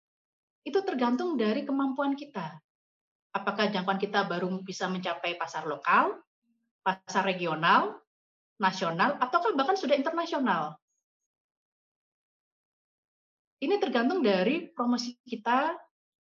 Itu 0.64 0.82
tergantung 0.82 1.36
dari 1.36 1.68
kemampuan 1.68 2.16
kita. 2.16 2.58
Apakah 3.36 3.68
jangkauan 3.68 4.00
kita 4.00 4.26
baru 4.26 4.50
bisa 4.66 4.90
mencapai 4.90 5.38
pasar 5.38 5.68
lokal, 5.70 6.25
pasar 6.86 7.26
regional, 7.26 7.98
nasional, 8.62 9.18
ataukah 9.18 9.58
bahkan 9.58 9.74
sudah 9.74 9.98
internasional? 9.98 10.78
Ini 13.58 13.82
tergantung 13.82 14.22
dari 14.22 14.70
promosi 14.70 15.18
kita, 15.26 15.74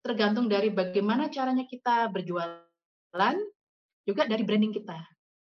tergantung 0.05 0.45
dari 0.45 0.69
bagaimana 0.69 1.33
caranya 1.33 1.65
kita 1.65 2.05
berjualan, 2.13 3.35
juga 4.05 4.23
dari 4.29 4.43
branding 4.45 4.75
kita. 4.77 4.99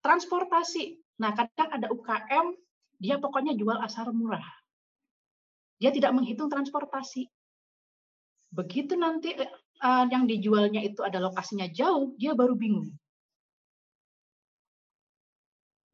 Transportasi. 0.02 0.98
Nah, 1.22 1.38
kadang 1.38 1.70
ada 1.78 1.88
UKM, 1.94 2.58
dia 2.98 3.22
pokoknya 3.22 3.54
jual 3.54 3.78
asal 3.78 4.10
murah. 4.10 4.46
Dia 5.78 5.94
tidak 5.94 6.18
menghitung 6.18 6.50
transportasi. 6.50 7.30
Begitu 8.50 8.98
nanti 8.98 9.38
uh, 9.38 10.06
yang 10.10 10.26
dijualnya 10.26 10.82
itu 10.82 11.06
ada 11.06 11.22
lokasinya 11.22 11.70
jauh, 11.70 12.18
dia 12.18 12.34
baru 12.34 12.58
bingung. 12.58 12.90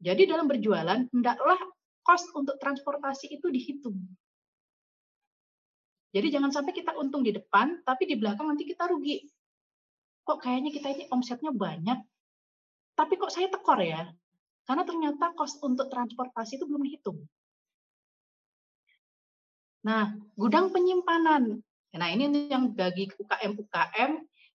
Jadi 0.04 0.28
dalam 0.28 0.44
berjualan, 0.44 1.08
hendaklah 1.08 1.56
cost 2.04 2.28
untuk 2.36 2.60
transportasi 2.60 3.32
itu 3.32 3.48
dihitung. 3.48 3.96
Jadi 6.12 6.28
jangan 6.30 6.52
sampai 6.52 6.76
kita 6.76 6.92
untung 6.94 7.24
di 7.24 7.32
depan, 7.32 7.80
tapi 7.82 8.04
di 8.04 8.14
belakang 8.20 8.46
nanti 8.46 8.68
kita 8.68 8.86
rugi. 8.86 9.24
Kok 10.28 10.38
kayaknya 10.44 10.70
kita 10.70 10.92
ini 10.92 11.04
omsetnya 11.08 11.50
banyak, 11.50 11.98
tapi 12.94 13.18
kok 13.18 13.32
saya 13.34 13.50
tekor 13.50 13.80
ya? 13.82 14.06
Karena 14.64 14.86
ternyata 14.86 15.34
kos 15.34 15.58
untuk 15.60 15.90
transportasi 15.90 16.56
itu 16.56 16.64
belum 16.64 16.86
dihitung. 16.86 17.18
Nah, 19.84 20.16
gudang 20.38 20.72
penyimpanan. 20.72 21.60
Nah, 21.94 22.08
ini 22.08 22.48
yang 22.48 22.72
bagi 22.72 23.12
UKM-UKM 23.12 24.12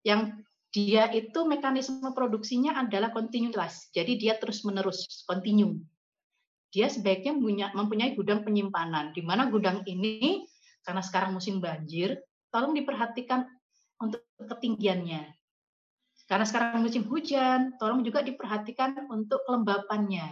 yang 0.06 0.38
dia 0.76 1.08
itu 1.16 1.48
mekanisme 1.48 2.04
produksinya 2.12 2.76
adalah 2.76 3.16
continuous. 3.16 3.88
Jadi 3.96 4.20
dia 4.20 4.36
terus-menerus, 4.36 5.24
continue. 5.24 5.80
Dia 6.76 6.92
sebaiknya 6.92 7.32
punya, 7.32 7.72
mempunyai 7.72 8.12
gudang 8.20 8.44
penyimpanan, 8.44 9.16
di 9.16 9.24
mana 9.24 9.48
gudang 9.48 9.88
ini, 9.88 10.44
karena 10.84 11.00
sekarang 11.00 11.32
musim 11.32 11.64
banjir, 11.64 12.20
tolong 12.52 12.76
diperhatikan 12.76 13.48
untuk 14.04 14.28
ketinggiannya. 14.36 15.32
Karena 16.28 16.44
sekarang 16.44 16.84
musim 16.84 17.08
hujan, 17.08 17.80
tolong 17.80 18.04
juga 18.04 18.20
diperhatikan 18.20 19.08
untuk 19.08 19.48
kelembapannya. 19.48 20.28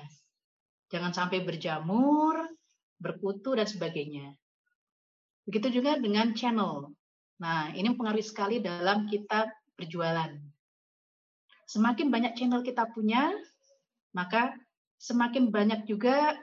Jangan 0.92 1.16
sampai 1.16 1.40
berjamur, 1.48 2.52
berkutu, 3.00 3.56
dan 3.56 3.64
sebagainya. 3.64 4.36
Begitu 5.48 5.80
juga 5.80 5.96
dengan 5.96 6.36
channel. 6.36 6.92
Nah, 7.40 7.72
ini 7.72 7.96
mempengaruhi 7.96 8.28
sekali 8.28 8.60
dalam 8.60 9.08
kita 9.08 9.48
berjualan. 9.78 10.32
Semakin 11.66 12.14
banyak 12.14 12.38
channel 12.38 12.62
kita 12.62 12.86
punya, 12.92 13.34
maka 14.14 14.54
semakin 15.02 15.50
banyak 15.50 15.90
juga 15.90 16.38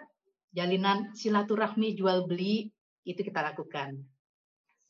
jalinan 0.51 1.15
silaturahmi 1.15 1.95
jual 1.95 2.27
beli 2.27 2.75
itu 3.07 3.21
kita 3.23 3.41
lakukan. 3.41 4.01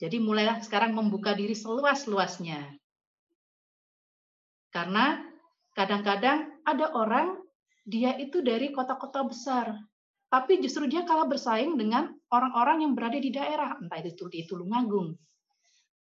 Jadi 0.01 0.16
mulailah 0.16 0.64
sekarang 0.64 0.97
membuka 0.97 1.36
diri 1.36 1.53
seluas-luasnya. 1.53 2.72
Karena 4.72 5.20
kadang-kadang 5.76 6.64
ada 6.64 6.86
orang 6.97 7.36
dia 7.84 8.16
itu 8.16 8.41
dari 8.41 8.72
kota-kota 8.72 9.28
besar, 9.28 9.76
tapi 10.30 10.62
justru 10.62 10.86
dia 10.86 11.03
kalah 11.03 11.26
bersaing 11.26 11.74
dengan 11.74 12.14
orang-orang 12.30 12.86
yang 12.86 12.93
berada 12.95 13.18
di 13.18 13.34
daerah, 13.34 13.76
entah 13.82 13.99
itu 13.99 14.30
di 14.30 14.47
Tulungagung, 14.47 15.18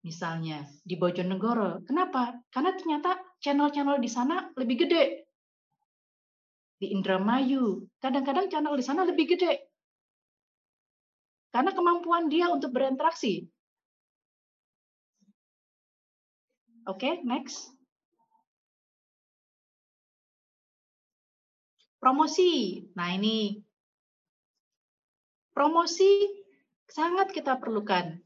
misalnya 0.02 0.66
di 0.82 0.98
Bojonegoro. 0.98 1.86
Kenapa? 1.86 2.34
Karena 2.50 2.74
ternyata 2.74 3.18
channel-channel 3.42 3.98
di 4.02 4.10
sana 4.10 4.50
lebih 4.58 4.86
gede. 4.86 5.04
Di 6.82 6.94
Indramayu, 6.94 7.86
kadang-kadang 8.02 8.50
channel 8.50 8.74
di 8.74 8.86
sana 8.86 9.06
lebih 9.06 9.38
gede. 9.38 9.70
Karena 11.54 11.72
kemampuan 11.76 12.32
dia 12.32 12.50
untuk 12.50 12.74
berinteraksi. 12.74 13.46
Oke, 16.90 16.98
okay, 16.98 17.14
next. 17.22 17.70
Promosi. 22.02 22.82
Nah, 22.98 23.14
ini 23.14 23.62
Promosi 25.52 26.32
sangat 26.88 27.36
kita 27.36 27.60
perlukan. 27.60 28.18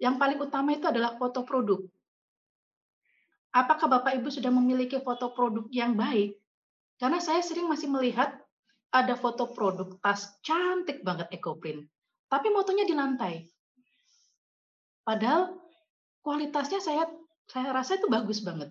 Yang 0.00 0.14
paling 0.16 0.38
utama 0.40 0.72
itu 0.72 0.88
adalah 0.88 1.20
foto 1.20 1.44
produk. 1.44 1.84
Apakah 3.52 3.86
Bapak 3.90 4.16
Ibu 4.16 4.32
sudah 4.32 4.48
memiliki 4.48 4.96
foto 5.04 5.36
produk 5.36 5.68
yang 5.68 5.92
baik? 5.92 6.40
Karena 6.96 7.20
saya 7.20 7.44
sering 7.44 7.68
masih 7.68 7.92
melihat 7.92 8.32
ada 8.90 9.14
foto 9.14 9.52
produk 9.52 9.92
tas 10.02 10.26
cantik 10.42 11.06
banget 11.06 11.30
EcoPrint, 11.30 11.86
tapi 12.26 12.50
motonya 12.50 12.84
di 12.86 12.94
lantai. 12.94 13.46
Padahal 15.06 15.54
kualitasnya 16.22 16.82
saya 16.82 17.06
saya 17.50 17.74
rasa 17.74 17.98
itu 17.98 18.06
bagus 18.06 18.42
banget. 18.42 18.70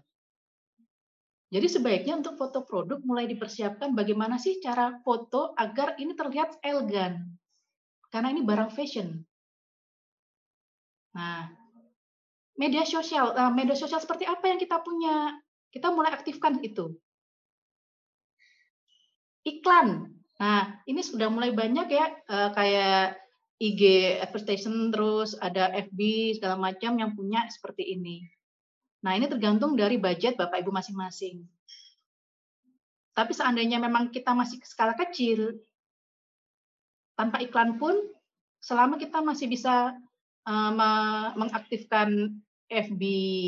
Jadi 1.50 1.66
sebaiknya 1.66 2.22
untuk 2.22 2.38
foto 2.38 2.62
produk 2.62 3.02
mulai 3.02 3.26
dipersiapkan 3.26 3.98
bagaimana 3.98 4.38
sih 4.38 4.62
cara 4.62 5.02
foto 5.02 5.58
agar 5.58 5.98
ini 5.98 6.14
terlihat 6.14 6.62
elegan. 6.62 7.26
Karena 8.14 8.30
ini 8.30 8.46
barang 8.46 8.70
fashion. 8.70 9.26
Nah, 11.16 11.50
media 12.60 12.84
sosial, 12.86 13.34
uh, 13.34 13.52
media 13.54 13.74
sosial 13.74 14.04
seperti 14.04 14.28
apa 14.28 14.46
yang 14.52 14.60
kita 14.62 14.82
punya? 14.84 15.34
Kita 15.70 15.94
mulai 15.94 16.14
aktifkan 16.14 16.60
itu. 16.66 16.94
Iklan. 19.46 20.12
Nah, 20.40 20.82
ini 20.88 21.02
sudah 21.04 21.28
mulai 21.32 21.52
banyak 21.52 21.88
ya 21.92 22.06
uh, 22.32 22.50
kayak 22.56 23.20
IG 23.60 24.16
advertisement 24.24 24.96
terus 24.96 25.36
ada 25.36 25.68
FB 25.76 26.00
segala 26.40 26.56
macam 26.56 26.96
yang 26.96 27.12
punya 27.12 27.44
seperti 27.52 27.92
ini. 27.92 28.24
Nah, 29.04 29.16
ini 29.16 29.28
tergantung 29.28 29.76
dari 29.76 30.00
budget 30.00 30.36
Bapak 30.36 30.64
Ibu 30.64 30.72
masing-masing. 30.72 31.44
Tapi 33.16 33.32
seandainya 33.36 33.84
memang 33.84 34.16
kita 34.16 34.32
masih 34.32 34.64
skala 34.64 34.96
kecil, 34.96 35.60
tanpa 37.20 37.44
iklan 37.44 37.76
pun, 37.76 38.00
selama 38.64 38.96
kita 38.96 39.20
masih 39.20 39.52
bisa 39.52 39.92
uh, 40.50 41.38
mengaktifkan 41.38 42.42
FB, 42.70 43.02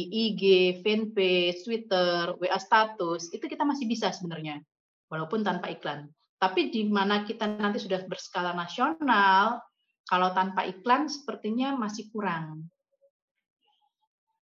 IG, 0.09 0.43
fanpage, 0.85 1.65
Twitter, 1.65 2.37
WA 2.37 2.57
status, 2.57 3.29
itu 3.33 3.45
kita 3.45 3.65
masih 3.65 3.85
bisa 3.89 4.09
sebenarnya, 4.13 4.61
walaupun 5.09 5.41
tanpa 5.41 5.69
iklan. 5.73 6.09
Tapi 6.41 6.73
di 6.73 6.89
mana 6.89 7.21
kita 7.21 7.45
nanti 7.45 7.77
sudah 7.77 8.01
berskala 8.09 8.53
nasional, 8.57 9.61
kalau 10.09 10.33
tanpa 10.33 10.65
iklan 10.65 11.05
sepertinya 11.05 11.77
masih 11.77 12.09
kurang. 12.09 12.65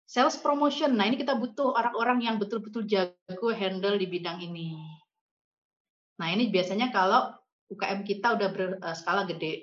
Sales 0.09 0.41
promotion. 0.41 0.97
Nah, 0.97 1.05
ini 1.05 1.21
kita 1.21 1.37
butuh 1.37 1.77
orang-orang 1.77 2.25
yang 2.25 2.41
betul-betul 2.41 2.89
jago 2.89 3.53
handle 3.53 4.01
di 4.01 4.09
bidang 4.09 4.41
ini. 4.41 4.73
Nah, 6.17 6.33
ini 6.33 6.49
biasanya 6.49 6.89
kalau 6.89 7.37
UKM 7.69 8.09
kita 8.09 8.33
udah 8.41 8.49
berskala 8.49 9.27
eh, 9.27 9.37
gede. 9.37 9.55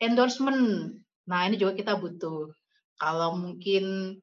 Endorsement. 0.00 0.96
Nah, 1.28 1.44
ini 1.44 1.60
juga 1.60 1.76
kita 1.76 2.00
butuh. 2.00 2.48
Kalau 2.96 3.36
mungkin 3.36 4.16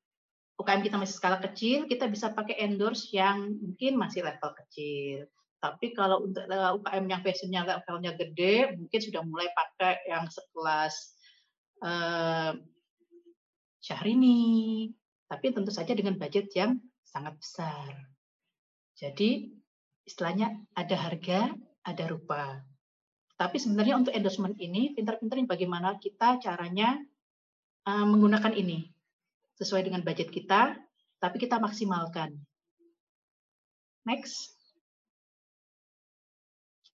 UKM 0.58 0.82
kita 0.82 0.97
masih 0.97 1.16
skala 1.16 1.38
kecil, 1.38 1.86
kita 1.86 2.10
bisa 2.10 2.34
pakai 2.34 2.58
endorse 2.66 3.14
yang 3.14 3.53
mungkin 3.62 3.95
masih 4.01 4.26
level 4.26 4.51
kecil. 4.66 5.30
Tapi 5.62 5.93
kalau 5.93 6.26
untuk 6.26 6.49
eh, 6.49 6.72
UKM 6.82 7.06
yang 7.06 7.22
fashionnya 7.22 7.62
levelnya 7.64 8.12
gede, 8.18 8.74
mungkin 8.76 8.99
sudah 8.99 9.22
mulai 9.24 9.47
pakai 9.53 10.01
yang 10.10 10.26
sekelas 10.28 10.95
eh, 11.86 12.51
Syahrini, 13.86 14.89
tapi 15.30 15.53
tentu 15.53 15.70
saja 15.70 15.93
dengan 15.93 16.18
budget 16.18 16.49
yang 16.58 16.82
sangat 17.06 17.38
besar. 17.38 17.93
Jadi 18.97 19.53
istilahnya 20.08 20.58
ada 20.74 20.95
harga, 20.97 21.53
ada 21.86 22.03
rupa. 22.10 22.66
Tapi 23.36 23.59
sebenarnya 23.59 23.99
untuk 23.99 24.15
endorsement 24.15 24.55
ini, 24.55 24.95
pintar-pintarin 24.95 25.43
bagaimana 25.43 25.99
kita 25.99 26.39
caranya 26.39 26.95
uh, 27.83 28.05
menggunakan 28.07 28.55
ini 28.55 28.88
sesuai 29.59 29.88
dengan 29.88 30.03
budget 30.07 30.31
kita, 30.31 30.79
tapi 31.19 31.36
kita 31.39 31.59
maksimalkan. 31.59 32.31
Next. 34.07 34.55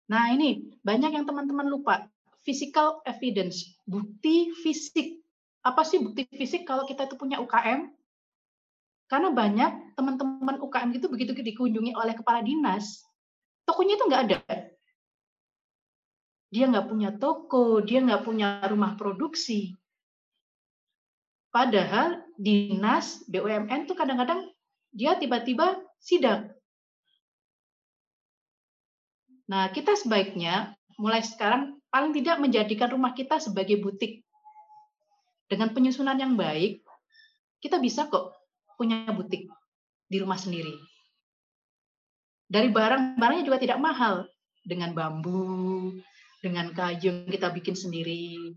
Nah 0.07 0.31
ini 0.31 0.79
banyak 0.81 1.11
yang 1.19 1.25
teman-teman 1.27 1.67
lupa. 1.67 2.07
Physical 2.39 3.03
evidence, 3.03 3.75
bukti 3.83 4.55
fisik 4.63 5.19
apa 5.59 5.83
sih 5.83 5.99
bukti 5.99 6.23
fisik 6.31 6.63
kalau 6.63 6.87
kita 6.87 7.03
itu 7.03 7.19
punya 7.19 7.37
UKM? 7.43 7.91
Karena 9.11 9.29
banyak 9.33 9.97
teman-teman 9.97 10.61
UKM 10.61 10.89
itu 10.95 11.11
begitu 11.11 11.35
dikunjungi 11.35 11.97
oleh 11.97 12.13
kepala 12.15 12.39
dinas, 12.45 13.03
tokonya 13.67 13.99
itu 13.99 14.05
nggak 14.07 14.23
ada. 14.29 14.39
Dia 16.49 16.65
nggak 16.65 16.89
punya 16.89 17.09
toko, 17.13 17.81
dia 17.85 18.01
nggak 18.01 18.25
punya 18.25 18.65
rumah 18.65 18.97
produksi. 18.97 19.77
Padahal 21.49 22.21
dinas 22.37 23.25
BUMN 23.29 23.89
tuh 23.89 23.97
kadang-kadang 23.97 24.49
dia 24.93 25.17
tiba-tiba 25.17 25.77
sidak. 26.01 26.53
Nah, 29.49 29.69
kita 29.73 29.97
sebaiknya 29.97 30.77
mulai 31.01 31.25
sekarang 31.25 31.77
paling 31.89 32.13
tidak 32.13 32.37
menjadikan 32.37 32.89
rumah 32.93 33.17
kita 33.17 33.41
sebagai 33.41 33.81
butik 33.81 34.21
dengan 35.49 35.73
penyusunan 35.73 36.13
yang 36.13 36.37
baik, 36.37 36.85
kita 37.57 37.81
bisa 37.81 38.05
kok 38.05 38.37
punya 38.77 39.09
butik 39.09 39.49
di 40.05 40.17
rumah 40.21 40.37
sendiri. 40.37 40.71
Dari 42.45 42.69
barang-barangnya 42.69 43.45
juga 43.45 43.57
tidak 43.57 43.81
mahal, 43.81 44.29
dengan 44.61 44.93
bambu, 44.93 45.97
dengan 46.39 46.71
kayu 46.71 47.27
yang 47.27 47.31
kita 47.31 47.51
bikin 47.51 47.75
sendiri. 47.75 48.55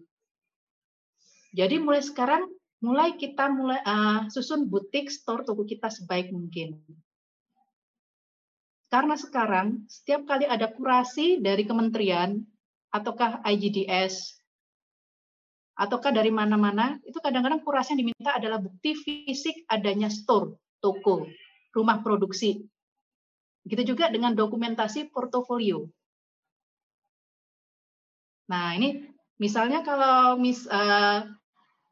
Jadi 1.52 1.76
mulai 1.82 2.00
sekarang, 2.00 2.48
mulai 2.80 3.14
kita 3.18 3.52
mulai 3.52 3.82
uh, 3.84 4.26
susun 4.32 4.70
butik 4.70 5.12
store 5.12 5.44
toko 5.44 5.66
kita 5.68 5.92
sebaik 5.92 6.32
mungkin. 6.32 6.80
Karena 8.88 9.16
sekarang 9.16 9.88
setiap 9.88 10.28
kali 10.28 10.44
ada 10.48 10.68
kurasi 10.68 11.40
dari 11.40 11.64
kementerian 11.64 12.40
ataukah 12.92 13.40
IGDS 13.44 14.42
ataukah 15.72 16.12
dari 16.12 16.28
mana-mana, 16.28 17.00
itu 17.02 17.16
kadang-kadang 17.18 17.64
kurasi 17.64 17.96
yang 17.96 18.06
diminta 18.06 18.36
adalah 18.36 18.60
bukti 18.60 18.92
fisik 18.94 19.64
adanya 19.66 20.12
store, 20.12 20.54
toko, 20.84 21.26
rumah 21.72 22.04
produksi. 22.04 22.62
Begitu 23.64 23.94
juga 23.94 24.12
dengan 24.12 24.36
dokumentasi 24.36 25.08
portofolio. 25.10 25.88
Nah, 28.52 28.76
ini 28.76 29.08
misalnya 29.40 29.80
kalau 29.80 30.36
mis, 30.36 30.68
uh, 30.68 31.24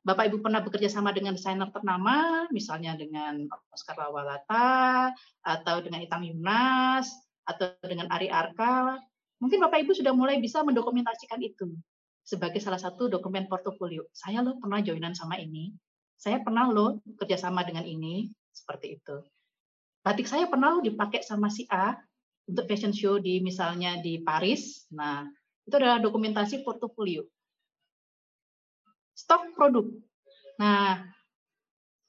Bapak 0.04 0.28
Ibu 0.28 0.44
pernah 0.44 0.60
bekerja 0.60 0.92
sama 0.92 1.12
dengan 1.16 1.32
desainer 1.32 1.72
ternama, 1.72 2.44
misalnya 2.52 2.96
dengan 3.00 3.48
Oscar 3.72 3.96
Lawalata, 3.96 5.12
atau 5.40 5.76
dengan 5.80 6.04
Itang 6.04 6.24
Yunas, 6.24 7.08
atau 7.48 7.72
dengan 7.84 8.12
Ari 8.12 8.28
Arka, 8.28 9.00
mungkin 9.40 9.60
Bapak 9.64 9.88
Ibu 9.88 9.96
sudah 9.96 10.12
mulai 10.12 10.36
bisa 10.36 10.60
mendokumentasikan 10.60 11.40
itu 11.40 11.72
sebagai 12.24 12.60
salah 12.60 12.80
satu 12.80 13.08
dokumen 13.08 13.48
portofolio. 13.48 14.04
Saya 14.12 14.44
loh 14.44 14.60
pernah 14.60 14.84
joinan 14.84 15.16
sama 15.16 15.40
ini, 15.40 15.72
saya 16.20 16.44
pernah 16.44 16.68
loh 16.68 17.00
kerjasama 17.16 17.64
dengan 17.64 17.88
ini, 17.88 18.28
seperti 18.52 19.00
itu. 19.00 19.16
Batik 20.00 20.28
saya 20.28 20.48
pernah 20.48 20.76
loh 20.76 20.84
dipakai 20.84 21.24
sama 21.24 21.48
si 21.48 21.64
A 21.72 21.96
untuk 22.48 22.64
fashion 22.68 22.92
show 22.92 23.20
di 23.20 23.40
misalnya 23.44 24.00
di 24.00 24.20
Paris. 24.24 24.88
Nah, 24.92 25.28
itu 25.70 25.78
adalah 25.78 26.02
dokumentasi 26.02 26.66
portofolio. 26.66 27.22
Stok 29.14 29.54
produk. 29.54 29.86
Nah, 30.58 31.06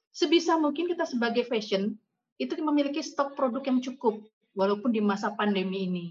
sebisa 0.09 0.57
mungkin 0.57 0.89
kita 0.89 1.05
sebagai 1.05 1.45
fashion 1.45 1.93
itu 2.41 2.57
memiliki 2.57 3.05
stok 3.05 3.37
produk 3.37 3.61
yang 3.61 3.77
cukup 3.85 4.25
walaupun 4.57 4.89
di 4.89 4.99
masa 4.99 5.29
pandemi 5.37 5.85
ini. 5.85 6.05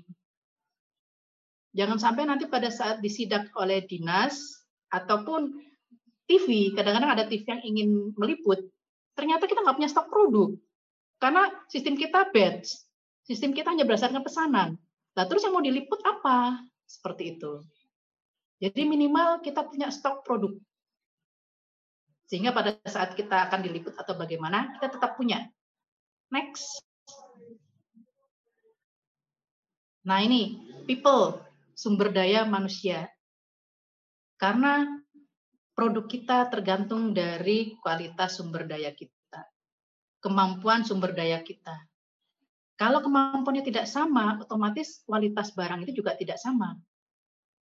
Jangan 1.74 1.98
sampai 1.98 2.26
nanti 2.26 2.46
pada 2.46 2.70
saat 2.70 3.02
disidak 3.02 3.50
oleh 3.58 3.82
dinas 3.82 4.62
ataupun 4.90 5.58
TV, 6.30 6.70
kadang-kadang 6.74 7.18
ada 7.18 7.24
TV 7.26 7.42
yang 7.46 7.62
ingin 7.66 7.90
meliput, 8.14 8.62
ternyata 9.18 9.50
kita 9.50 9.66
nggak 9.66 9.76
punya 9.78 9.90
stok 9.90 10.06
produk. 10.06 10.54
Karena 11.18 11.50
sistem 11.66 11.98
kita 11.98 12.30
batch, 12.30 12.70
sistem 13.26 13.50
kita 13.50 13.74
hanya 13.74 13.82
berdasarkan 13.82 14.22
pesanan. 14.22 14.78
Nah, 15.18 15.24
terus 15.26 15.42
yang 15.42 15.54
mau 15.54 15.62
diliput 15.62 15.98
apa? 16.06 16.69
Seperti 16.90 17.38
itu. 17.38 17.62
Jadi 18.58 18.82
minimal 18.82 19.38
kita 19.38 19.62
punya 19.62 19.94
stok 19.94 20.26
produk. 20.26 20.58
Sehingga 22.26 22.50
pada 22.50 22.74
saat 22.82 23.14
kita 23.14 23.46
akan 23.46 23.62
diliput 23.62 23.94
atau 23.94 24.18
bagaimana, 24.18 24.74
kita 24.74 24.98
tetap 24.98 25.14
punya. 25.14 25.46
Next. 26.34 26.82
Nah 30.06 30.18
ini, 30.22 30.58
people 30.86 31.38
sumber 31.78 32.10
daya 32.10 32.42
manusia. 32.46 33.06
Karena 34.38 34.86
produk 35.74 36.06
kita 36.06 36.46
tergantung 36.52 37.16
dari 37.16 37.74
kualitas 37.80 38.38
sumber 38.38 38.68
daya 38.68 38.94
kita, 38.94 39.42
kemampuan 40.22 40.86
sumber 40.86 41.16
daya 41.16 41.40
kita. 41.42 41.89
Kalau 42.80 43.04
kemampuannya 43.04 43.60
tidak 43.60 43.84
sama, 43.84 44.40
otomatis 44.40 45.04
kualitas 45.04 45.52
barang 45.52 45.84
itu 45.84 46.00
juga 46.00 46.16
tidak 46.16 46.40
sama. 46.40 46.80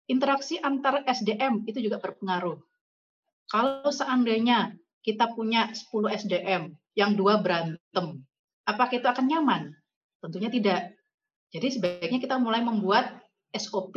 interaksi 0.09 0.57
antar 0.57 1.05
SDM 1.05 1.69
itu 1.69 1.85
juga 1.85 2.01
berpengaruh. 2.01 2.57
Kalau 3.45 3.93
seandainya 3.93 4.73
kita 5.05 5.37
punya 5.37 5.69
10 5.69 6.09
SDM, 6.09 6.73
yang 6.97 7.13
dua 7.13 7.39
berantem, 7.39 8.25
apa 8.65 8.83
kita 8.89 9.13
akan 9.13 9.25
nyaman? 9.29 9.63
Tentunya 10.19 10.49
tidak. 10.49 10.97
Jadi 11.53 11.77
sebaiknya 11.77 12.19
kita 12.21 12.41
mulai 12.41 12.65
membuat 12.65 13.21
SOP 13.53 13.95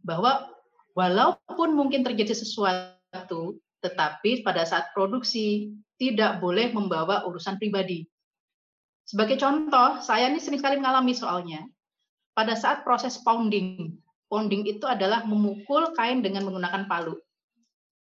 bahwa 0.00 0.48
walaupun 0.92 1.72
mungkin 1.72 2.04
terjadi 2.04 2.32
sesuatu, 2.32 3.56
tetapi 3.80 4.46
pada 4.46 4.64
saat 4.64 4.92
produksi 4.92 5.72
tidak 5.98 6.40
boleh 6.40 6.70
membawa 6.72 7.26
urusan 7.26 7.56
pribadi. 7.56 8.06
Sebagai 9.08 9.40
contoh, 9.40 10.04
saya 10.04 10.28
ini 10.28 10.36
sering 10.36 10.60
sekali 10.60 10.76
mengalami 10.76 11.16
soalnya. 11.16 11.64
Pada 12.36 12.52
saat 12.52 12.84
proses 12.84 13.16
pounding, 13.24 13.96
pounding 14.28 14.68
itu 14.68 14.84
adalah 14.84 15.24
memukul 15.24 15.96
kain 15.96 16.20
dengan 16.20 16.44
menggunakan 16.44 16.84
palu. 16.84 17.16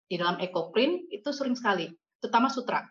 Di 0.08 0.16
dalam 0.16 0.40
ekoprint 0.40 1.12
itu 1.12 1.28
sering 1.28 1.60
sekali, 1.60 1.92
terutama 2.24 2.48
sutra. 2.48 2.88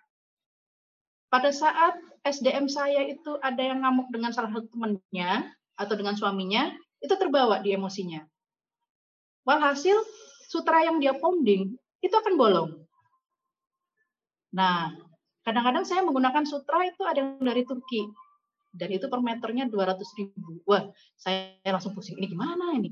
Pada 1.33 1.49
saat 1.49 1.97
SDM 2.21 2.69
saya 2.69 3.01
itu 3.09 3.33
ada 3.41 3.57
yang 3.57 3.81
ngamuk 3.81 4.13
dengan 4.13 4.29
salah 4.29 4.53
satu 4.53 4.69
temannya 4.69 5.49
atau 5.73 5.97
dengan 5.97 6.13
suaminya, 6.13 6.69
itu 7.01 7.17
terbawa 7.17 7.65
di 7.65 7.73
emosinya. 7.73 8.21
Walhasil, 9.41 9.97
sutra 10.53 10.85
yang 10.85 11.01
dia 11.01 11.17
pounding 11.17 11.73
itu 12.05 12.13
akan 12.13 12.37
bolong. 12.37 12.69
Nah, 14.53 14.93
kadang-kadang 15.43 15.83
saya 15.83 16.01
menggunakan 16.07 16.43
sutra 16.47 16.87
itu 16.87 17.03
ada 17.03 17.19
yang 17.23 17.43
dari 17.43 17.63
Turki. 17.67 18.07
Dan 18.73 18.89
itu 18.89 19.05
per 19.05 19.21
meternya 19.21 19.69
200 19.69 20.01
ribu. 20.17 20.65
Wah, 20.65 20.89
saya 21.13 21.61
langsung 21.69 21.93
pusing. 21.93 22.17
Ini 22.17 22.25
gimana 22.25 22.73
ini? 22.73 22.89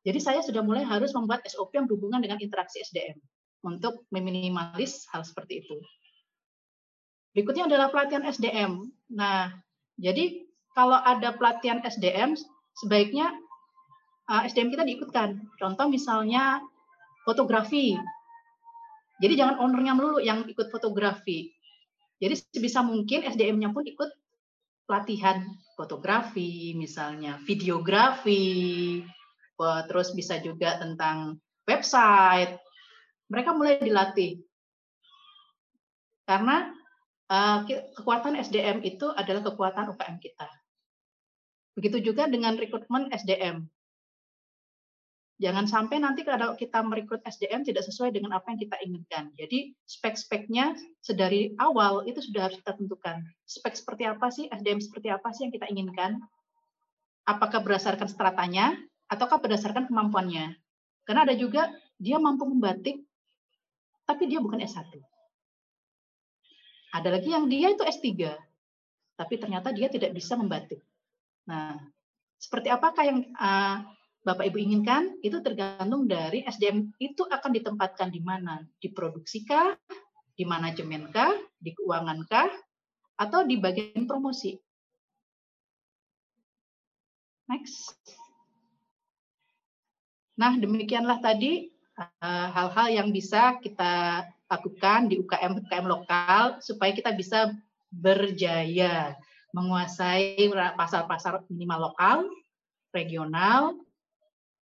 Jadi 0.00 0.16
saya 0.16 0.40
sudah 0.40 0.64
mulai 0.64 0.80
harus 0.80 1.12
membuat 1.12 1.44
SOP 1.44 1.76
yang 1.76 1.84
berhubungan 1.84 2.24
dengan 2.24 2.40
interaksi 2.40 2.80
SDM 2.80 3.20
untuk 3.60 4.08
meminimalis 4.08 5.04
hal 5.12 5.20
seperti 5.20 5.60
itu. 5.60 5.76
Berikutnya 7.36 7.68
adalah 7.68 7.92
pelatihan 7.92 8.24
SDM. 8.24 8.80
Nah, 9.12 9.52
jadi 10.00 10.48
kalau 10.72 10.96
ada 10.96 11.36
pelatihan 11.36 11.84
SDM, 11.84 12.34
sebaiknya 12.80 13.36
uh, 14.32 14.42
SDM 14.48 14.72
kita 14.72 14.88
diikutkan. 14.88 15.36
Contoh 15.60 15.86
misalnya 15.92 16.64
fotografi. 17.28 18.00
Jadi 19.20 19.36
jangan 19.36 19.60
ownernya 19.60 19.92
melulu 19.92 20.18
yang 20.24 20.48
ikut 20.48 20.72
fotografi. 20.72 21.52
Jadi 22.20 22.34
sebisa 22.36 22.84
mungkin 22.84 23.24
SDM-nya 23.24 23.72
pun 23.72 23.88
ikut 23.88 24.12
pelatihan 24.84 25.40
fotografi, 25.72 26.76
misalnya 26.76 27.40
videografi, 27.48 29.00
terus 29.88 30.12
bisa 30.12 30.36
juga 30.44 30.76
tentang 30.76 31.40
website. 31.64 32.60
Mereka 33.32 33.56
mulai 33.56 33.80
dilatih. 33.80 34.44
Karena 36.28 36.68
uh, 37.32 37.64
kekuatan 37.96 38.36
SDM 38.36 38.84
itu 38.84 39.08
adalah 39.10 39.40
kekuatan 39.46 39.96
UKM 39.96 40.16
kita. 40.20 40.48
Begitu 41.78 42.12
juga 42.12 42.28
dengan 42.28 42.58
rekrutmen 42.58 43.08
SDM. 43.14 43.64
Jangan 45.40 45.64
sampai 45.64 46.04
nanti 46.04 46.20
kalau 46.20 46.52
kita 46.52 46.84
merekrut 46.84 47.24
SDM 47.24 47.64
tidak 47.64 47.88
sesuai 47.88 48.12
dengan 48.12 48.36
apa 48.36 48.52
yang 48.52 48.60
kita 48.60 48.76
inginkan. 48.84 49.32
Jadi 49.40 49.72
spek-speknya 49.88 50.76
sedari 51.00 51.56
awal 51.56 52.04
itu 52.04 52.20
sudah 52.20 52.52
harus 52.52 52.60
kita 52.60 52.76
tentukan. 52.76 53.24
Spek 53.48 53.72
seperti 53.72 54.04
apa 54.04 54.28
sih, 54.28 54.52
SDM 54.52 54.84
seperti 54.84 55.08
apa 55.08 55.32
sih 55.32 55.48
yang 55.48 55.52
kita 55.56 55.64
inginkan? 55.72 56.20
Apakah 57.24 57.64
berdasarkan 57.64 58.04
stratanya, 58.04 58.76
ataukah 59.08 59.40
berdasarkan 59.40 59.88
kemampuannya? 59.88 60.60
Karena 61.08 61.24
ada 61.24 61.32
juga 61.32 61.72
dia 61.96 62.20
mampu 62.20 62.44
membatik, 62.44 63.00
tapi 64.04 64.28
dia 64.28 64.44
bukan 64.44 64.60
S1. 64.60 64.92
Ada 67.00 67.16
lagi 67.16 67.32
yang 67.32 67.48
dia 67.48 67.72
itu 67.72 67.80
S3, 67.80 68.28
tapi 69.16 69.34
ternyata 69.40 69.72
dia 69.72 69.88
tidak 69.88 70.12
bisa 70.12 70.36
membatik. 70.36 70.84
Nah, 71.48 71.80
seperti 72.36 72.68
apakah 72.68 73.08
yang 73.08 73.24
uh, 73.40 73.80
Bapak 74.20 74.52
Ibu 74.52 74.60
inginkan 74.60 75.16
itu 75.24 75.40
tergantung 75.40 76.04
dari 76.04 76.44
SDM 76.44 76.92
itu 77.00 77.24
akan 77.24 77.50
ditempatkan 77.56 78.12
di 78.12 78.20
mana, 78.20 78.60
di 78.76 78.92
produksi 78.92 79.48
di 80.36 80.44
manajemen 80.44 81.08
kah, 81.08 81.32
di 81.56 81.72
keuangan 81.72 82.28
kah, 82.28 82.52
atau 83.16 83.44
di 83.48 83.56
bagian 83.56 84.04
promosi. 84.04 84.56
Next. 87.48 87.96
Nah, 90.36 90.56
demikianlah 90.56 91.20
tadi 91.20 91.68
eh, 91.96 92.48
hal-hal 92.56 92.88
uh, 92.88 92.92
yang 92.92 93.08
bisa 93.12 93.60
kita 93.60 94.24
lakukan 94.48 95.08
di 95.08 95.20
UKM 95.20 95.64
UKM 95.64 95.86
lokal 95.88 96.60
supaya 96.64 96.92
kita 96.96 97.12
bisa 97.12 97.52
berjaya 97.92 99.16
menguasai 99.52 100.38
pasar-pasar 100.78 101.42
minimal 101.50 101.90
lokal, 101.90 102.24
regional, 102.94 103.76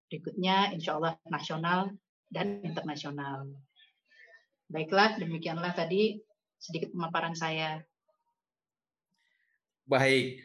Berikutnya 0.09 0.73
insya 0.73 0.97
Allah 0.97 1.21
nasional 1.29 1.93
dan 2.33 2.65
internasional. 2.65 3.49
Baiklah, 4.69 5.21
demikianlah 5.21 5.73
tadi 5.77 6.21
sedikit 6.57 6.93
pemaparan 6.93 7.33
saya. 7.33 7.81
Baik, 9.89 10.41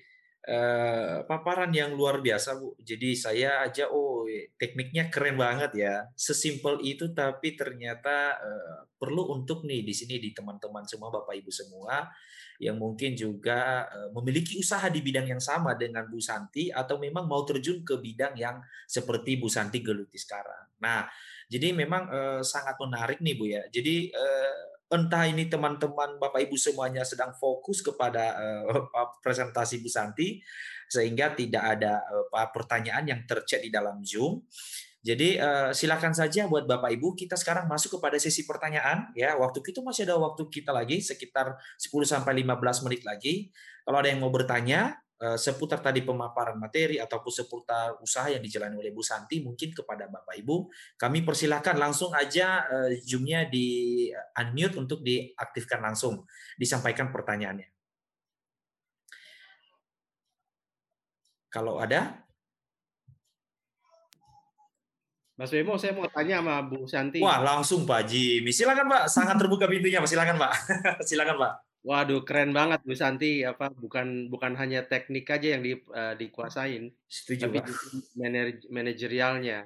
eh, 0.48 1.18
paparan 1.28 1.72
yang 1.76 1.96
luar 1.96 2.24
biasa 2.24 2.56
Bu. 2.60 2.76
Jadi 2.80 3.16
saya 3.16 3.64
aja, 3.64 3.92
oh 3.92 4.24
tekniknya 4.56 5.12
keren 5.12 5.36
banget 5.36 5.72
ya. 5.76 5.96
Sesimpel 6.16 6.80
itu 6.84 7.12
tapi 7.12 7.56
ternyata 7.60 8.40
eh, 8.40 8.80
perlu 8.96 9.36
untuk 9.36 9.68
nih 9.68 9.84
di 9.84 9.92
sini 9.92 10.20
di 10.20 10.32
teman-teman 10.32 10.88
semua, 10.88 11.12
Bapak 11.12 11.36
Ibu 11.36 11.52
semua 11.52 12.08
yang 12.62 12.78
mungkin 12.78 13.18
juga 13.18 13.90
memiliki 14.14 14.58
usaha 14.62 14.86
di 14.90 15.02
bidang 15.02 15.26
yang 15.26 15.42
sama 15.42 15.74
dengan 15.74 16.06
Bu 16.10 16.22
Santi 16.22 16.70
atau 16.70 17.02
memang 17.02 17.26
mau 17.26 17.42
terjun 17.46 17.82
ke 17.82 17.98
bidang 17.98 18.38
yang 18.38 18.62
seperti 18.86 19.38
Bu 19.38 19.50
Santi 19.50 19.82
geluti 19.82 20.18
sekarang. 20.18 20.74
Nah, 20.84 21.08
jadi 21.48 21.72
memang 21.72 22.04
eh, 22.10 22.42
sangat 22.44 22.76
menarik 22.82 23.20
nih 23.24 23.36
Bu 23.38 23.46
ya. 23.46 23.64
Jadi 23.70 24.12
eh, 24.12 24.56
entah 24.94 25.26
ini 25.26 25.50
teman-teman 25.50 26.18
Bapak 26.22 26.44
Ibu 26.50 26.58
semuanya 26.60 27.06
sedang 27.06 27.34
fokus 27.38 27.86
kepada 27.86 28.36
eh, 28.38 28.64
presentasi 29.24 29.80
Bu 29.80 29.90
Santi 29.90 30.42
sehingga 30.90 31.38
tidak 31.38 31.64
ada 31.80 32.04
eh, 32.04 32.50
pertanyaan 32.50 33.06
yang 33.06 33.22
tercet 33.30 33.64
di 33.64 33.72
dalam 33.72 34.02
Zoom. 34.02 34.44
Jadi 35.04 35.36
uh, 35.36 35.76
silakan 35.76 36.16
saja 36.16 36.48
buat 36.48 36.64
Bapak 36.64 36.88
Ibu 36.96 37.12
kita 37.12 37.36
sekarang 37.36 37.68
masuk 37.68 38.00
kepada 38.00 38.16
sesi 38.16 38.48
pertanyaan 38.48 39.12
ya. 39.20 39.36
Waktu 39.36 39.60
kita 39.60 39.84
masih 39.84 40.08
ada 40.08 40.16
waktu 40.16 40.48
kita 40.48 40.72
lagi 40.72 41.04
sekitar 41.04 41.60
10 41.76 41.92
sampai 42.08 42.40
15 42.40 42.88
menit 42.88 43.04
lagi. 43.04 43.52
Kalau 43.84 44.00
ada 44.00 44.08
yang 44.08 44.24
mau 44.24 44.32
bertanya 44.32 44.96
uh, 45.20 45.36
seputar 45.36 45.84
tadi 45.84 46.08
pemaparan 46.08 46.56
materi 46.56 47.04
ataupun 47.04 47.32
seputar 47.36 48.00
usaha 48.00 48.32
yang 48.32 48.40
dijalani 48.40 48.80
oleh 48.80 48.96
Bu 48.96 49.04
Santi 49.04 49.44
mungkin 49.44 49.76
kepada 49.76 50.08
Bapak 50.08 50.40
Ibu, 50.40 50.72
kami 50.96 51.28
persilahkan 51.28 51.76
langsung 51.76 52.16
aja 52.16 52.64
uh, 52.72 52.88
Zoom-nya 53.04 53.52
di 53.52 54.08
unmute 54.40 54.80
untuk 54.80 55.04
diaktifkan 55.04 55.84
langsung, 55.84 56.24
disampaikan 56.56 57.12
pertanyaannya. 57.12 57.68
Kalau 61.52 61.78
ada, 61.78 62.24
Mas 65.34 65.50
Bemo, 65.50 65.82
saya 65.82 65.98
mau 65.98 66.06
tanya 66.06 66.46
sama 66.46 66.62
Bu 66.62 66.86
Santi. 66.86 67.18
Wah, 67.18 67.42
langsung 67.42 67.90
Pak 67.90 68.06
Jimmy. 68.06 68.54
Silakan 68.54 68.86
Pak, 68.86 69.04
sangat 69.10 69.42
terbuka 69.42 69.66
pintunya. 69.66 69.98
Silakan 70.06 70.38
Pak. 70.38 70.54
Silakan 71.10 71.38
Pak. 71.42 71.54
Waduh, 71.82 72.22
keren 72.22 72.54
banget 72.54 72.86
Bu 72.86 72.94
Santi. 72.94 73.42
Apa 73.42 73.74
bukan 73.74 74.30
bukan 74.30 74.54
hanya 74.62 74.86
teknik 74.86 75.26
aja 75.34 75.58
yang 75.58 75.66
di, 75.66 75.74
uh, 75.74 76.14
dikuasain, 76.14 76.94
Setuju, 77.10 77.50
tapi 77.50 77.66
Pak. 77.66 77.66
Manajer, 78.14 78.70
manajerialnya. 78.70 79.66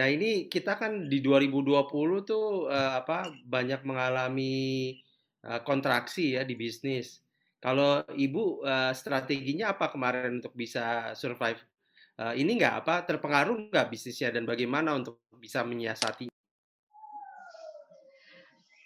Nah, 0.00 0.06
ini 0.08 0.48
kita 0.48 0.80
kan 0.80 1.12
di 1.12 1.20
2020 1.20 2.24
tuh 2.24 2.72
uh, 2.72 2.96
apa 2.96 3.28
banyak 3.44 3.84
mengalami 3.84 4.96
uh, 5.44 5.60
kontraksi 5.60 6.40
ya 6.40 6.42
di 6.48 6.56
bisnis. 6.56 7.20
Kalau 7.60 8.00
Ibu 8.16 8.64
uh, 8.64 8.92
strateginya 8.96 9.76
apa 9.76 9.92
kemarin 9.92 10.40
untuk 10.40 10.56
bisa 10.56 11.12
survive 11.12 11.60
uh, 12.20 12.34
ini 12.36 12.56
nggak 12.56 12.74
apa 12.84 12.94
terpengaruh 13.04 13.68
nggak 13.68 13.86
bisnisnya 13.92 14.32
dan 14.32 14.48
bagaimana 14.48 14.96
untuk 14.96 15.20
bisa 15.36 15.62
menyiasati? 15.62 16.32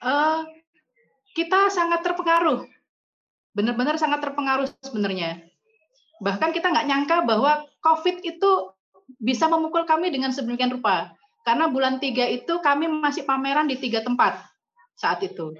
Uh, 0.01 0.43
kita 1.37 1.68
sangat 1.68 2.01
terpengaruh, 2.03 2.64
benar-benar 3.53 4.01
sangat 4.01 4.24
terpengaruh 4.24 4.66
sebenarnya. 4.81 5.45
Bahkan 6.20 6.51
kita 6.57 6.72
nggak 6.72 6.89
nyangka 6.89 7.16
bahwa 7.24 7.64
COVID 7.85 8.24
itu 8.24 8.51
bisa 9.20 9.49
memukul 9.49 9.85
kami 9.85 10.12
dengan 10.12 10.33
sedemikian 10.33 10.72
rupa. 10.72 11.12
Karena 11.41 11.72
bulan 11.72 11.97
tiga 11.97 12.28
itu 12.28 12.61
kami 12.61 12.85
masih 12.89 13.24
pameran 13.24 13.64
di 13.64 13.81
tiga 13.81 14.05
tempat 14.05 14.37
saat 14.97 15.24
itu. 15.24 15.57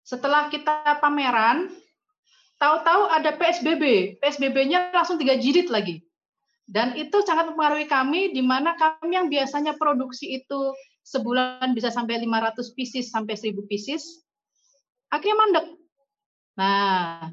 Setelah 0.00 0.48
kita 0.48 0.98
pameran, 1.04 1.68
tahu-tahu 2.56 3.12
ada 3.12 3.36
PSBB. 3.36 4.16
PSBB-nya 4.20 4.92
langsung 4.96 5.20
tiga 5.20 5.36
jilid 5.36 5.68
lagi 5.68 6.00
Dan 6.72 6.96
itu 6.96 7.20
sangat 7.28 7.52
mempengaruhi 7.52 7.84
kami, 7.84 8.32
di 8.32 8.40
mana 8.40 8.72
kami 8.80 9.12
yang 9.12 9.28
biasanya 9.28 9.76
produksi 9.76 10.40
itu 10.40 10.72
sebulan 11.04 11.76
bisa 11.76 11.92
sampai 11.92 12.24
500 12.24 12.72
pieces 12.72 13.12
sampai 13.12 13.36
1000 13.36 13.60
pieces, 13.68 14.24
akhirnya 15.12 15.36
mandek. 15.36 15.66
Nah, 16.56 17.28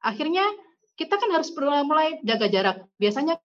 akhirnya 0.00 0.48
kita 0.96 1.20
kan 1.20 1.28
harus 1.36 1.52
mulai 1.84 2.16
jaga 2.24 2.48
jarak. 2.48 2.78
Biasanya 2.96 3.36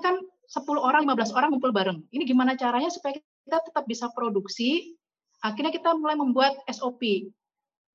kan 0.00 0.16
10 0.48 0.80
orang, 0.80 1.04
15 1.04 1.36
orang 1.36 1.52
ngumpul 1.52 1.76
bareng. 1.76 2.00
Ini 2.08 2.24
gimana 2.24 2.56
caranya 2.56 2.88
supaya 2.88 3.20
kita 3.20 3.60
tetap 3.68 3.84
bisa 3.84 4.08
produksi? 4.16 4.96
Akhirnya 5.44 5.76
kita 5.76 5.92
mulai 5.92 6.16
membuat 6.16 6.56
SOP. 6.72 7.28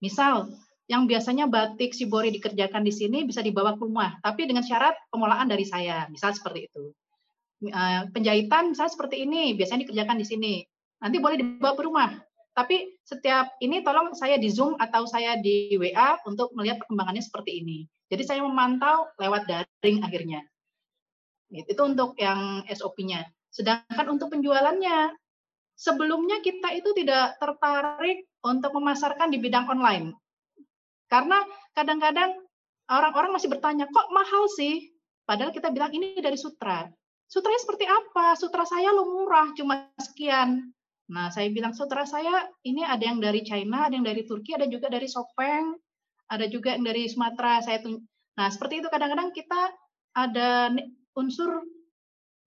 Misal, 0.05 0.53
yang 0.91 1.07
biasanya 1.07 1.47
batik 1.47 1.95
Shibori 1.95 2.33
dikerjakan 2.35 2.83
di 2.83 2.91
sini 2.91 3.23
bisa 3.23 3.39
dibawa 3.39 3.79
ke 3.79 3.83
rumah, 3.83 4.19
tapi 4.19 4.43
dengan 4.43 4.65
syarat 4.67 4.93
pengolahan 5.07 5.47
dari 5.47 5.63
saya, 5.63 6.07
misal 6.11 6.35
seperti 6.35 6.67
itu. 6.67 6.91
Eh, 7.63 8.01
penjahitan 8.11 8.75
misalnya 8.75 8.91
seperti 8.91 9.23
ini, 9.23 9.55
biasanya 9.55 9.87
dikerjakan 9.87 10.17
di 10.19 10.25
sini. 10.27 10.53
Nanti 10.99 11.17
boleh 11.23 11.39
dibawa 11.39 11.73
ke 11.79 11.83
rumah, 11.83 12.09
tapi 12.53 13.01
setiap 13.01 13.57
ini 13.65 13.81
tolong 13.81 14.13
saya 14.13 14.37
di 14.37 14.45
Zoom 14.51 14.77
atau 14.77 15.09
saya 15.09 15.41
di 15.41 15.73
WA 15.73 16.21
untuk 16.29 16.53
melihat 16.53 16.85
perkembangannya 16.85 17.25
seperti 17.25 17.65
ini. 17.65 17.89
Jadi 18.13 18.23
saya 18.29 18.45
memantau 18.45 19.09
lewat 19.17 19.49
daring 19.49 20.05
akhirnya. 20.05 20.45
Itu 21.49 21.81
untuk 21.81 22.13
yang 22.21 22.61
SOP-nya. 22.69 23.25
Sedangkan 23.49 24.05
untuk 24.05 24.29
penjualannya, 24.29 25.17
sebelumnya 25.73 26.45
kita 26.45 26.77
itu 26.77 26.93
tidak 26.93 27.41
tertarik 27.41 28.29
untuk 28.45 28.69
memasarkan 28.77 29.33
di 29.33 29.41
bidang 29.41 29.65
online. 29.65 30.13
Karena 31.13 31.37
kadang-kadang 31.77 32.33
orang-orang 32.89 33.37
masih 33.37 33.53
bertanya, 33.53 33.85
kok 33.85 34.09
mahal 34.09 34.49
sih? 34.49 34.89
Padahal 35.29 35.53
kita 35.53 35.69
bilang 35.69 35.93
ini 35.93 36.17
dari 36.17 36.33
sutra. 36.33 36.89
Sutranya 37.29 37.61
seperti 37.61 37.85
apa? 37.85 38.33
Sutra 38.33 38.65
saya 38.65 38.89
lo 38.89 39.05
murah, 39.05 39.53
cuma 39.53 39.93
sekian. 40.01 40.73
Nah, 41.13 41.29
saya 41.29 41.53
bilang 41.53 41.77
sutra 41.77 42.09
saya 42.09 42.49
ini 42.65 42.81
ada 42.81 43.05
yang 43.05 43.21
dari 43.21 43.45
China, 43.45 43.85
ada 43.85 43.93
yang 43.93 44.09
dari 44.09 44.25
Turki, 44.25 44.57
ada 44.57 44.65
juga 44.65 44.89
dari 44.89 45.05
Sopeng, 45.05 45.77
ada 46.33 46.49
juga 46.49 46.73
yang 46.73 46.81
dari 46.81 47.05
Sumatera. 47.05 47.61
Saya 47.61 47.85
Nah, 48.33 48.49
seperti 48.49 48.81
itu 48.81 48.89
kadang-kadang 48.89 49.29
kita 49.29 49.69
ada 50.17 50.73
unsur 51.13 51.61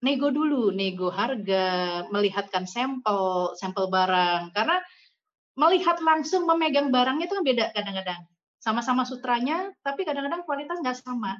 nego 0.02 0.34
dulu, 0.34 0.74
nego 0.74 1.14
harga, 1.14 2.02
melihatkan 2.10 2.66
sampel, 2.66 3.54
sampel 3.54 3.86
barang. 3.86 4.50
Karena 4.50 4.82
melihat 5.54 6.02
langsung 6.02 6.50
memegang 6.50 6.90
barangnya 6.90 7.30
itu 7.30 7.34
kan 7.38 7.46
beda 7.46 7.64
kadang-kadang 7.70 8.26
sama-sama 8.66 9.06
sutranya, 9.06 9.70
tapi 9.86 10.02
kadang-kadang 10.02 10.42
kualitas 10.42 10.82
nggak 10.82 10.98
sama. 10.98 11.38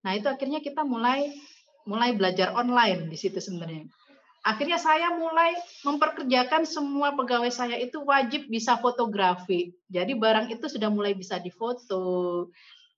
Nah 0.00 0.16
itu 0.16 0.32
akhirnya 0.32 0.64
kita 0.64 0.80
mulai 0.80 1.28
mulai 1.84 2.16
belajar 2.16 2.56
online 2.56 3.12
di 3.12 3.20
situ 3.20 3.36
sebenarnya. 3.36 3.84
Akhirnya 4.40 4.80
saya 4.80 5.12
mulai 5.12 5.52
memperkerjakan 5.84 6.64
semua 6.64 7.12
pegawai 7.12 7.52
saya 7.52 7.76
itu 7.76 8.00
wajib 8.00 8.48
bisa 8.48 8.80
fotografi. 8.80 9.76
Jadi 9.92 10.16
barang 10.16 10.48
itu 10.56 10.72
sudah 10.72 10.88
mulai 10.88 11.12
bisa 11.12 11.36
difoto. 11.36 12.48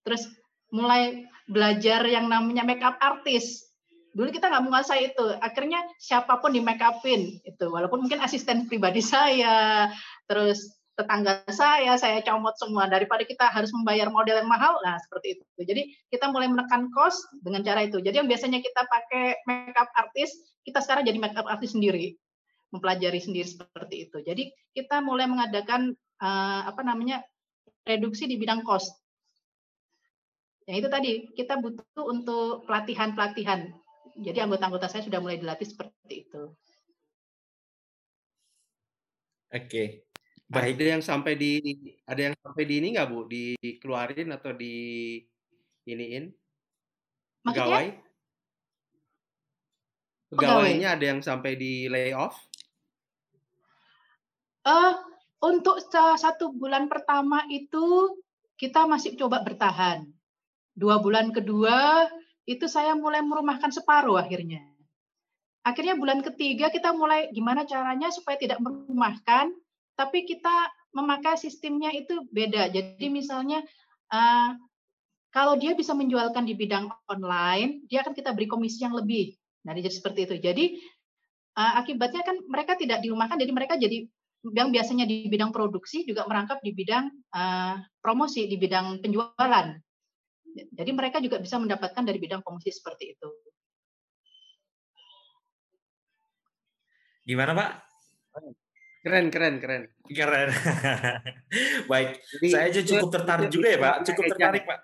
Terus 0.07 0.31
mulai 0.71 1.27
belajar 1.51 2.07
yang 2.07 2.31
namanya 2.31 2.63
makeup 2.63 3.01
artist. 3.03 3.67
Dulu 4.15 4.31
kita 4.31 4.47
nggak 4.47 4.63
menguasai 4.63 5.11
itu. 5.11 5.27
Akhirnya 5.43 5.83
siapa 5.99 6.39
pun 6.39 6.55
di 6.55 6.63
make 6.63 6.85
upin 6.85 7.41
itu. 7.43 7.67
Walaupun 7.67 8.07
mungkin 8.07 8.23
asisten 8.23 8.71
pribadi 8.71 9.03
saya, 9.17 9.89
terus 10.31 10.78
tetangga 10.99 11.47
saya, 11.55 11.95
saya 11.95 12.19
comot 12.27 12.59
semua 12.59 12.91
daripada 12.91 13.23
kita 13.23 13.47
harus 13.47 13.71
membayar 13.71 14.11
model 14.11 14.43
yang 14.43 14.51
mahal. 14.51 14.83
Nah, 14.83 14.99
seperti 14.99 15.39
itu. 15.39 15.45
Jadi 15.63 15.95
kita 16.11 16.35
mulai 16.35 16.51
menekan 16.51 16.91
cost 16.91 17.23
dengan 17.39 17.63
cara 17.63 17.87
itu. 17.87 18.03
Jadi 18.03 18.19
yang 18.19 18.27
biasanya 18.27 18.59
kita 18.59 18.83
pakai 18.83 19.39
makeup 19.47 19.87
artist, 19.95 20.35
kita 20.67 20.83
sekarang 20.83 21.07
jadi 21.07 21.23
makeup 21.23 21.47
artist 21.47 21.79
sendiri, 21.79 22.19
mempelajari 22.75 23.23
sendiri 23.23 23.47
seperti 23.47 24.11
itu. 24.11 24.19
Jadi 24.27 24.51
kita 24.75 24.99
mulai 24.99 25.31
mengadakan 25.31 25.95
uh, 26.19 26.67
apa 26.67 26.83
namanya 26.83 27.23
reduksi 27.87 28.27
di 28.27 28.35
bidang 28.35 28.67
cost. 28.67 28.91
Yang 30.67 30.77
itu 30.83 30.89
tadi 30.91 31.11
kita 31.39 31.63
butuh 31.63 32.05
untuk 32.11 32.67
pelatihan-pelatihan. 32.67 33.71
Jadi 34.19 34.39
anggota-anggota 34.43 34.91
saya 34.91 35.07
sudah 35.07 35.23
mulai 35.23 35.39
dilatih 35.39 35.65
seperti 35.65 36.27
itu. 36.27 36.43
Oke. 39.49 40.08
Baik. 40.49 40.81
Ada 40.81 40.85
yang 40.97 41.03
sampai 41.05 41.37
di 41.37 41.53
ada 42.09 42.21
yang 42.33 42.35
sampai 42.41 42.65
di 42.65 42.75
ini 42.81 42.97
nggak 42.97 43.09
Bu? 43.13 43.29
Dikeluarin 43.29 44.33
atau 44.33 44.57
di 44.57 44.75
iniin? 45.85 46.33
Pegawai? 47.45 47.93
Pegawainya 50.33 50.97
ada 50.97 51.05
yang 51.05 51.21
sampai 51.21 51.53
di 51.57 51.89
layoff? 51.93 52.37
Uh, 54.65 54.97
untuk 55.45 55.81
satu 55.93 56.53
bulan 56.53 56.89
pertama 56.89 57.45
itu 57.53 58.17
kita 58.57 58.89
masih 58.89 59.21
coba 59.21 59.45
bertahan. 59.45 60.09
Dua 60.73 60.97
bulan 61.01 61.29
kedua 61.33 62.09
itu 62.49 62.65
saya 62.69 62.97
mulai 62.97 63.21
merumahkan 63.21 63.69
separuh 63.69 64.17
akhirnya. 64.17 64.65
Akhirnya 65.61 65.97
bulan 66.01 66.25
ketiga 66.25 66.73
kita 66.73 66.97
mulai 66.97 67.29
gimana 67.37 67.69
caranya 67.69 68.09
supaya 68.09 68.41
tidak 68.41 68.61
merumahkan, 68.65 69.53
tapi 69.99 70.23
kita 70.23 70.71
memakai 70.95 71.35
sistemnya 71.35 71.91
itu 71.91 72.23
beda. 72.31 72.71
Jadi 72.71 73.11
misalnya 73.11 73.67
uh, 74.15 74.55
kalau 75.35 75.59
dia 75.59 75.75
bisa 75.75 75.93
menjualkan 75.93 76.47
di 76.47 76.55
bidang 76.55 76.87
online, 77.11 77.83
dia 77.91 78.07
akan 78.07 78.15
kita 78.15 78.31
beri 78.31 78.47
komisi 78.47 78.87
yang 78.87 78.95
lebih. 78.95 79.35
Nah, 79.67 79.75
jadi 79.75 79.91
seperti 79.91 80.31
itu. 80.31 80.35
Jadi 80.39 80.65
uh, 81.59 81.83
akibatnya 81.83 82.23
kan 82.23 82.39
mereka 82.47 82.79
tidak 82.79 83.03
dirumahkan, 83.03 83.37
jadi 83.43 83.53
mereka 83.53 83.75
jadi 83.75 84.07
yang 84.55 84.71
biasanya 84.71 85.03
di 85.03 85.27
bidang 85.27 85.51
produksi 85.51 86.07
juga 86.07 86.23
merangkap 86.31 86.63
di 86.63 86.71
bidang 86.71 87.11
uh, 87.35 87.83
promosi, 87.99 88.47
di 88.47 88.55
bidang 88.55 89.03
penjualan. 89.03 89.75
Jadi 90.55 90.91
mereka 90.95 91.19
juga 91.19 91.43
bisa 91.43 91.59
mendapatkan 91.59 92.07
dari 92.07 92.23
bidang 92.23 92.41
komisi 92.47 92.71
seperti 92.71 93.19
itu. 93.19 93.29
Gimana 97.29 97.53
Pak? 97.53 97.88
Keren, 98.99 99.31
keren, 99.31 99.55
keren. 99.63 99.83
Keren. 100.11 100.49
Baik, 101.91 102.19
Jadi, 102.19 102.47
saya 102.51 102.65
aja 102.67 102.81
cukup 102.83 103.09
tertarik 103.15 103.49
juga 103.49 103.69
ya, 103.71 103.79
Pak. 103.79 103.95
Cukup 104.11 104.25
tertarik, 104.35 104.63
Pak. 104.67 104.79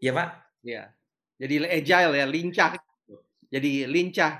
Iya, 0.00 0.12
Pak. 0.16 0.28
Iya. 0.64 0.82
Jadi 1.36 1.54
agile 1.68 2.14
ya, 2.16 2.26
lincah. 2.26 2.70
Jadi 3.52 3.70
lincah 3.84 4.32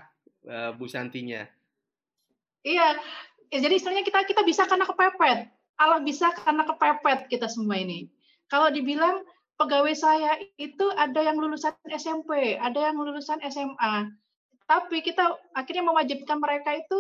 uh, 0.49 0.71
Bu 0.73 0.89
Santinya. 0.89 1.45
Iya. 2.65 2.97
Ya, 3.53 3.59
jadi 3.61 3.75
istilahnya 3.77 4.03
kita 4.03 4.25
kita 4.25 4.43
bisa 4.43 4.65
karena 4.65 4.89
kepepet. 4.89 5.53
Allah 5.79 6.01
bisa 6.03 6.33
karena 6.33 6.65
kepepet 6.65 7.29
kita 7.29 7.47
semua 7.47 7.79
ini. 7.79 8.09
Kalau 8.49 8.73
dibilang 8.73 9.23
pegawai 9.61 9.95
saya 9.95 10.39
itu 10.59 10.87
ada 10.97 11.21
yang 11.23 11.39
lulusan 11.39 11.75
SMP, 11.93 12.59
ada 12.59 12.91
yang 12.91 12.97
lulusan 12.99 13.39
SMA. 13.47 14.11
Tapi 14.65 15.05
kita 15.05 15.39
akhirnya 15.53 15.85
mewajibkan 15.85 16.41
mereka 16.41 16.73
itu 16.75 16.99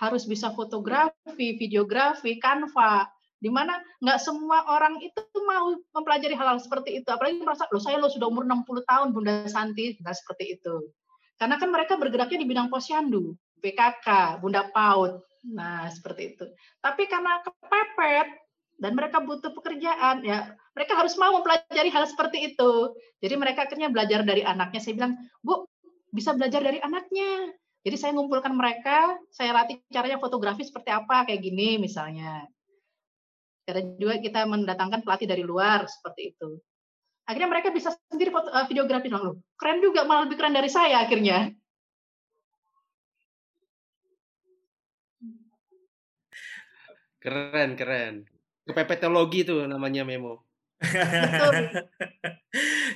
harus 0.00 0.24
bisa 0.24 0.48
fotografi, 0.56 1.60
videografi, 1.60 2.40
kanva, 2.40 3.04
di 3.40 3.52
mana 3.52 3.76
nggak 4.00 4.20
semua 4.20 4.64
orang 4.72 5.00
itu 5.04 5.20
mau 5.44 5.76
mempelajari 5.92 6.32
hal-hal 6.32 6.56
seperti 6.60 7.04
itu. 7.04 7.08
Apalagi 7.12 7.40
merasa, 7.40 7.68
loh 7.68 7.80
saya 7.80 8.00
lo 8.00 8.08
sudah 8.08 8.28
umur 8.28 8.48
60 8.48 8.84
tahun 8.88 9.08
Bunda 9.12 9.44
Santi, 9.48 10.00
nggak 10.00 10.16
seperti 10.16 10.60
itu. 10.60 10.88
Karena 11.36 11.56
kan 11.56 11.68
mereka 11.72 11.96
bergeraknya 11.96 12.40
di 12.40 12.48
bidang 12.48 12.68
posyandu, 12.68 13.36
PKK, 13.60 14.40
Bunda 14.44 14.68
PAUD, 14.72 15.20
nah 15.52 15.88
seperti 15.88 16.36
itu. 16.36 16.44
Tapi 16.80 17.08
karena 17.08 17.40
kepepet 17.44 18.28
dan 18.80 18.92
mereka 18.96 19.20
butuh 19.20 19.52
pekerjaan, 19.52 20.24
ya 20.24 20.52
mereka 20.76 20.96
harus 20.96 21.16
mau 21.20 21.36
mempelajari 21.40 21.92
hal 21.92 22.04
seperti 22.08 22.52
itu. 22.52 22.96
Jadi 23.20 23.34
mereka 23.36 23.68
akhirnya 23.68 23.92
belajar 23.92 24.24
dari 24.24 24.44
anaknya. 24.44 24.80
Saya 24.80 24.96
bilang, 24.96 25.16
Bu, 25.44 25.68
bisa 26.12 26.32
belajar 26.36 26.60
dari 26.64 26.80
anaknya. 26.80 27.52
Jadi 27.80 27.96
saya 27.96 28.12
ngumpulkan 28.12 28.52
mereka, 28.52 29.16
saya 29.32 29.56
latih 29.56 29.80
caranya 29.88 30.20
fotografi 30.20 30.68
seperti 30.68 30.92
apa, 30.92 31.24
kayak 31.24 31.40
gini 31.40 31.80
misalnya. 31.80 32.44
Karena 33.64 33.96
juga 33.96 34.20
kita 34.20 34.44
mendatangkan 34.44 35.00
pelatih 35.00 35.24
dari 35.24 35.40
luar 35.40 35.88
seperti 35.88 36.36
itu. 36.36 36.60
Akhirnya 37.24 37.48
mereka 37.48 37.72
bisa 37.72 37.96
sendiri 38.12 38.28
foto, 38.28 38.52
uh, 38.52 38.68
videografi 38.68 39.08
lalu. 39.08 39.40
Keren 39.56 39.80
juga, 39.80 40.04
malah 40.04 40.28
lebih 40.28 40.36
keren 40.36 40.52
dari 40.52 40.68
saya 40.68 41.00
akhirnya. 41.00 41.56
Keren, 47.20 47.76
keren. 47.80 48.14
Kepepetologi 48.68 49.44
itu 49.48 49.56
namanya 49.64 50.04
Memo. 50.04 50.44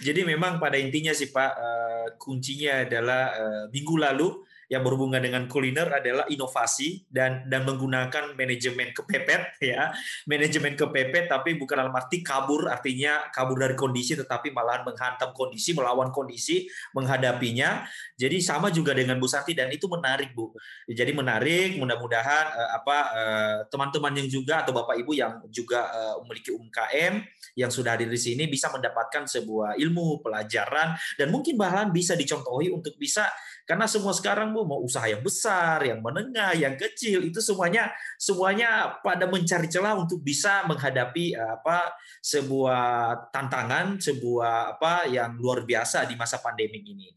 Jadi 0.07 0.21
memang 0.25 0.57
pada 0.57 0.77
intinya 0.77 1.13
sih 1.13 1.33
Pak, 1.33 1.53
uh, 1.57 2.07
kuncinya 2.21 2.85
adalah 2.85 3.23
uh, 3.33 3.65
minggu 3.73 3.97
lalu 3.97 4.29
yang 4.75 4.83
berhubungan 4.83 5.23
dengan 5.23 5.47
kuliner 5.47 5.87
adalah 5.87 6.27
inovasi 6.27 7.07
dan 7.07 7.47
dan 7.47 7.63
menggunakan 7.63 8.35
manajemen 8.35 8.91
kepepet 8.91 9.55
ya. 9.71 9.95
Manajemen 10.27 10.75
kepepet 10.75 11.31
tapi 11.31 11.55
bukan 11.55 11.87
dalam 11.87 11.95
arti 11.95 12.27
kabur 12.27 12.67
artinya 12.67 13.31
kabur 13.31 13.55
dari 13.55 13.79
kondisi 13.79 14.19
tetapi 14.19 14.51
malahan 14.51 14.83
menghantam 14.83 15.31
kondisi 15.31 15.79
melawan 15.79 16.11
kondisi 16.11 16.67
menghadapinya. 16.91 17.87
Jadi 18.19 18.43
sama 18.43 18.75
juga 18.75 18.91
dengan 18.99 19.23
Bu 19.23 19.31
Santi 19.31 19.55
dan 19.55 19.71
itu 19.71 19.87
menarik 19.87 20.35
Bu. 20.35 20.51
Jadi 20.91 21.15
menarik 21.15 21.79
mudah-mudahan 21.79 22.45
uh, 22.51 22.71
apa 22.75 22.99
uh, 23.15 23.59
teman-teman 23.71 24.19
yang 24.19 24.27
juga 24.27 24.67
atau 24.67 24.75
Bapak 24.75 24.99
Ibu 24.99 25.15
yang 25.15 25.39
juga 25.55 25.87
uh, 25.95 26.15
memiliki 26.27 26.51
UMKM 26.51 27.23
yang 27.55 27.71
sudah 27.71 27.95
hadir 27.95 28.11
di 28.11 28.19
sini 28.19 28.51
bisa 28.51 28.67
mendapatkan 28.75 29.31
sebuah 29.31 29.79
ilmu 29.79 30.19
pelajaran 30.19 30.99
dan 31.15 31.31
mungkin 31.31 31.55
bahkan 31.55 31.95
bisa 31.95 32.19
dicontohi 32.19 32.75
untuk 32.75 32.99
bisa 32.99 33.31
karena 33.65 33.89
semua 33.89 34.13
sekarang 34.13 34.53
Bu 34.53 34.69
mau 34.69 34.85
usaha 34.85 35.09
yang 35.09 35.25
besar, 35.25 35.81
yang 35.81 36.05
menengah, 36.05 36.53
yang 36.53 36.77
kecil 36.77 37.25
itu 37.25 37.41
semuanya 37.41 37.89
semuanya 38.21 39.01
pada 39.01 39.25
mencari 39.25 39.73
celah 39.73 39.97
untuk 39.97 40.21
bisa 40.21 40.69
menghadapi 40.69 41.33
eh, 41.33 41.53
apa 41.57 41.97
sebuah 42.21 42.85
tantangan, 43.33 43.97
sebuah 43.97 44.77
apa 44.77 45.09
yang 45.09 45.41
luar 45.41 45.65
biasa 45.65 46.05
di 46.05 46.13
masa 46.13 46.45
pandemi 46.45 46.85
ini. 46.85 47.09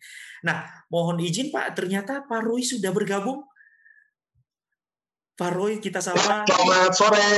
Nah, 0.48 0.64
mohon 0.88 1.20
izin 1.20 1.52
Pak, 1.52 1.76
ternyata 1.76 2.24
Pak 2.24 2.42
Roy 2.44 2.64
sudah 2.64 2.96
bergabung. 2.96 3.44
Pak 5.38 5.52
Roy, 5.54 5.84
kita 5.84 6.00
sapa. 6.00 6.48
Selamat 6.48 6.94
sore. 6.96 7.32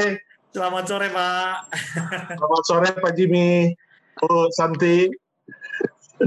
Selamat 0.53 0.84
sore, 0.86 1.07
Pak. 1.12 1.55
Selamat 2.38 2.64
sore, 2.64 2.89
Pak 2.95 3.14
Jimmy. 3.18 3.74
Bu 4.20 4.51
Santi 4.51 5.07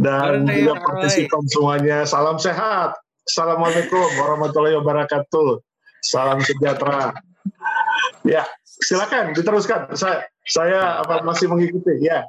dan 0.01 0.49
Sore, 0.49 0.57
juga 0.57 0.74
partisipan 0.80 1.43
semuanya. 1.49 1.99
Salam 2.09 2.40
sehat. 2.40 2.97
Assalamualaikum 3.28 4.09
warahmatullahi 4.18 4.76
wabarakatuh. 4.80 5.61
Salam 6.03 6.43
sejahtera. 6.43 7.14
Ya, 8.26 8.49
silakan 8.64 9.36
diteruskan. 9.36 9.93
Saya 9.95 10.26
saya 10.49 11.05
apa 11.05 11.22
masih 11.22 11.47
mengikuti 11.53 12.03
ya. 12.03 12.26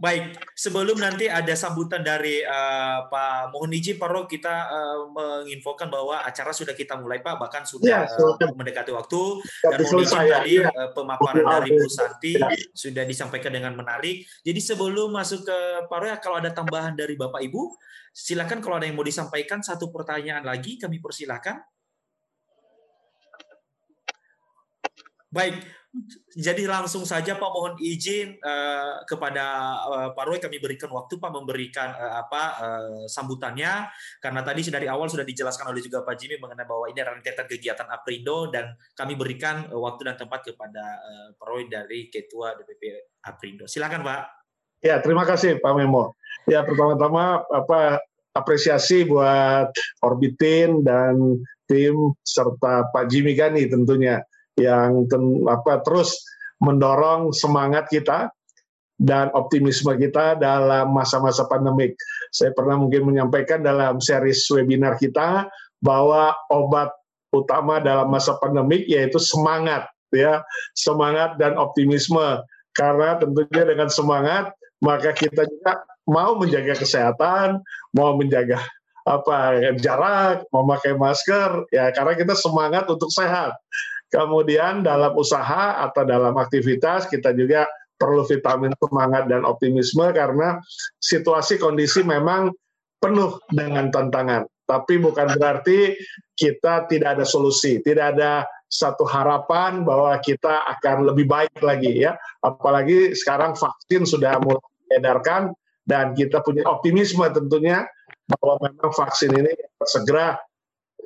Baik, 0.00 0.32
sebelum 0.56 0.96
nanti 0.96 1.28
ada 1.28 1.52
sambutan 1.52 2.00
dari 2.00 2.40
uh, 2.40 3.04
Pak 3.12 3.52
Mohon 3.52 3.76
izin 3.76 4.00
Pak 4.00 4.08
Roh, 4.08 4.24
kita 4.24 4.48
uh, 4.72 5.12
menginfokan 5.12 5.92
bahwa 5.92 6.24
acara 6.24 6.56
sudah 6.56 6.72
kita 6.72 6.96
mulai 6.96 7.20
Pak, 7.20 7.36
bahkan 7.36 7.68
sudah 7.68 8.08
ya, 8.08 8.08
uh, 8.08 8.56
mendekati 8.56 8.96
waktu 8.96 9.20
dan 9.60 9.78
mohon 9.84 10.00
izin 10.00 10.24
tadi 10.24 10.56
ya. 10.56 10.72
uh, 10.72 10.96
pemaparan 10.96 11.44
dari 11.44 11.76
Bu 11.76 11.84
Santi 11.92 12.32
ya. 12.32 12.48
sudah 12.72 13.04
disampaikan 13.04 13.52
dengan 13.52 13.76
menarik. 13.76 14.24
Jadi 14.40 14.60
sebelum 14.64 15.12
masuk 15.12 15.44
ke 15.44 15.58
Pak 15.84 15.98
Roh, 16.00 16.16
kalau 16.24 16.36
ada 16.40 16.48
tambahan 16.48 16.96
dari 16.96 17.20
Bapak 17.20 17.44
Ibu, 17.44 17.76
silakan 18.16 18.64
kalau 18.64 18.80
ada 18.80 18.88
yang 18.88 18.96
mau 18.96 19.04
disampaikan 19.04 19.60
satu 19.60 19.92
pertanyaan 19.92 20.48
lagi 20.48 20.80
kami 20.80 20.96
persilakan. 20.96 21.60
Baik, 25.28 25.60
jadi 26.38 26.70
langsung 26.70 27.02
saja 27.02 27.34
Pak 27.34 27.50
mohon 27.50 27.74
izin 27.82 28.38
uh, 28.38 29.02
kepada 29.10 29.74
uh, 29.90 30.08
Pak 30.14 30.22
Roy 30.22 30.38
kami 30.38 30.62
berikan 30.62 30.86
waktu 30.94 31.18
Pak 31.18 31.34
memberikan 31.34 31.90
uh, 31.98 32.22
apa 32.22 32.42
uh, 32.62 33.02
sambutannya 33.10 33.90
karena 34.22 34.40
tadi 34.46 34.70
dari 34.70 34.86
awal 34.86 35.10
sudah 35.10 35.26
dijelaskan 35.26 35.66
oleh 35.74 35.82
juga 35.82 36.06
Pak 36.06 36.14
Jimmy 36.14 36.38
mengenai 36.38 36.62
bahwa 36.62 36.86
ini 36.86 37.02
rentetan 37.02 37.50
kegiatan 37.50 37.90
Aprindo 37.90 38.46
dan 38.54 38.70
kami 38.94 39.18
berikan 39.18 39.66
uh, 39.66 39.82
waktu 39.82 40.06
dan 40.06 40.14
tempat 40.14 40.46
kepada 40.46 40.84
uh, 41.02 41.28
Pak 41.34 41.46
Roy 41.50 41.66
dari 41.66 42.06
Ketua 42.06 42.54
DPP 42.54 42.82
Aprindo. 43.26 43.66
Silakan 43.66 44.06
Pak. 44.06 44.22
Ya, 44.86 45.02
terima 45.02 45.26
kasih 45.26 45.58
Pak 45.58 45.74
Memo. 45.74 46.14
Ya, 46.46 46.62
pertama-tama 46.62 47.42
apa 47.50 47.98
apresiasi 48.30 49.02
buat 49.02 49.74
Orbitin 50.06 50.86
dan 50.86 51.42
tim 51.66 52.14
serta 52.22 52.86
Pak 52.94 53.10
Jimmy 53.10 53.34
Gani 53.34 53.66
tentunya 53.66 54.22
yang 54.60 55.08
ten, 55.08 55.44
apa 55.48 55.80
terus 55.82 56.20
mendorong 56.60 57.32
semangat 57.32 57.88
kita 57.88 58.28
dan 59.00 59.32
optimisme 59.32 59.96
kita 59.96 60.36
dalam 60.36 60.92
masa-masa 60.92 61.48
pandemik. 61.48 61.96
Saya 62.28 62.52
pernah 62.52 62.76
mungkin 62.76 63.08
menyampaikan 63.08 63.64
dalam 63.64 63.96
series 63.96 64.44
webinar 64.52 65.00
kita 65.00 65.48
bahwa 65.80 66.36
obat 66.52 66.92
utama 67.32 67.80
dalam 67.80 68.12
masa 68.12 68.36
pandemik 68.36 68.84
yaitu 68.84 69.16
semangat 69.16 69.88
ya, 70.12 70.44
semangat 70.76 71.40
dan 71.40 71.56
optimisme. 71.56 72.44
Karena 72.76 73.18
tentunya 73.18 73.64
dengan 73.66 73.88
semangat 73.88 74.52
maka 74.84 75.12
kita 75.12 75.44
juga 75.48 75.80
mau 76.08 76.36
menjaga 76.36 76.76
kesehatan, 76.76 77.60
mau 77.96 78.16
menjaga 78.16 78.60
apa 79.08 79.56
jarak, 79.80 80.44
memakai 80.52 80.92
masker 80.96 81.68
ya 81.72 81.88
karena 81.92 82.12
kita 82.16 82.34
semangat 82.36 82.84
untuk 82.88 83.08
sehat. 83.12 83.56
Kemudian 84.10 84.82
dalam 84.82 85.14
usaha 85.14 85.78
atau 85.86 86.02
dalam 86.02 86.34
aktivitas 86.34 87.06
kita 87.06 87.30
juga 87.30 87.70
perlu 87.94 88.26
vitamin 88.26 88.74
semangat 88.80 89.30
dan 89.30 89.46
optimisme 89.46 90.02
karena 90.10 90.58
situasi 90.98 91.60
kondisi 91.62 92.02
memang 92.02 92.50
penuh 92.98 93.38
dengan 93.54 93.92
tantangan. 93.94 94.48
Tapi 94.66 94.98
bukan 95.02 95.34
berarti 95.34 95.94
kita 96.34 96.90
tidak 96.90 97.18
ada 97.18 97.26
solusi, 97.26 97.78
tidak 97.82 98.16
ada 98.16 98.46
satu 98.70 99.02
harapan 99.02 99.82
bahwa 99.82 100.14
kita 100.22 100.62
akan 100.78 101.10
lebih 101.10 101.26
baik 101.26 101.58
lagi 101.58 102.06
ya. 102.06 102.14
Apalagi 102.42 103.12
sekarang 103.18 103.58
vaksin 103.58 104.06
sudah 104.06 104.38
mulai 104.38 104.62
diedarkan 104.90 105.50
dan 105.86 106.14
kita 106.14 106.38
punya 106.46 106.62
optimisme 106.70 107.26
tentunya 107.34 107.82
bahwa 108.30 108.62
memang 108.62 108.94
vaksin 108.94 109.34
ini 109.34 109.52
segera 109.82 110.38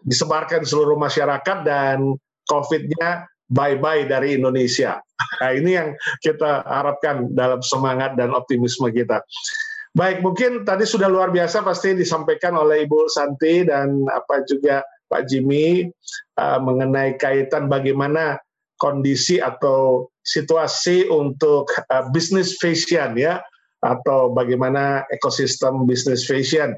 disebarkan 0.05 0.69
seluruh 0.69 1.01
masyarakat 1.01 1.65
dan 1.65 2.13
COVID-nya 2.51 3.29
bye-bye 3.53 4.09
dari 4.09 4.37
Indonesia. 4.41 4.99
Nah, 5.41 5.51
ini 5.53 5.77
yang 5.77 5.93
kita 6.25 6.65
harapkan 6.65 7.31
dalam 7.33 7.61
semangat 7.61 8.17
dan 8.17 8.33
optimisme 8.33 8.89
kita. 8.91 9.21
Baik, 9.95 10.27
mungkin 10.27 10.67
tadi 10.67 10.83
sudah 10.83 11.07
luar 11.07 11.31
biasa 11.31 11.63
pasti 11.63 11.95
disampaikan 11.95 12.59
oleh 12.59 12.83
Ibu 12.83 13.07
Santi 13.07 13.63
dan 13.63 14.03
apa 14.11 14.43
juga 14.43 14.83
Pak 15.07 15.31
Jimmy 15.31 15.87
uh, 16.35 16.59
mengenai 16.59 17.15
kaitan 17.15 17.71
bagaimana 17.71 18.43
kondisi 18.83 19.39
atau 19.39 20.11
situasi 20.27 21.07
untuk 21.07 21.71
uh, 21.95 22.11
bisnis 22.11 22.59
fashion 22.59 23.15
ya 23.15 23.39
atau 23.87 24.35
bagaimana 24.35 25.07
ekosistem 25.15 25.87
bisnis 25.87 26.27
fashion. 26.27 26.75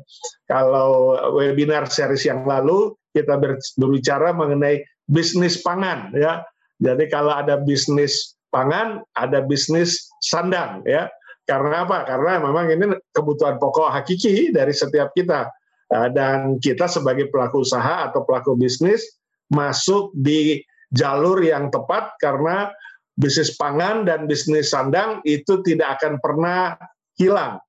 Kalau 0.51 1.17
webinar 1.39 1.89
series 1.89 2.29
yang 2.29 2.45
lalu 2.45 2.93
kita 3.17 3.41
berbicara 3.81 4.37
mengenai 4.37 4.85
bisnis 5.11 5.63
pangan 5.63 6.13
ya. 6.15 6.43
Jadi 6.77 7.09
kalau 7.09 7.33
ada 7.33 7.57
bisnis 7.57 8.37
pangan, 8.53 9.01
ada 9.17 9.41
bisnis 9.43 10.07
sandang 10.21 10.85
ya. 10.85 11.09
Karena 11.47 11.87
apa? 11.87 12.03
Karena 12.05 12.43
memang 12.43 12.69
ini 12.69 12.91
kebutuhan 13.15 13.57
pokok 13.63 13.95
hakiki 13.95 14.51
dari 14.51 14.75
setiap 14.75 15.15
kita. 15.15 15.47
Eh, 15.87 16.09
dan 16.11 16.59
kita 16.59 16.91
sebagai 16.91 17.31
pelaku 17.31 17.63
usaha 17.63 18.11
atau 18.11 18.27
pelaku 18.27 18.59
bisnis 18.59 19.07
masuk 19.55 20.11
di 20.19 20.59
jalur 20.91 21.39
yang 21.39 21.71
tepat 21.71 22.19
karena 22.19 22.75
bisnis 23.15 23.55
pangan 23.55 24.03
dan 24.03 24.27
bisnis 24.27 24.75
sandang 24.75 25.23
itu 25.23 25.63
tidak 25.63 26.03
akan 26.03 26.19
pernah 26.19 26.75
hilang 27.15 27.63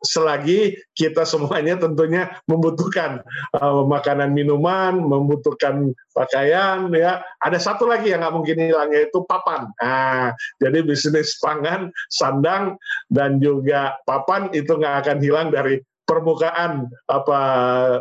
selagi 0.00 0.76
kita 0.96 1.28
semuanya 1.28 1.76
tentunya 1.76 2.32
membutuhkan 2.48 3.20
uh, 3.56 3.84
makanan 3.84 4.32
minuman, 4.32 4.96
membutuhkan 4.96 5.92
pakaian, 6.16 6.88
ya. 6.92 7.20
Ada 7.44 7.60
satu 7.60 7.88
lagi 7.88 8.12
yang 8.12 8.24
nggak 8.24 8.34
mungkin 8.36 8.58
hilang 8.58 8.90
yaitu 8.92 9.20
papan. 9.28 9.68
Nah, 9.80 10.32
jadi 10.60 10.80
bisnis 10.84 11.36
pangan, 11.40 11.92
sandang 12.08 12.80
dan 13.12 13.40
juga 13.40 13.96
papan 14.08 14.48
itu 14.56 14.76
nggak 14.76 14.96
akan 15.06 15.18
hilang 15.20 15.48
dari 15.52 15.80
permukaan 16.08 16.90
apa 17.06 17.40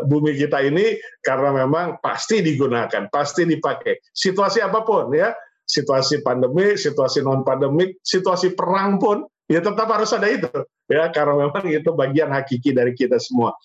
bumi 0.10 0.34
kita 0.34 0.66
ini 0.66 0.98
karena 1.22 1.54
memang 1.54 2.02
pasti 2.02 2.42
digunakan, 2.42 3.06
pasti 3.14 3.46
dipakai. 3.46 4.02
Situasi 4.10 4.66
apa 4.66 4.82
pun 4.82 5.14
ya, 5.14 5.30
situasi 5.70 6.26
pandemi, 6.26 6.74
situasi 6.74 7.22
non 7.22 7.46
pandemik, 7.46 8.02
situasi 8.02 8.58
perang 8.58 8.98
pun 8.98 9.30
ya 9.50 9.60
tetap 9.60 9.90
harus 9.90 10.14
ada 10.14 10.30
itu 10.30 10.48
ya 10.86 11.10
karena 11.10 11.50
memang 11.50 11.66
itu 11.66 11.90
bagian 11.92 12.30
hakiki 12.30 12.72
dari 12.72 12.94
kita 12.94 13.18
semua. 13.18 13.58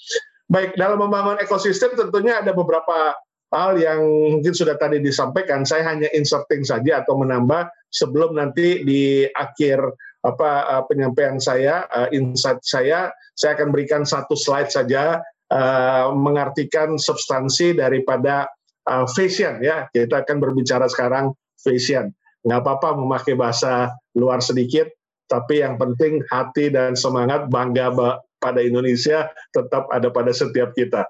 Baik 0.48 0.76
dalam 0.76 1.00
membangun 1.00 1.40
ekosistem 1.40 1.96
tentunya 1.96 2.40
ada 2.40 2.52
beberapa 2.52 3.16
hal 3.54 3.78
yang 3.78 4.02
mungkin 4.34 4.52
sudah 4.52 4.74
tadi 4.76 4.98
disampaikan. 4.98 5.62
Saya 5.62 5.86
hanya 5.94 6.10
inserting 6.12 6.66
saja 6.66 7.00
atau 7.04 7.16
menambah 7.16 7.70
sebelum 7.92 8.36
nanti 8.36 8.82
di 8.82 9.24
akhir 9.30 9.80
apa 10.24 10.50
uh, 10.68 10.82
penyampaian 10.88 11.36
saya, 11.36 11.84
uh, 11.92 12.08
insight 12.10 12.60
saya, 12.64 13.12
saya 13.36 13.54
akan 13.60 13.70
berikan 13.70 14.02
satu 14.08 14.32
slide 14.34 14.72
saja 14.72 15.20
uh, 15.52 16.10
mengartikan 16.16 16.96
substansi 16.96 17.76
daripada 17.76 18.48
uh, 18.88 19.04
fashion 19.12 19.60
ya. 19.60 19.86
Kita 19.92 20.24
akan 20.24 20.40
berbicara 20.40 20.88
sekarang 20.88 21.32
fashion. 21.60 22.10
Nggak 22.44 22.60
apa-apa 22.60 23.00
memakai 23.00 23.36
bahasa 23.36 23.92
luar 24.16 24.44
sedikit, 24.44 24.88
tapi 25.28 25.64
yang 25.64 25.80
penting 25.80 26.20
hati 26.28 26.68
dan 26.68 26.94
semangat 26.94 27.48
bangga 27.48 27.92
pada 28.38 28.60
Indonesia 28.60 29.28
tetap 29.56 29.88
ada 29.88 30.12
pada 30.12 30.30
setiap 30.30 30.76
kita. 30.76 31.08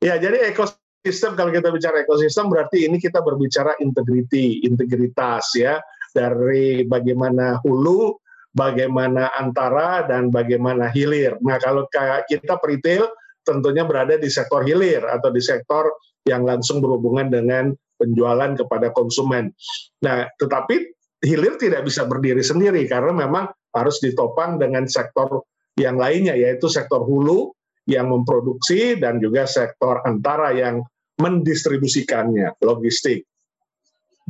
Ya, 0.00 0.16
jadi 0.16 0.48
ekosistem 0.48 1.36
kalau 1.36 1.52
kita 1.52 1.68
bicara 1.68 2.00
ekosistem 2.00 2.48
berarti 2.48 2.88
ini 2.88 2.96
kita 2.96 3.20
berbicara 3.20 3.76
integriti, 3.84 4.64
integritas 4.64 5.52
ya 5.52 5.76
dari 6.16 6.88
bagaimana 6.88 7.60
hulu, 7.60 8.16
bagaimana 8.56 9.28
antara 9.36 10.08
dan 10.08 10.32
bagaimana 10.32 10.88
hilir. 10.90 11.36
Nah, 11.44 11.60
kalau 11.60 11.84
kita 12.26 12.56
retail 12.64 13.12
tentunya 13.44 13.84
berada 13.84 14.16
di 14.16 14.28
sektor 14.32 14.64
hilir 14.64 15.04
atau 15.04 15.28
di 15.28 15.40
sektor 15.40 15.88
yang 16.28 16.44
langsung 16.44 16.80
berhubungan 16.84 17.32
dengan 17.32 17.72
penjualan 17.96 18.56
kepada 18.56 18.92
konsumen. 18.96 19.52
Nah, 20.00 20.28
tetapi 20.40 20.99
hilir 21.20 21.60
tidak 21.60 21.84
bisa 21.84 22.08
berdiri 22.08 22.40
sendiri 22.40 22.84
karena 22.88 23.12
memang 23.12 23.52
harus 23.76 24.00
ditopang 24.00 24.56
dengan 24.56 24.88
sektor 24.88 25.44
yang 25.76 26.00
lainnya 26.00 26.34
yaitu 26.34 26.66
sektor 26.66 27.04
hulu 27.04 27.52
yang 27.88 28.08
memproduksi 28.08 28.96
dan 29.00 29.18
juga 29.20 29.48
sektor 29.48 30.00
antara 30.04 30.52
yang 30.52 30.84
mendistribusikannya, 31.20 32.56
logistik. 32.64 33.28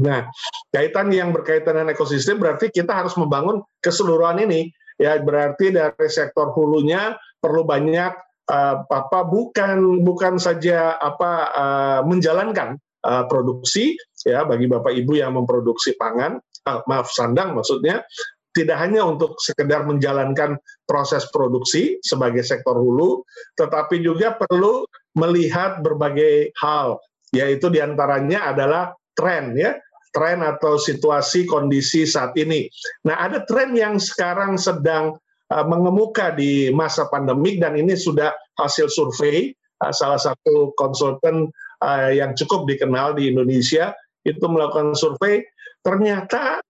Nah, 0.00 0.26
kaitan 0.72 1.12
yang 1.12 1.30
berkaitan 1.30 1.76
dengan 1.76 1.92
ekosistem 1.94 2.40
berarti 2.40 2.72
kita 2.72 2.90
harus 2.90 3.14
membangun 3.14 3.62
keseluruhan 3.84 4.42
ini. 4.48 4.72
Ya, 5.00 5.16
berarti 5.16 5.72
dari 5.72 6.08
sektor 6.12 6.52
hulunya 6.52 7.16
perlu 7.40 7.64
banyak 7.64 8.12
uh, 8.52 8.76
apa 8.84 9.24
bukan 9.24 10.04
bukan 10.04 10.36
saja 10.36 10.92
apa 11.00 11.32
uh, 11.48 12.00
menjalankan 12.04 12.76
uh, 13.08 13.24
produksi 13.24 13.96
ya 14.28 14.44
bagi 14.44 14.68
Bapak 14.68 14.92
Ibu 14.92 15.16
yang 15.16 15.40
memproduksi 15.40 15.96
pangan, 15.96 16.36
maaf 16.66 17.08
sandang 17.12 17.56
maksudnya, 17.56 18.04
tidak 18.50 18.82
hanya 18.82 19.06
untuk 19.06 19.38
sekedar 19.38 19.86
menjalankan 19.86 20.58
proses 20.84 21.26
produksi 21.30 22.02
sebagai 22.02 22.42
sektor 22.42 22.74
hulu, 22.74 23.22
tetapi 23.54 24.02
juga 24.02 24.34
perlu 24.34 24.82
melihat 25.14 25.78
berbagai 25.82 26.50
hal, 26.58 26.98
yaitu 27.30 27.70
di 27.70 27.78
antaranya 27.78 28.50
adalah 28.50 28.90
tren 29.14 29.54
ya, 29.54 29.78
tren 30.10 30.42
atau 30.42 30.74
situasi 30.74 31.46
kondisi 31.46 32.02
saat 32.02 32.34
ini. 32.34 32.66
Nah, 33.06 33.22
ada 33.22 33.46
tren 33.46 33.74
yang 33.78 34.02
sekarang 34.02 34.58
sedang 34.58 35.14
uh, 35.54 35.66
mengemuka 35.66 36.34
di 36.34 36.74
masa 36.74 37.06
pandemik 37.06 37.62
dan 37.62 37.78
ini 37.78 37.94
sudah 37.94 38.34
hasil 38.58 38.90
survei 38.90 39.54
uh, 39.82 39.94
salah 39.94 40.18
satu 40.18 40.74
konsultan 40.74 41.46
uh, 41.82 42.10
yang 42.10 42.34
cukup 42.34 42.66
dikenal 42.66 43.14
di 43.14 43.30
Indonesia 43.30 43.94
itu 44.26 44.42
melakukan 44.44 44.92
survei 44.98 45.46
ternyata 45.80 46.60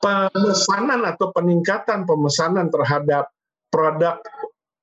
pemesanan 0.00 1.04
atau 1.08 1.32
peningkatan 1.32 2.04
pemesanan 2.04 2.68
terhadap 2.68 3.32
produk 3.72 4.20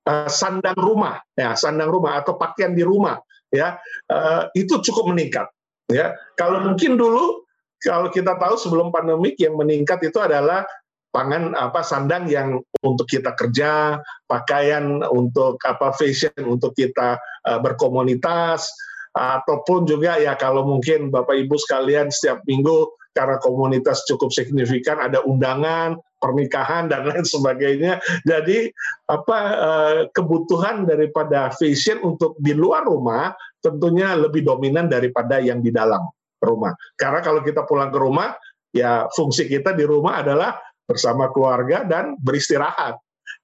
uh, 0.09 0.29
sandang 0.29 0.77
rumah 0.77 1.21
ya 1.38 1.53
sandang 1.53 1.93
rumah 1.93 2.21
atau 2.21 2.38
pakaian 2.38 2.73
di 2.73 2.82
rumah 2.82 3.21
ya 3.53 3.77
uh, 4.09 4.49
itu 4.57 4.82
cukup 4.82 5.13
meningkat 5.13 5.47
ya. 5.91 6.15
Kalau 6.39 6.63
mungkin 6.63 6.95
dulu 6.97 7.43
kalau 7.82 8.09
kita 8.09 8.38
tahu 8.38 8.55
sebelum 8.57 8.89
pandemik 8.89 9.38
yang 9.38 9.57
meningkat 9.57 10.01
itu 10.05 10.17
adalah 10.21 10.65
pangan 11.11 11.51
apa 11.57 11.84
sandang 11.84 12.29
yang 12.32 12.63
untuk 12.82 13.05
kita 13.09 13.36
kerja, 13.36 13.99
pakaian 14.25 15.03
untuk 15.11 15.59
apa 15.67 15.91
fashion 15.91 16.32
untuk 16.47 16.71
kita 16.73 17.19
uh, 17.19 17.59
berkomunitas 17.59 18.71
ataupun 19.11 19.84
juga 19.84 20.15
ya 20.15 20.39
kalau 20.39 20.63
mungkin 20.63 21.11
Bapak 21.11 21.36
Ibu 21.36 21.59
sekalian 21.59 22.07
setiap 22.07 22.39
minggu 22.47 22.88
karena 23.12 23.38
komunitas 23.43 24.07
cukup 24.07 24.32
signifikan 24.32 24.99
ada 24.99 25.20
undangan 25.28 25.99
pernikahan 26.22 26.88
dan 26.88 27.09
lain 27.09 27.26
sebagainya. 27.26 27.99
Jadi 28.24 28.72
apa 29.09 29.39
eh, 29.51 29.99
kebutuhan 30.14 30.86
daripada 30.86 31.51
fashion 31.51 31.99
untuk 32.05 32.38
di 32.39 32.53
luar 32.55 32.86
rumah 32.88 33.34
tentunya 33.59 34.16
lebih 34.16 34.45
dominan 34.45 34.88
daripada 34.88 35.41
yang 35.41 35.59
di 35.59 35.74
dalam 35.74 36.05
rumah. 36.39 36.72
Karena 36.95 37.20
kalau 37.20 37.41
kita 37.41 37.66
pulang 37.66 37.89
ke 37.89 37.99
rumah 37.99 38.38
ya 38.72 39.09
fungsi 39.12 39.49
kita 39.49 39.76
di 39.76 39.84
rumah 39.84 40.24
adalah 40.24 40.55
bersama 40.86 41.28
keluarga 41.34 41.84
dan 41.84 42.16
beristirahat. 42.22 42.95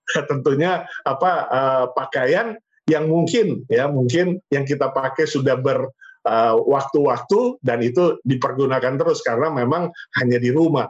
Tentunya 0.31 0.87
apa 1.03 1.31
uh, 1.51 1.85
pakaian 1.91 2.55
yang 2.87 3.11
mungkin 3.11 3.67
ya 3.67 3.91
mungkin 3.91 4.39
yang 4.47 4.63
kita 4.63 4.95
pakai 4.95 5.27
sudah 5.27 5.59
ber 5.59 5.91
Eh, 5.91 5.96
waktu-waktu 6.55 7.61
dan 7.63 7.79
itu 7.79 8.19
dipergunakan 8.27 8.99
terus 8.99 9.23
karena 9.23 9.47
memang 9.51 9.89
hanya 10.19 10.37
di 10.37 10.51
rumah. 10.51 10.87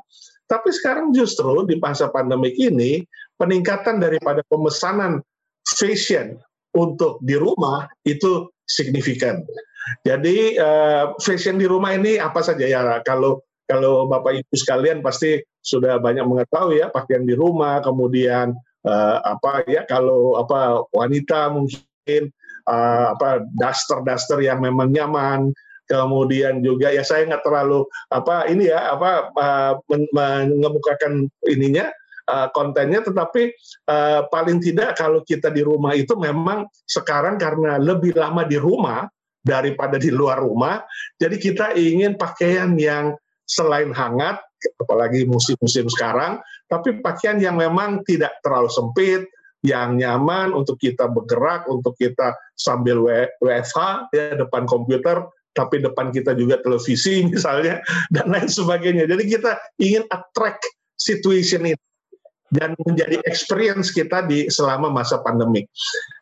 Tapi 0.48 0.72
sekarang 0.72 1.12
justru 1.12 1.68
di 1.68 1.76
masa 1.78 2.08
pandemik 2.08 2.56
ini 2.56 3.04
peningkatan 3.36 4.00
daripada 4.00 4.42
pemesanan 4.48 5.20
fashion 5.68 6.40
untuk 6.72 7.20
di 7.22 7.36
rumah 7.36 7.86
itu 8.08 8.48
signifikan. 8.64 9.44
Jadi 10.04 10.60
uh, 10.60 11.16
fashion 11.20 11.60
di 11.60 11.68
rumah 11.68 11.96
ini 11.96 12.20
apa 12.20 12.44
saja 12.44 12.64
ya 12.68 12.82
kalau 13.04 13.40
kalau 13.68 14.08
Bapak 14.08 14.40
Ibu 14.44 14.56
sekalian 14.56 15.04
pasti 15.04 15.44
sudah 15.60 16.00
banyak 16.00 16.24
mengetahui 16.24 16.80
ya 16.80 16.88
pakaian 16.88 17.28
di 17.28 17.36
rumah, 17.36 17.84
kemudian 17.84 18.56
uh, 18.88 19.18
apa 19.24 19.68
ya 19.68 19.84
kalau 19.84 20.40
apa 20.40 20.88
wanita 20.96 21.52
mungkin 21.52 22.32
uh, 22.68 23.16
apa 23.16 23.48
daster-daster 23.56 24.44
yang 24.44 24.60
memang 24.62 24.92
nyaman. 24.92 25.56
Kemudian 25.88 26.60
juga 26.60 26.92
ya 26.92 27.00
saya 27.00 27.24
nggak 27.32 27.48
terlalu 27.48 27.88
apa 28.12 28.44
ini 28.52 28.68
ya 28.68 28.92
apa 28.92 29.32
uh, 29.32 29.74
mengemukakan 30.12 31.32
ininya 31.48 31.88
uh, 32.28 32.52
kontennya. 32.52 33.00
Tetapi 33.08 33.56
uh, 33.88 34.28
paling 34.28 34.60
tidak 34.60 35.00
kalau 35.00 35.24
kita 35.24 35.48
di 35.48 35.64
rumah 35.64 35.96
itu 35.96 36.12
memang 36.20 36.68
sekarang 36.84 37.40
karena 37.40 37.80
lebih 37.80 38.20
lama 38.20 38.44
di 38.44 38.60
rumah 38.60 39.08
daripada 39.48 39.96
di 39.96 40.12
luar 40.12 40.44
rumah 40.44 40.84
jadi 41.16 41.40
kita 41.40 41.66
ingin 41.80 42.20
pakaian 42.20 42.76
yang 42.76 43.16
selain 43.48 43.96
hangat 43.96 44.44
apalagi 44.84 45.24
musim-musim 45.24 45.88
sekarang 45.88 46.44
tapi 46.68 47.00
pakaian 47.00 47.40
yang 47.40 47.56
memang 47.56 48.04
tidak 48.04 48.36
terlalu 48.44 48.68
sempit 48.68 49.24
yang 49.66 49.98
nyaman 49.98 50.54
untuk 50.54 50.78
kita 50.78 51.10
bergerak, 51.10 51.66
untuk 51.66 51.98
kita 51.98 52.38
sambil 52.54 53.02
WFH 53.42 54.12
ya 54.14 54.38
depan 54.38 54.70
komputer, 54.70 55.26
tapi 55.58 55.82
depan 55.82 56.14
kita 56.14 56.38
juga 56.38 56.62
televisi 56.62 57.26
misalnya 57.34 57.82
dan 58.14 58.30
lain 58.30 58.50
sebagainya. 58.50 59.10
Jadi 59.10 59.24
kita 59.26 59.58
ingin 59.82 60.06
attract 60.14 60.62
situation 60.98 61.74
ini 61.74 61.82
dan 62.48 62.72
menjadi 62.88 63.20
experience 63.28 63.92
kita 63.92 64.24
di 64.24 64.48
selama 64.48 64.88
masa 64.88 65.20
pandemik. 65.20 65.68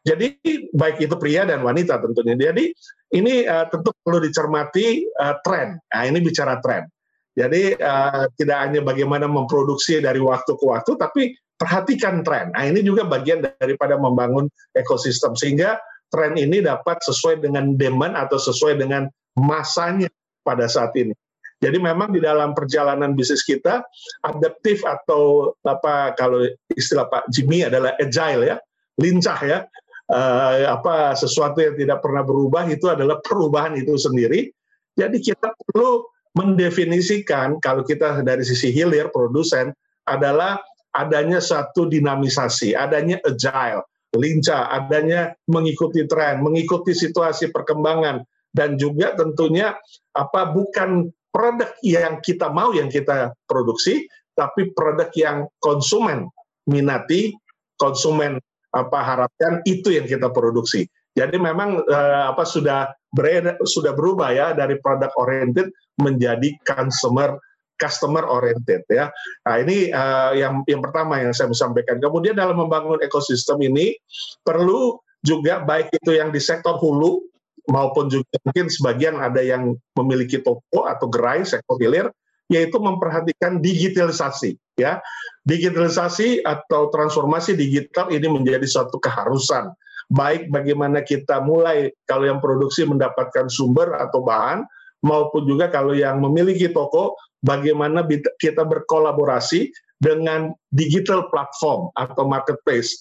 Jadi 0.01 0.41
baik 0.73 0.97
itu 1.05 1.15
pria 1.21 1.45
dan 1.45 1.61
wanita 1.61 2.01
tentunya. 2.01 2.33
Jadi 2.33 2.73
ini 3.13 3.45
uh, 3.45 3.69
tentu 3.69 3.93
perlu 4.01 4.17
dicermati 4.23 5.05
uh, 5.21 5.37
tren. 5.45 5.77
Nah 5.77 6.03
ini 6.09 6.17
bicara 6.25 6.57
tren. 6.65 6.89
Jadi 7.35 7.77
uh, 7.77 8.25
tidak 8.39 8.57
hanya 8.63 8.81
bagaimana 8.81 9.27
memproduksi 9.27 9.99
dari 9.99 10.23
waktu 10.23 10.55
ke 10.55 10.65
waktu, 10.65 10.91
tapi 10.97 11.35
perhatikan 11.55 12.21
tren. 12.21 12.51
Nah, 12.51 12.67
ini 12.67 12.83
juga 12.83 13.07
bagian 13.07 13.43
daripada 13.43 13.95
membangun 13.95 14.51
ekosistem 14.75 15.33
sehingga 15.39 15.79
tren 16.11 16.35
ini 16.35 16.61
dapat 16.63 16.99
sesuai 17.03 17.43
dengan 17.43 17.75
demand 17.79 18.15
atau 18.15 18.39
sesuai 18.39 18.79
dengan 18.79 19.07
masanya 19.35 20.11
pada 20.43 20.67
saat 20.69 20.95
ini. 20.95 21.15
Jadi 21.63 21.79
memang 21.79 22.11
di 22.11 22.19
dalam 22.19 22.51
perjalanan 22.51 23.15
bisnis 23.15 23.41
kita 23.41 23.81
adaptif 24.27 24.83
atau 24.83 25.55
apa 25.63 26.11
kalau 26.19 26.43
istilah 26.75 27.07
Pak 27.07 27.31
Jimmy 27.31 27.63
adalah 27.63 27.95
agile 27.97 28.43
ya, 28.43 28.57
lincah 28.99 29.39
ya. 29.43 29.59
Uh, 30.05 30.69
apa 30.69 31.17
sesuatu 31.17 31.65
yang 31.65 31.73
tidak 31.73 31.97
pernah 31.97 32.21
berubah 32.21 32.69
itu 32.69 32.85
adalah 32.85 33.17
perubahan 33.25 33.73
itu 33.73 33.97
sendiri. 33.97 34.53
Jadi 34.93 35.17
kita 35.17 35.49
perlu 35.57 36.05
mendefinisikan 36.37 37.57
kalau 37.57 37.81
kita 37.81 38.21
dari 38.21 38.45
sisi 38.45 38.69
hilir 38.69 39.09
produsen 39.09 39.73
adalah 40.05 40.61
adanya 40.95 41.43
satu 41.43 41.91
dinamisasi, 41.91 42.71
adanya 42.71 43.19
agile, 43.27 43.83
lincah, 44.15 44.71
adanya 44.71 45.35
mengikuti 45.51 46.07
tren, 46.07 46.39
mengikuti 46.39 46.95
situasi 46.95 47.51
perkembangan 47.51 48.23
dan 48.55 48.79
juga 48.79 49.11
tentunya 49.19 49.75
apa 50.15 50.55
bukan 50.55 51.11
produk 51.35 51.67
yang 51.83 52.23
kita 52.23 52.47
mau 52.47 52.71
yang 52.71 52.87
kita 52.87 53.35
produksi, 53.43 54.07
tapi 54.39 54.71
produk 54.71 55.11
yang 55.19 55.51
konsumen 55.59 56.31
minati, 56.63 57.35
konsumen 57.75 58.39
apa 58.71 58.99
harapkan 59.03 59.59
itu 59.67 59.91
yang 59.91 60.07
kita 60.07 60.31
produksi. 60.31 60.87
Jadi 61.15 61.35
memang 61.39 61.83
uh, 61.83 62.35
apa 62.35 62.43
sudah 62.43 62.91
beredar, 63.11 63.55
sudah 63.63 63.95
berubah 63.95 64.35
ya 64.35 64.47
dari 64.51 64.79
produk 64.79 65.11
oriented 65.15 65.71
menjadi 65.99 66.55
consumer 66.67 67.39
customer 67.75 68.23
oriented 68.25 68.83
ya. 68.87 69.11
Nah 69.45 69.55
ini 69.61 69.91
uh, 69.91 70.31
yang 70.35 70.63
yang 70.67 70.81
pertama 70.83 71.19
yang 71.19 71.35
saya 71.35 71.51
sampaikan. 71.51 71.99
Kemudian 71.99 72.35
dalam 72.35 72.55
membangun 72.59 72.99
ekosistem 73.03 73.59
ini 73.63 73.95
perlu 74.43 74.99
juga 75.25 75.63
baik 75.65 75.89
itu 75.95 76.15
yang 76.15 76.29
di 76.29 76.37
sektor 76.37 76.77
hulu 76.77 77.25
maupun 77.69 78.13
juga 78.13 78.29
mungkin 78.45 78.69
sebagian 78.69 79.17
ada 79.17 79.41
yang 79.41 79.73
memiliki 79.97 80.37
toko 80.41 80.85
atau 80.85 81.09
gerai 81.09 81.41
sektor 81.41 81.81
hilir 81.81 82.13
yaitu 82.45 82.77
memperhatikan 82.77 83.57
digitalisasi 83.57 84.53
ya 84.77 85.01
digitalisasi 85.49 86.45
atau 86.45 86.93
transformasi 86.93 87.57
digital 87.57 88.13
ini 88.13 88.29
menjadi 88.29 88.65
suatu 88.69 89.01
keharusan 89.01 89.73
baik 90.13 90.53
bagaimana 90.53 91.01
kita 91.01 91.41
mulai 91.41 91.89
kalau 92.05 92.29
yang 92.29 92.37
produksi 92.37 92.85
mendapatkan 92.85 93.49
sumber 93.49 93.97
atau 93.97 94.21
bahan 94.21 94.61
maupun 95.01 95.49
juga 95.49 95.73
kalau 95.73 95.97
yang 95.97 96.21
memiliki 96.21 96.69
toko 96.69 97.17
bagaimana 97.45 98.01
kita 98.41 98.65
berkolaborasi 98.65 99.69
dengan 100.01 100.51
digital 100.75 101.31
platform 101.31 101.93
atau 101.95 102.27
marketplace. 102.27 102.91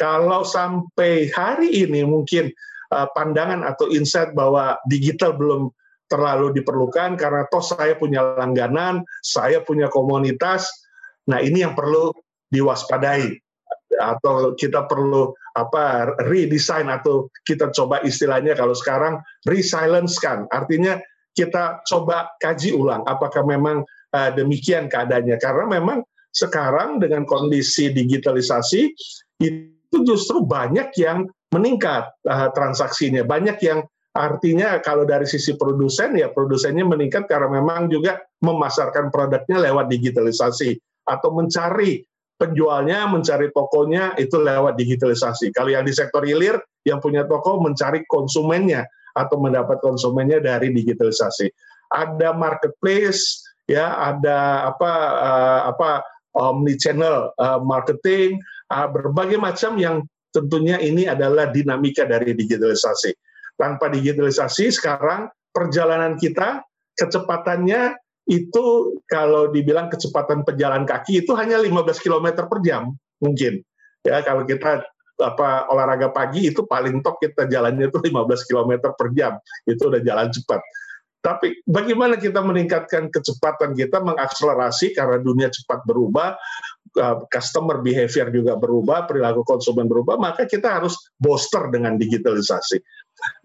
Kalau 0.00 0.46
sampai 0.46 1.28
hari 1.34 1.84
ini 1.84 2.06
mungkin 2.06 2.48
uh, 2.94 3.10
pandangan 3.12 3.66
atau 3.66 3.90
insight 3.92 4.32
bahwa 4.32 4.80
digital 4.88 5.36
belum 5.36 5.68
terlalu 6.08 6.56
diperlukan 6.56 7.20
karena 7.20 7.44
toh 7.52 7.60
saya 7.60 7.92
punya 8.00 8.40
langganan, 8.40 9.04
saya 9.20 9.60
punya 9.60 9.92
komunitas. 9.92 10.64
Nah, 11.28 11.44
ini 11.44 11.60
yang 11.60 11.76
perlu 11.76 12.16
diwaspadai 12.48 13.36
atau 14.00 14.56
kita 14.56 14.88
perlu 14.88 15.36
apa 15.52 16.14
redesign 16.28 16.88
atau 16.88 17.28
kita 17.44 17.74
coba 17.74 18.00
istilahnya 18.06 18.54
kalau 18.54 18.72
sekarang 18.72 19.18
resilence 19.44 20.20
kan 20.22 20.46
artinya 20.54 21.00
kita 21.38 21.86
coba 21.86 22.34
kaji 22.42 22.74
ulang 22.74 23.06
apakah 23.06 23.46
memang 23.46 23.86
uh, 24.10 24.30
demikian 24.34 24.90
keadaannya. 24.90 25.38
Karena 25.38 25.78
memang 25.78 26.02
sekarang 26.34 26.98
dengan 26.98 27.22
kondisi 27.22 27.94
digitalisasi 27.94 28.82
itu 29.38 29.96
justru 30.02 30.42
banyak 30.42 30.90
yang 30.98 31.30
meningkat 31.54 32.10
uh, 32.26 32.50
transaksinya. 32.50 33.22
Banyak 33.22 33.62
yang 33.62 33.86
artinya 34.18 34.82
kalau 34.82 35.06
dari 35.06 35.30
sisi 35.30 35.54
produsen 35.54 36.18
ya 36.18 36.34
produsennya 36.34 36.82
meningkat 36.82 37.30
karena 37.30 37.62
memang 37.62 37.86
juga 37.86 38.18
memasarkan 38.42 39.14
produknya 39.14 39.62
lewat 39.62 39.86
digitalisasi 39.86 40.74
atau 41.06 41.30
mencari 41.30 42.02
penjualnya 42.38 43.06
mencari 43.10 43.50
tokonya 43.50 44.14
itu 44.18 44.38
lewat 44.38 44.78
digitalisasi. 44.78 45.50
Kalau 45.50 45.74
yang 45.74 45.86
di 45.86 45.94
sektor 45.94 46.22
hilir 46.22 46.58
yang 46.86 47.02
punya 47.02 47.26
toko 47.26 47.58
mencari 47.58 48.06
konsumennya 48.06 48.86
atau 49.18 49.42
mendapat 49.42 49.82
konsumennya 49.82 50.38
dari 50.38 50.70
digitalisasi. 50.70 51.50
Ada 51.90 52.30
marketplace, 52.36 53.42
ya, 53.66 53.98
ada 53.98 54.70
apa 54.70 54.92
uh, 55.18 55.60
apa 55.74 56.06
omni 56.38 56.78
channel 56.78 57.34
uh, 57.34 57.58
marketing, 57.58 58.38
uh, 58.70 58.86
berbagai 58.86 59.42
macam 59.42 59.74
yang 59.74 60.06
tentunya 60.30 60.78
ini 60.78 61.10
adalah 61.10 61.50
dinamika 61.50 62.06
dari 62.06 62.36
digitalisasi. 62.38 63.10
Tanpa 63.58 63.90
digitalisasi 63.90 64.70
sekarang 64.70 65.26
perjalanan 65.50 66.14
kita 66.14 66.62
kecepatannya 66.94 67.98
itu 68.28 68.94
kalau 69.08 69.48
dibilang 69.48 69.88
kecepatan 69.88 70.44
pejalan 70.44 70.84
kaki 70.84 71.24
itu 71.24 71.32
hanya 71.32 71.56
15 71.56 72.04
km 72.04 72.44
per 72.44 72.60
jam 72.60 72.92
mungkin 73.24 73.64
ya 74.04 74.20
kalau 74.20 74.44
kita 74.44 74.84
apa 75.18 75.66
olahraga 75.68 76.14
pagi 76.14 76.48
itu 76.48 76.64
paling 76.64 77.02
top 77.02 77.18
kita 77.18 77.50
jalannya 77.50 77.90
itu 77.90 77.98
15 77.98 78.48
km 78.48 78.72
per 78.94 79.08
jam. 79.14 79.36
Itu 79.66 79.90
udah 79.90 80.00
jalan 80.02 80.30
cepat. 80.30 80.62
Tapi 81.18 81.66
bagaimana 81.66 82.14
kita 82.14 82.38
meningkatkan 82.38 83.10
kecepatan 83.10 83.74
kita 83.74 83.98
mengakselerasi 83.98 84.94
karena 84.94 85.18
dunia 85.18 85.50
cepat 85.50 85.82
berubah 85.82 86.38
uh, 86.94 87.26
customer 87.26 87.82
behavior 87.82 88.30
juga 88.30 88.54
berubah 88.54 89.10
perilaku 89.10 89.42
konsumen 89.42 89.90
berubah 89.90 90.14
maka 90.14 90.46
kita 90.46 90.78
harus 90.78 90.94
booster 91.18 91.74
dengan 91.74 91.98
digitalisasi. 91.98 92.78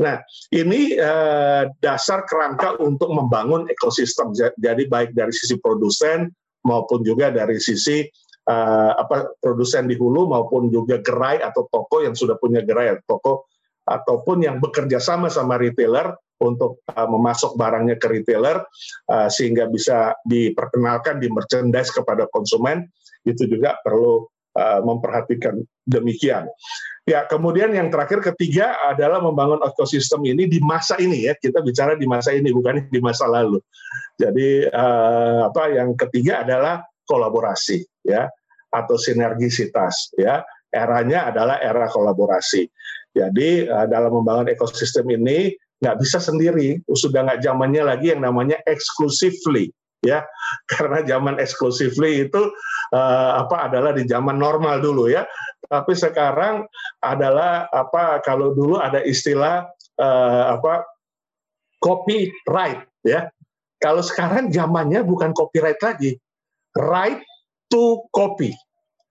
Nah, 0.05 0.21
ini 0.53 0.93
uh, 1.01 1.65
dasar 1.81 2.29
kerangka 2.29 2.77
untuk 2.77 3.09
membangun 3.09 3.65
ekosistem. 3.65 4.29
Jadi 4.37 4.85
baik 4.85 5.17
dari 5.17 5.33
sisi 5.33 5.57
produsen 5.57 6.29
maupun 6.63 7.01
juga 7.01 7.33
dari 7.33 7.57
sisi 7.57 8.05
uh, 8.47 8.91
apa 8.97 9.35
produsen 9.39 9.87
di 9.87 9.95
hulu 9.95 10.27
maupun 10.27 10.67
juga 10.71 10.99
gerai 10.99 11.39
atau 11.43 11.67
toko 11.67 12.03
yang 12.03 12.15
sudah 12.15 12.35
punya 12.39 12.63
gerai 12.63 12.95
atau 12.95 13.05
toko 13.07 13.33
ataupun 13.83 14.47
yang 14.47 14.57
bekerja 14.63 14.99
sama 14.99 15.27
sama 15.27 15.59
retailer 15.59 16.15
untuk 16.39 16.83
uh, 16.91 17.07
memasok 17.07 17.55
barangnya 17.55 17.95
ke 17.99 18.07
retailer 18.07 18.63
uh, 19.11 19.27
sehingga 19.31 19.67
bisa 19.67 20.15
diperkenalkan 20.27 21.19
di 21.19 21.31
merchandise 21.31 21.91
kepada 21.91 22.27
konsumen 22.31 22.87
itu 23.23 23.47
juga 23.47 23.79
perlu 23.83 24.27
uh, 24.59 24.81
memperhatikan 24.83 25.63
demikian. 25.87 26.47
Ya, 27.03 27.27
kemudian 27.27 27.75
yang 27.75 27.91
terakhir 27.91 28.23
ketiga 28.23 28.79
adalah 28.87 29.19
membangun 29.19 29.59
ekosistem 29.59 30.23
ini 30.23 30.47
di 30.47 30.63
masa 30.63 30.95
ini 30.95 31.27
ya. 31.27 31.35
Kita 31.35 31.59
bicara 31.59 31.99
di 31.99 32.07
masa 32.07 32.31
ini 32.31 32.47
bukan 32.55 32.87
di 32.87 32.99
masa 33.03 33.27
lalu. 33.27 33.59
Jadi 34.15 34.71
uh, 34.71 35.51
apa 35.51 35.67
yang 35.75 35.99
ketiga 35.99 36.47
adalah 36.47 36.87
kolaborasi 37.07 37.83
ya 38.05 38.27
atau 38.73 38.95
sinergisitas 38.97 40.13
ya. 40.17 40.41
Eranya 40.73 41.29
adalah 41.29 41.61
era 41.61 41.85
kolaborasi. 41.85 42.65
Jadi 43.13 43.69
uh, 43.69 43.85
dalam 43.85 44.09
membangun 44.09 44.49
ekosistem 44.49 45.05
ini 45.13 45.53
nggak 45.77 46.01
bisa 46.01 46.17
sendiri, 46.17 46.81
sudah 46.89 47.29
nggak 47.29 47.45
zamannya 47.45 47.85
lagi 47.85 48.09
yang 48.09 48.25
namanya 48.25 48.57
exclusively 48.65 49.69
ya 50.03 50.19
karena 50.71 50.99
zaman 51.07 51.39
exclusively 51.39 52.27
itu 52.27 52.41
uh, 52.91 53.31
apa 53.39 53.71
adalah 53.71 53.95
di 53.95 54.03
zaman 54.03 54.35
normal 54.35 54.83
dulu 54.83 55.07
ya 55.07 55.23
tapi 55.69 55.95
sekarang 55.95 56.67
adalah 56.99 57.71
apa 57.71 58.19
kalau 58.19 58.51
dulu 58.51 58.77
ada 58.83 58.99
istilah 59.01 59.63
uh, 59.97 60.43
apa 60.59 60.85
copyright 61.83 62.87
ya. 63.03 63.27
Kalau 63.81 63.99
sekarang 63.99 64.47
zamannya 64.47 65.03
bukan 65.03 65.35
copyright 65.35 65.81
lagi, 65.83 66.15
right 66.77 67.21
to 67.69 68.05
copy. 68.13 68.53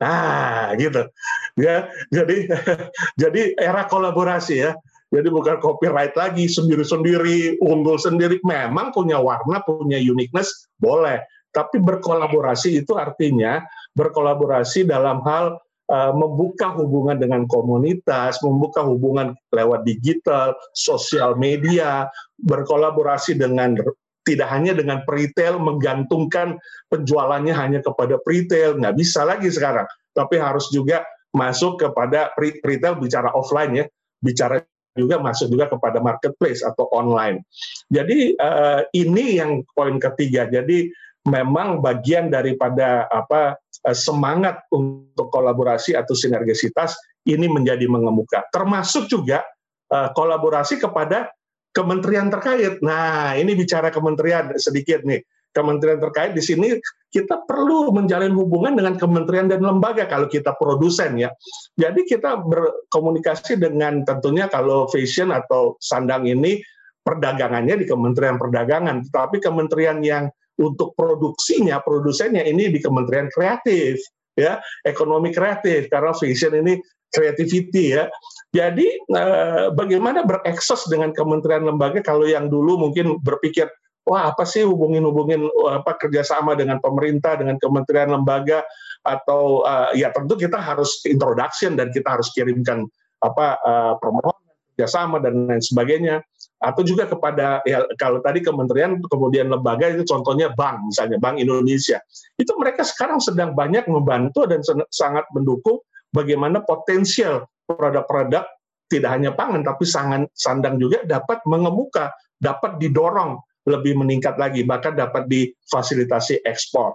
Nah, 0.02 0.74
gitu. 0.74 1.06
Ya, 1.54 1.86
jadi 2.10 2.50
jadi 3.22 3.54
era 3.58 3.86
kolaborasi 3.86 4.54
ya. 4.66 4.72
Jadi 5.12 5.28
bukan 5.28 5.60
copyright 5.60 6.16
lagi 6.16 6.48
sendiri-sendiri, 6.48 7.60
unggul 7.60 8.00
sendiri. 8.00 8.40
Memang 8.48 8.96
punya 8.96 9.20
warna, 9.20 9.60
punya 9.60 10.00
uniqueness, 10.00 10.72
boleh. 10.80 11.20
Tapi 11.52 11.84
berkolaborasi 11.84 12.80
itu 12.80 12.96
artinya 12.96 13.60
berkolaborasi 13.92 14.88
dalam 14.88 15.20
hal 15.20 15.60
uh, 15.92 16.12
membuka 16.16 16.72
hubungan 16.72 17.20
dengan 17.20 17.44
komunitas, 17.44 18.40
membuka 18.40 18.80
hubungan 18.80 19.36
lewat 19.52 19.84
digital, 19.84 20.56
sosial 20.72 21.36
media, 21.36 22.08
berkolaborasi 22.40 23.36
dengan 23.36 23.76
tidak 24.22 24.48
hanya 24.50 24.72
dengan 24.76 25.02
retail 25.06 25.58
menggantungkan 25.58 26.58
penjualannya 26.88 27.54
hanya 27.54 27.80
kepada 27.82 28.18
retail, 28.22 28.78
nggak 28.78 28.94
bisa 28.98 29.26
lagi 29.26 29.50
sekarang. 29.50 29.86
Tapi 30.14 30.38
harus 30.38 30.70
juga 30.70 31.02
masuk 31.32 31.80
kepada 31.80 32.30
retail 32.38 33.00
bicara 33.00 33.32
offline 33.32 33.72
ya, 33.72 33.84
bicara 34.20 34.60
juga 34.92 35.16
masuk 35.18 35.48
juga 35.48 35.72
kepada 35.72 36.04
marketplace 36.04 36.60
atau 36.60 36.84
online. 36.92 37.40
Jadi 37.88 38.36
uh, 38.36 38.84
ini 38.92 39.40
yang 39.40 39.64
poin 39.72 39.96
ketiga. 39.96 40.44
Jadi 40.46 40.92
memang 41.24 41.80
bagian 41.80 42.28
daripada 42.28 43.08
apa 43.08 43.56
Eh, 43.82 43.98
semangat 43.98 44.62
untuk 44.70 45.26
kolaborasi 45.34 45.98
atau 45.98 46.14
sinergisitas 46.14 46.94
ini 47.26 47.50
menjadi 47.50 47.90
mengemuka. 47.90 48.46
Termasuk 48.54 49.10
juga 49.10 49.42
uh, 49.90 50.06
kolaborasi 50.14 50.78
kepada 50.78 51.34
kementerian 51.72 52.28
terkait. 52.28 52.80
Nah, 52.84 53.34
ini 53.36 53.56
bicara 53.56 53.88
kementerian 53.88 54.52
sedikit 54.60 55.02
nih. 55.04 55.24
Kementerian 55.52 56.00
terkait 56.00 56.32
di 56.32 56.40
sini 56.40 56.80
kita 57.12 57.44
perlu 57.44 57.92
menjalin 57.92 58.32
hubungan 58.32 58.72
dengan 58.72 58.96
kementerian 58.96 59.52
dan 59.52 59.60
lembaga 59.60 60.08
kalau 60.08 60.24
kita 60.24 60.56
produsen 60.56 61.20
ya. 61.20 61.28
Jadi 61.76 62.08
kita 62.08 62.40
berkomunikasi 62.40 63.60
dengan 63.60 64.00
tentunya 64.08 64.48
kalau 64.48 64.88
fashion 64.88 65.28
atau 65.28 65.76
sandang 65.76 66.24
ini 66.24 66.56
perdagangannya 67.04 67.82
di 67.82 67.84
Kementerian 67.84 68.40
Perdagangan, 68.40 69.04
tetapi 69.10 69.44
kementerian 69.44 70.00
yang 70.00 70.32
untuk 70.56 70.96
produksinya, 70.96 71.84
produsennya 71.84 72.46
ini 72.48 72.72
di 72.72 72.80
Kementerian 72.80 73.28
Kreatif, 73.28 74.00
ya, 74.38 74.56
ekonomi 74.86 75.34
kreatif 75.34 75.92
karena 75.92 76.16
fashion 76.16 76.56
ini 76.64 76.80
creativity 77.12 77.98
ya. 77.98 78.08
Jadi 78.52 78.84
eh, 78.84 79.66
bagaimana 79.72 80.28
berekses 80.28 80.84
dengan 80.92 81.16
kementerian 81.16 81.64
lembaga 81.64 82.04
kalau 82.04 82.28
yang 82.28 82.52
dulu 82.52 82.76
mungkin 82.76 83.16
berpikir 83.24 83.64
wah 84.04 84.28
apa 84.28 84.44
sih 84.44 84.60
hubungin-hubungin 84.68 85.48
apa 85.72 85.96
kerjasama 85.96 86.52
dengan 86.52 86.76
pemerintah 86.84 87.40
dengan 87.40 87.56
kementerian 87.56 88.12
lembaga? 88.12 88.60
Atau 89.02 89.66
uh, 89.66 89.90
ya 89.98 90.14
tentu 90.14 90.38
kita 90.38 90.62
harus 90.62 91.02
introduction 91.08 91.74
dan 91.74 91.90
kita 91.90 92.06
harus 92.06 92.30
kirimkan 92.38 92.86
apa 93.18 93.58
permohonan 93.98 94.46
kerjasama 94.74 95.18
dan 95.18 95.50
lain 95.50 95.62
sebagainya. 95.62 96.22
Atau 96.62 96.86
juga 96.86 97.10
kepada 97.10 97.58
ya 97.66 97.82
kalau 97.98 98.22
tadi 98.22 98.38
kementerian 98.44 99.02
kemudian 99.10 99.50
lembaga 99.50 99.90
itu 99.90 100.06
contohnya 100.06 100.54
bank 100.54 100.92
misalnya 100.92 101.18
Bank 101.18 101.42
Indonesia. 101.42 101.98
Itu 102.38 102.54
mereka 102.60 102.86
sekarang 102.86 103.18
sedang 103.18 103.58
banyak 103.58 103.90
membantu 103.90 104.46
dan 104.46 104.62
sangat 104.92 105.26
mendukung 105.34 105.82
bagaimana 106.14 106.62
potensial 106.62 107.48
produk-produk 107.66 108.44
tidak 108.90 109.10
hanya 109.10 109.32
pangan 109.32 109.64
tapi 109.64 109.88
sangat 109.88 110.28
sandang 110.36 110.76
juga 110.76 111.00
dapat 111.08 111.40
mengemuka 111.48 112.12
dapat 112.42 112.82
didorong 112.82 113.38
lebih 113.62 113.94
meningkat 113.94 114.34
lagi, 114.42 114.66
bahkan 114.66 114.98
dapat 114.98 115.30
difasilitasi 115.30 116.42
ekspor. 116.42 116.90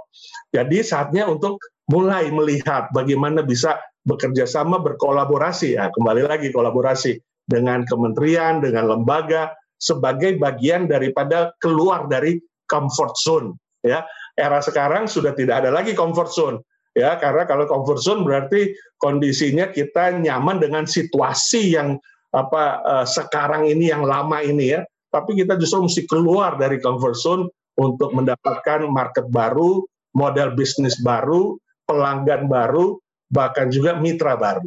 Jadi 0.52 0.84
saatnya 0.84 1.24
untuk 1.24 1.64
mulai 1.88 2.28
melihat 2.28 2.92
bagaimana 2.92 3.40
bisa 3.40 3.80
bekerja 4.04 4.44
sama, 4.44 4.80
berkolaborasi. 4.84 5.80
Ya, 5.80 5.88
kembali 5.96 6.28
lagi 6.28 6.52
kolaborasi 6.52 7.20
dengan 7.48 7.88
kementerian, 7.88 8.60
dengan 8.60 8.92
lembaga, 8.92 9.56
sebagai 9.80 10.36
bagian 10.36 10.92
daripada 10.92 11.56
keluar 11.64 12.12
dari 12.12 12.40
comfort 12.68 13.16
zone. 13.16 13.56
Ya, 13.88 14.04
era 14.36 14.60
sekarang 14.60 15.08
sudah 15.08 15.32
tidak 15.32 15.64
ada 15.64 15.72
lagi 15.72 15.96
comfort 15.96 16.32
zone. 16.36 16.58
Ya, 16.98 17.14
karena 17.22 17.46
kalau 17.46 17.70
comfort 17.70 18.02
zone 18.02 18.26
berarti 18.26 18.74
kondisinya 18.98 19.70
kita 19.70 20.18
nyaman 20.18 20.58
dengan 20.58 20.90
situasi 20.90 21.78
yang 21.78 22.02
apa 22.34 22.82
uh, 22.82 23.06
sekarang 23.06 23.70
ini 23.70 23.94
yang 23.94 24.02
lama 24.02 24.42
ini 24.42 24.74
ya 24.74 24.82
tapi 25.18 25.40
kita 25.40 25.56
justru 25.56 25.88
mesti 25.88 26.04
keluar 26.06 26.60
dari 26.60 26.78
comfort 26.84 27.18
zone 27.18 27.44
untuk 27.78 28.12
mendapatkan 28.12 28.90
market 28.90 29.30
baru, 29.30 29.86
model 30.18 30.58
bisnis 30.58 30.98
baru, 31.00 31.56
pelanggan 31.86 32.50
baru, 32.50 32.98
bahkan 33.32 33.70
juga 33.72 33.96
mitra 33.96 34.36
baru. 34.36 34.66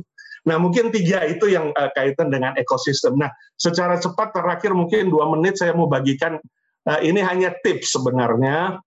Nah, 0.48 0.57
mungkin 0.57 0.89
tiga 0.89 1.20
itu 1.28 1.52
yang 1.52 1.69
uh, 1.77 1.90
kaitan 1.93 2.32
dengan 2.32 2.57
ekosistem. 2.57 3.20
Nah, 3.20 3.28
secara 3.61 4.01
cepat 4.01 4.32
terakhir 4.32 4.73
mungkin 4.73 5.12
dua 5.12 5.28
menit 5.28 5.61
saya 5.61 5.77
mau 5.77 5.85
bagikan 5.85 6.40
uh, 6.89 7.01
ini 7.05 7.20
hanya 7.20 7.52
tips 7.61 7.93
sebenarnya. 7.93 8.81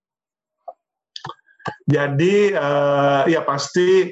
Jadi 1.87 2.51
uh, 2.51 3.23
ya 3.27 3.43
pasti 3.43 4.11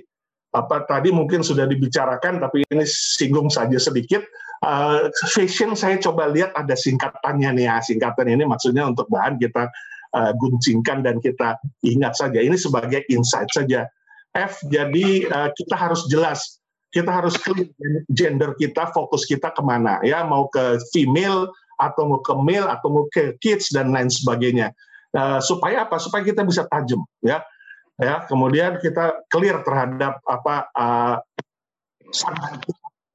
apa 0.51 0.83
tadi 0.83 1.15
mungkin 1.15 1.43
sudah 1.43 1.63
dibicarakan, 1.67 2.43
tapi 2.43 2.67
ini 2.67 2.83
singgung 2.83 3.47
saja 3.47 3.79
sedikit 3.79 4.23
uh, 4.65 5.09
fashion 5.31 5.73
saya 5.73 5.97
coba 5.97 6.29
lihat 6.29 6.53
ada 6.55 6.73
singkatannya 6.77 7.49
nih 7.57 7.65
ya. 7.67 7.75
Singkatan 7.81 8.29
ini 8.31 8.43
maksudnya 8.45 8.87
untuk 8.87 9.09
bahan 9.09 9.37
kita 9.41 9.67
uh, 10.15 10.31
guncingkan 10.37 11.03
dan 11.03 11.19
kita 11.19 11.57
ingat 11.85 12.15
saja. 12.17 12.39
Ini 12.39 12.55
sebagai 12.55 13.03
insight 13.09 13.49
saja. 13.51 13.89
F 14.31 14.63
jadi 14.71 15.27
uh, 15.27 15.49
kita 15.51 15.75
harus 15.75 16.07
jelas 16.07 16.61
kita 16.91 17.07
harus 17.07 17.39
clear 17.39 17.71
gender 18.11 18.51
kita, 18.59 18.91
fokus 18.91 19.23
kita 19.23 19.51
ke 19.55 19.63
mana 19.63 20.03
ya, 20.03 20.27
mau 20.27 20.51
ke 20.51 20.79
female 20.91 21.47
atau 21.79 22.03
mau 22.03 22.19
ke 22.19 22.35
male 22.35 22.67
atau 22.67 22.87
mau 22.91 23.05
ke 23.09 23.35
kids 23.39 23.71
dan 23.71 23.95
lain 23.95 24.11
sebagainya. 24.11 24.75
Uh, 25.11 25.43
supaya 25.43 25.83
apa? 25.83 25.99
Supaya 25.99 26.23
kita 26.23 26.47
bisa 26.47 26.63
tajam 26.71 27.03
ya, 27.19 27.43
ya. 27.99 28.23
Kemudian 28.31 28.79
kita 28.79 29.27
clear 29.27 29.59
terhadap 29.59 30.23
apa 30.23 30.71
uh, 30.71 31.17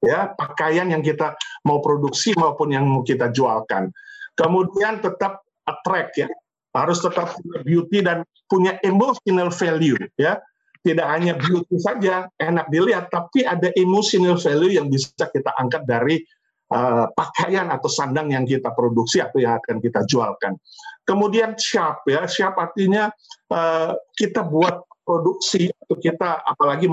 ya 0.05 0.29
pakaian 0.37 0.93
yang 0.93 1.01
kita 1.01 1.33
mau 1.65 1.81
produksi 1.81 2.37
maupun 2.37 2.69
yang 2.69 2.85
mau 2.85 3.01
kita 3.01 3.33
jualkan. 3.33 3.89
Kemudian 4.37 5.01
tetap 5.01 5.41
attract 5.65 6.21
ya, 6.21 6.29
harus 6.77 7.01
tetap 7.01 7.33
beauty 7.65 8.05
dan 8.05 8.21
punya 8.45 8.77
emotional 8.85 9.49
value 9.49 9.97
ya. 10.21 10.37
Tidak 10.85 11.03
hanya 11.03 11.33
beauty 11.35 11.81
saja 11.81 12.29
enak 12.37 12.69
dilihat, 12.69 13.09
tapi 13.09 13.41
ada 13.41 13.73
emotional 13.73 14.37
value 14.37 14.77
yang 14.77 14.87
bisa 14.87 15.25
kita 15.33 15.49
angkat 15.57 15.83
dari 15.89 16.21
uh, 16.71 17.09
pakaian 17.11 17.67
atau 17.73 17.89
sandang 17.89 18.31
yang 18.31 18.45
kita 18.45 18.71
produksi 18.71 19.19
atau 19.19 19.41
yang 19.41 19.59
akan 19.59 19.81
kita 19.83 20.05
jualkan. 20.07 20.55
Kemudian 21.07 21.55
sharp 21.55 22.03
ya, 22.03 22.27
sharp 22.27 22.59
artinya 22.59 23.07
uh, 23.47 23.95
kita 24.19 24.43
buat 24.43 24.83
produksi 25.07 25.71
atau 25.71 25.95
kita 25.95 26.43
apalagi 26.43 26.91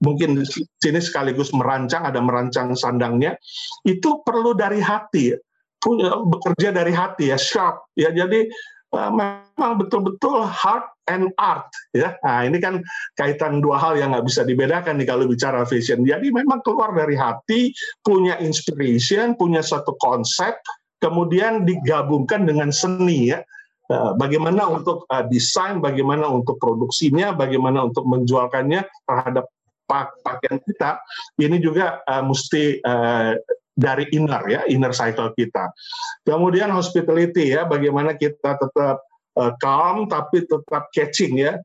mungkin 0.00 0.40
di 0.40 0.44
sini 0.80 0.98
sekaligus 1.04 1.52
merancang, 1.52 2.08
ada 2.08 2.18
merancang 2.18 2.72
sandangnya, 2.72 3.36
itu 3.84 4.24
perlu 4.24 4.56
dari 4.56 4.80
hati, 4.80 5.36
punya 5.78 6.16
bekerja 6.24 6.72
dari 6.72 6.96
hati 6.96 7.28
ya, 7.28 7.36
sharp 7.36 7.92
ya. 7.92 8.08
Jadi 8.08 8.48
uh, 8.96 9.12
memang 9.12 9.72
betul-betul 9.78 10.48
heart 10.48 10.88
and 11.10 11.28
art 11.38 11.66
ya. 11.92 12.14
Nah 12.22 12.46
ini 12.46 12.56
kan 12.62 12.80
kaitan 13.18 13.60
dua 13.60 13.78
hal 13.78 13.98
yang 13.98 14.14
nggak 14.14 14.26
bisa 14.26 14.42
dibedakan 14.46 14.96
nih 14.98 15.06
kalau 15.06 15.28
bicara 15.28 15.62
fashion. 15.66 16.06
Jadi 16.06 16.30
memang 16.30 16.62
keluar 16.64 16.94
dari 16.94 17.14
hati, 17.18 17.74
punya 18.06 18.38
inspiration, 18.40 19.34
punya 19.34 19.60
satu 19.60 19.94
konsep, 19.98 20.54
kemudian 21.02 21.66
digabungkan 21.66 22.46
dengan 22.46 22.70
seni 22.70 23.34
ya. 23.34 23.42
Eh, 23.90 24.12
bagaimana 24.16 24.70
untuk 24.70 25.04
uh, 25.10 25.26
desain, 25.26 25.82
bagaimana 25.82 26.24
untuk 26.30 26.56
produksinya, 26.56 27.34
bagaimana 27.34 27.90
untuk 27.90 28.06
menjualkannya 28.06 28.86
terhadap 29.04 29.50
pakaian 30.24 30.56
kita 30.64 30.96
ini 31.36 31.60
juga 31.60 32.00
uh, 32.08 32.24
mesti 32.24 32.80
dari 33.76 34.08
inner 34.16 34.40
ya 34.48 34.60
inner 34.70 34.94
cycle 34.96 35.34
kita. 35.36 35.68
Kemudian 36.24 36.72
hospitality 36.72 37.52
ya 37.52 37.68
bagaimana 37.68 38.16
kita 38.16 38.56
tetap 38.56 39.04
calm 39.60 40.08
tapi 40.08 40.44
tetap 40.44 40.88
catching 40.92 41.40
ya. 41.40 41.56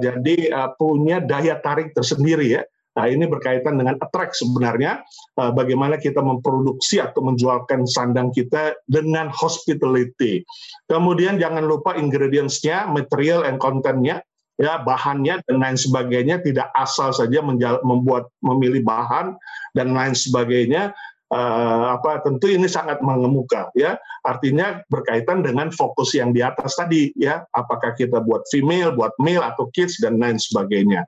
Jadi 0.00 0.48
punya 0.76 1.20
daya 1.20 1.60
tarik 1.60 1.92
tersendiri 1.92 2.60
ya. 2.60 2.62
Nah 2.98 3.06
ini 3.06 3.30
berkaitan 3.30 3.78
dengan 3.78 3.94
attract 4.02 4.34
sebenarnya 4.34 5.06
uh, 5.38 5.54
bagaimana 5.54 6.02
kita 6.02 6.18
memproduksi 6.18 6.98
atau 6.98 7.22
menjualkan 7.22 7.86
sandang 7.86 8.34
kita 8.34 8.74
dengan 8.90 9.30
hospitality. 9.30 10.42
Kemudian 10.90 11.38
jangan 11.38 11.62
lupa 11.62 11.94
ingredientsnya, 11.94 12.90
material 12.90 13.46
and 13.46 13.62
contentnya 13.62 14.26
ya 14.58 14.82
bahannya 14.82 15.38
dan 15.46 15.62
lain 15.62 15.78
sebagainya 15.78 16.42
tidak 16.42 16.66
asal 16.74 17.14
saja 17.14 17.38
membuat 17.86 18.26
memilih 18.42 18.82
bahan 18.82 19.38
dan 19.78 19.94
lain 19.94 20.18
sebagainya 20.18 20.90
uh, 21.30 21.94
apa 21.94 22.26
tentu 22.26 22.50
ini 22.50 22.66
sangat 22.66 22.98
mengemuka 22.98 23.70
ya. 23.78 23.94
Artinya 24.26 24.82
berkaitan 24.90 25.46
dengan 25.46 25.70
fokus 25.70 26.18
yang 26.18 26.34
di 26.34 26.42
atas 26.42 26.74
tadi 26.74 27.14
ya. 27.14 27.46
Apakah 27.54 27.94
kita 27.94 28.18
buat 28.18 28.42
female 28.50 28.98
buat 28.98 29.14
male 29.22 29.46
atau 29.46 29.70
kids 29.70 30.02
dan 30.02 30.18
lain 30.18 30.42
sebagainya 30.42 31.06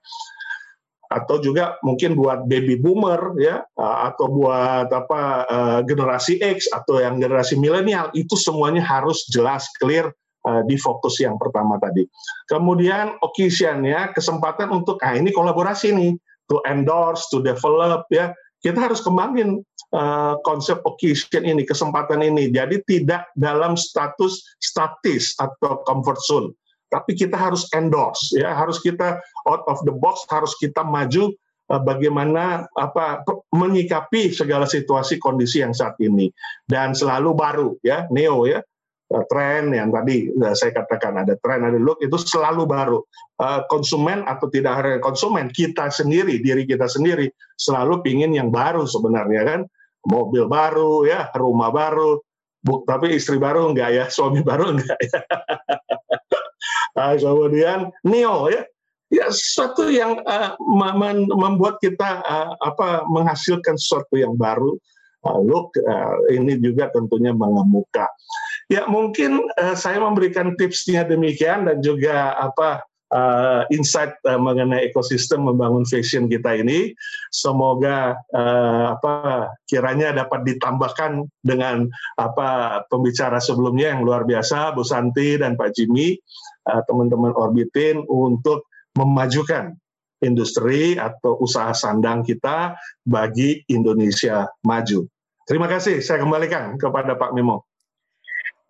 atau 1.11 1.43
juga 1.43 1.75
mungkin 1.83 2.15
buat 2.15 2.47
baby 2.47 2.79
boomer 2.79 3.35
ya 3.35 3.67
atau 3.75 4.31
buat 4.31 4.87
apa 4.95 5.21
uh, 5.51 5.81
generasi 5.83 6.39
X 6.39 6.71
atau 6.71 7.03
yang 7.03 7.19
generasi 7.19 7.59
milenial 7.59 8.15
itu 8.15 8.39
semuanya 8.39 8.79
harus 8.79 9.27
jelas 9.27 9.67
clear 9.83 10.15
uh, 10.47 10.63
di 10.65 10.79
fokus 10.79 11.19
yang 11.21 11.37
pertama 11.37 11.77
tadi. 11.83 12.07
Kemudian 12.49 13.19
occasion 13.21 13.83
ya, 13.85 14.15
kesempatan 14.15 14.71
untuk 14.71 15.03
ah 15.03 15.13
ini 15.17 15.35
kolaborasi 15.35 15.93
nih, 15.93 16.13
to 16.49 16.63
endorse, 16.69 17.27
to 17.29 17.43
develop 17.43 18.07
ya. 18.09 18.33
Kita 18.61 18.77
harus 18.77 19.01
kembangin 19.01 19.65
uh, 19.97 20.37
konsep 20.45 20.85
occasion 20.85 21.49
ini, 21.49 21.65
kesempatan 21.65 22.21
ini. 22.21 22.53
Jadi 22.53 22.85
tidak 22.85 23.33
dalam 23.33 23.73
status 23.73 24.45
statis 24.61 25.33
atau 25.41 25.81
comfort 25.89 26.21
zone, 26.21 26.49
tapi 26.91 27.15
kita 27.15 27.39
harus 27.39 27.71
endorse 27.73 28.35
ya, 28.35 28.51
harus 28.53 28.83
kita 28.83 29.23
out 29.47 29.63
of 29.71 29.79
the 29.87 29.95
box, 29.95 30.27
harus 30.29 30.53
kita 30.59 30.83
maju 30.83 31.31
uh, 31.71 31.81
bagaimana 31.81 32.67
apa 32.75 33.23
menyikapi 33.55 34.35
segala 34.35 34.67
situasi 34.67 35.23
kondisi 35.23 35.63
yang 35.63 35.71
saat 35.71 35.95
ini. 36.03 36.29
Dan 36.67 36.93
selalu 36.93 37.31
baru 37.33 37.69
ya. 37.87 38.11
Neo 38.11 38.45
ya. 38.45 38.59
Uh, 39.11 39.27
tren 39.27 39.75
yang 39.75 39.91
tadi 39.91 40.31
uh, 40.31 40.55
saya 40.55 40.71
katakan 40.71 41.19
ada 41.19 41.35
tren 41.43 41.67
ada 41.67 41.79
look 41.79 42.03
itu 42.03 42.19
selalu 42.19 42.67
baru. 42.67 42.99
Konsumen 43.73 44.29
atau 44.29 44.53
tidak 44.53 44.85
hanya 44.85 45.01
konsumen 45.01 45.49
kita 45.49 45.89
sendiri 45.89 46.45
diri 46.45 46.69
kita 46.69 46.85
sendiri 46.85 47.33
selalu 47.57 48.05
pingin 48.05 48.37
yang 48.37 48.53
baru 48.53 48.85
sebenarnya 48.85 49.47
kan. 49.47 49.61
Mobil 50.05 50.45
baru 50.51 51.07
ya. 51.07 51.31
Rumah 51.33 51.71
baru. 51.71 52.21
Buk 52.61 52.85
tapi 52.85 53.17
istri 53.17 53.41
baru 53.41 53.73
enggak 53.73 53.91
ya. 53.97 54.05
Suami 54.13 54.45
baru 54.45 54.77
enggak 54.77 54.99
ya 55.01 55.21
uh, 56.97 57.15
kemudian 57.19 57.91
neo 58.07 58.49
ya. 58.51 58.65
Ya 59.11 59.27
sesuatu 59.27 59.91
yang 59.91 60.23
uh, 60.23 60.55
membuat 61.35 61.83
kita 61.83 62.23
uh, 62.23 62.55
apa 62.63 63.03
menghasilkan 63.11 63.75
sesuatu 63.75 64.15
yang 64.15 64.39
baru. 64.39 64.79
Uh, 65.27 65.41
look 65.43 65.75
uh, 65.83 66.17
ini 66.31 66.57
juga 66.63 66.89
tentunya 66.95 67.35
mengemuka. 67.35 68.07
Ya 68.71 68.87
mungkin 68.87 69.51
uh, 69.59 69.75
saya 69.75 69.99
memberikan 69.99 70.55
tipsnya 70.55 71.03
demikian 71.03 71.67
dan 71.67 71.83
juga 71.83 72.39
apa 72.39 72.87
uh, 73.15 73.63
insight 73.71 74.15
uh, 74.27 74.39
mengenai 74.39 74.91
ekosistem 74.91 75.47
membangun 75.47 75.87
fashion 75.87 76.27
kita 76.27 76.59
ini. 76.59 76.95
Semoga 77.31 78.19
uh, 78.35 78.97
apa 78.97 79.15
kiranya 79.67 80.15
dapat 80.15 80.47
ditambahkan 80.47 81.27
dengan 81.43 81.87
apa 82.19 82.83
pembicara 82.89 83.39
sebelumnya 83.43 83.95
yang 83.95 84.03
luar 84.07 84.27
biasa 84.27 84.75
Bu 84.75 84.83
Santi 84.87 85.39
dan 85.39 85.55
Pak 85.55 85.77
Jimmy, 85.77 86.17
uh, 86.71 86.83
teman-teman 86.87 87.35
Orbitin 87.37 88.03
untuk 88.07 88.67
memajukan 88.99 89.79
industri 90.21 91.01
atau 91.01 91.41
usaha 91.41 91.73
sandang 91.73 92.21
kita 92.27 92.77
bagi 93.07 93.65
Indonesia 93.73 94.49
maju. 94.67 95.09
Terima 95.49 95.67
kasih. 95.67 96.05
Saya 96.05 96.23
kembalikan 96.23 96.77
kepada 96.77 97.17
Pak 97.17 97.33
Memo. 97.35 97.70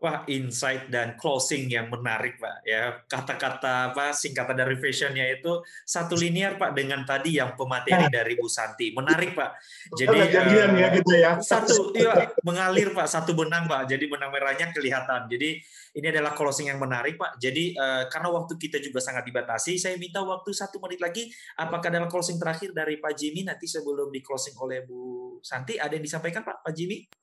Wah, 0.01 0.25
insight 0.33 0.89
dan 0.89 1.13
closing 1.21 1.69
yang 1.69 1.93
menarik, 1.93 2.41
Pak. 2.41 2.65
Ya, 2.65 3.05
kata-kata 3.05 3.93
apa 3.93 4.17
singkatan 4.17 4.57
dari 4.57 4.73
visionnya 4.81 5.29
itu 5.29 5.61
satu 5.85 6.17
linear, 6.17 6.57
Pak, 6.57 6.73
dengan 6.73 7.05
tadi 7.05 7.37
yang 7.37 7.53
pemateri 7.53 8.09
nah. 8.09 8.25
dari 8.25 8.33
Bu 8.33 8.49
Santi. 8.49 8.97
Menarik, 8.97 9.37
Pak. 9.37 9.61
Jadi 9.93 10.17
uh, 10.17 10.73
ya 10.73 10.89
gitu 10.97 11.13
ya. 11.13 11.37
Satu, 11.45 11.93
iya, 11.93 12.33
mengalir, 12.41 12.97
Pak. 12.97 13.13
Satu 13.13 13.37
benang, 13.37 13.69
Pak. 13.69 13.93
Jadi 13.93 14.09
benang 14.09 14.33
merahnya 14.33 14.73
kelihatan. 14.73 15.29
Jadi 15.29 15.61
ini 15.93 16.07
adalah 16.09 16.33
closing 16.33 16.73
yang 16.73 16.81
menarik, 16.81 17.21
Pak. 17.21 17.37
Jadi 17.37 17.77
uh, 17.77 18.09
karena 18.09 18.33
waktu 18.33 18.57
kita 18.57 18.81
juga 18.81 19.05
sangat 19.05 19.29
dibatasi, 19.29 19.77
saya 19.77 20.01
minta 20.01 20.25
waktu 20.25 20.49
satu 20.57 20.81
menit 20.81 21.05
lagi. 21.05 21.29
Apakah 21.61 21.93
dalam 21.93 22.09
closing 22.09 22.41
terakhir 22.41 22.73
dari 22.73 22.97
Pak 22.97 23.13
Jimmy 23.21 23.45
nanti 23.45 23.69
sebelum 23.69 24.09
di 24.09 24.25
closing 24.25 24.57
oleh 24.65 24.81
Bu 24.81 25.37
Santi 25.45 25.77
ada 25.77 25.93
yang 25.93 26.05
disampaikan, 26.09 26.41
Pak, 26.41 26.65
Pak 26.65 26.73
Jimmy? 26.73 27.20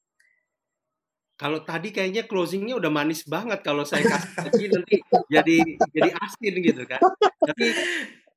Kalau 1.38 1.61
tadi 1.61 1.93
kayaknya 1.93 2.26
closingnya 2.26 2.73
udah 2.81 2.89
manis 2.89 3.22
banget 3.30 3.61
kalau 3.61 3.85
saya 3.85 4.01
kasih 4.09 4.34
lagi 4.41 4.65
nanti 4.73 4.95
jadi 5.30 5.57
jadi 5.93 6.11
asin 6.18 6.53
gitu 6.65 6.84
kan. 6.89 6.97
Tapi 7.45 7.65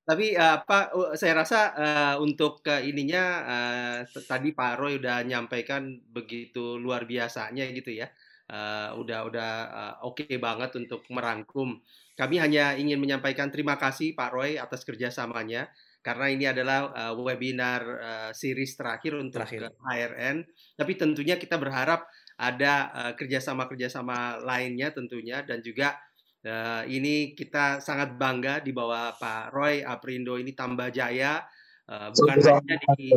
tapi 0.05 0.27
uh, 0.37 0.61
apa 0.61 0.93
saya 1.17 1.41
rasa 1.41 1.61
uh, 1.73 2.17
untuk 2.21 2.61
uh, 2.69 2.83
ininya 2.85 3.25
uh, 3.47 3.97
tadi 4.29 4.53
Pak 4.53 4.77
Roy 4.77 5.01
udah 5.01 5.25
nyampaikan 5.25 5.97
begitu 6.13 6.77
luar 6.77 7.09
biasanya 7.09 7.65
gitu 7.73 7.97
ya. 7.97 8.13
Uh, 8.51 8.99
udah 9.01 9.31
udah 9.31 9.53
uh, 9.71 9.95
oke 10.05 10.21
okay 10.21 10.37
banget 10.37 10.77
untuk 10.77 11.01
merangkum. 11.09 11.81
Kami 12.21 12.37
hanya 12.37 12.77
ingin 12.77 13.01
menyampaikan 13.01 13.49
terima 13.49 13.81
kasih 13.81 14.13
Pak 14.13 14.31
Roy 14.35 14.61
atas 14.61 14.85
kerjasamanya 14.85 15.73
karena 16.01 16.27
ini 16.33 16.45
adalah 16.49 16.91
uh, 16.97 17.15
webinar 17.17 17.83
uh, 17.85 18.31
series 18.33 18.73
terakhir 18.73 19.21
untuk 19.21 19.45
terakhir. 19.45 19.77
HRN. 19.77 20.37
Tapi 20.77 20.93
tentunya 20.97 21.37
kita 21.37 21.61
berharap 21.61 22.09
ada 22.41 22.89
uh, 22.97 23.13
kerjasama-kerjasama 23.13 24.41
lainnya 24.41 24.89
tentunya. 24.97 25.45
Dan 25.45 25.61
juga 25.61 25.93
uh, 26.49 26.83
ini 26.89 27.37
kita 27.37 27.85
sangat 27.85 28.17
bangga 28.17 28.65
di 28.65 28.73
bawah 28.73 29.13
Pak 29.21 29.53
Roy 29.53 29.85
Aprindo 29.85 30.41
ini 30.41 30.57
tambah 30.57 30.89
jaya 30.89 31.45
uh, 31.93 32.09
bukan 32.17 32.41
hanya 32.41 32.77
di 32.97 33.13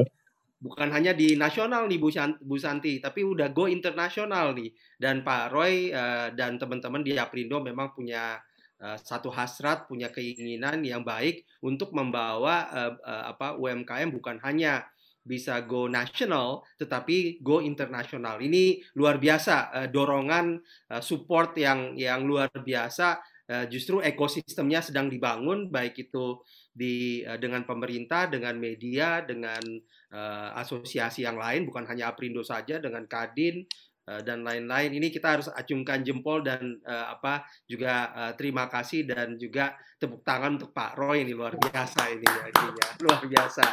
bukan 0.63 0.89
hanya 0.95 1.11
di 1.11 1.35
nasional 1.35 1.91
nih 1.91 1.99
Bu, 1.99 2.07
Bu 2.39 2.55
Santi 2.55 2.99
tapi 2.99 3.23
udah 3.23 3.51
go 3.55 3.71
internasional 3.71 4.51
nih. 4.51 4.75
Dan 4.99 5.23
Pak 5.23 5.55
Roy 5.55 5.95
uh, 5.95 6.35
dan 6.35 6.59
teman-teman 6.59 6.99
di 6.99 7.15
Aprindo 7.15 7.63
memang 7.63 7.95
punya 7.95 8.43
uh, 8.83 8.97
satu 8.99 9.31
hasrat 9.31 9.87
punya 9.87 10.11
keinginan 10.11 10.83
yang 10.83 11.07
baik 11.07 11.47
untuk 11.63 11.95
membawa 11.95 12.67
uh, 12.71 12.93
uh, 12.99 13.23
apa 13.31 13.55
UMKM 13.55 14.11
bukan 14.11 14.43
hanya 14.43 14.83
bisa 15.23 15.63
go 15.63 15.87
nasional 15.87 16.67
tetapi 16.75 17.39
go 17.39 17.63
internasional. 17.63 18.43
Ini 18.43 18.83
luar 18.99 19.17
biasa 19.17 19.55
uh, 19.71 19.87
dorongan 19.87 20.59
uh, 20.91 21.01
support 21.01 21.55
yang 21.55 21.95
yang 21.95 22.27
luar 22.27 22.51
biasa 22.51 23.23
uh, 23.49 23.65
justru 23.71 24.03
ekosistemnya 24.03 24.83
sedang 24.83 25.07
dibangun 25.07 25.71
baik 25.71 26.11
itu 26.11 26.43
di 26.69 27.23
uh, 27.23 27.39
dengan 27.39 27.63
pemerintah, 27.63 28.27
dengan 28.27 28.59
media, 28.59 29.23
dengan 29.23 29.63
uh, 30.11 30.49
asosiasi 30.59 31.23
yang 31.23 31.39
lain 31.39 31.63
bukan 31.63 31.87
hanya 31.87 32.11
Aprindo 32.11 32.43
saja 32.43 32.77
dengan 32.83 33.07
Kadin 33.07 33.63
dan 34.03 34.43
lain-lain. 34.43 34.91
Ini 34.99 35.07
kita 35.15 35.39
harus 35.39 35.47
acungkan 35.47 36.03
jempol 36.03 36.43
dan 36.43 36.75
uh, 36.83 37.15
apa 37.15 37.47
juga 37.63 38.11
uh, 38.11 38.33
terima 38.35 38.67
kasih 38.67 39.07
dan 39.07 39.39
juga 39.39 39.79
tepuk 39.95 40.27
tangan 40.27 40.59
untuk 40.59 40.75
Pak 40.75 40.99
Roy 40.99 41.23
ini 41.23 41.31
luar 41.31 41.55
biasa 41.55 42.11
ini 42.11 42.27
ya, 42.27 42.51
ya. 42.51 42.87
luar 42.99 43.23
biasa. 43.23 43.63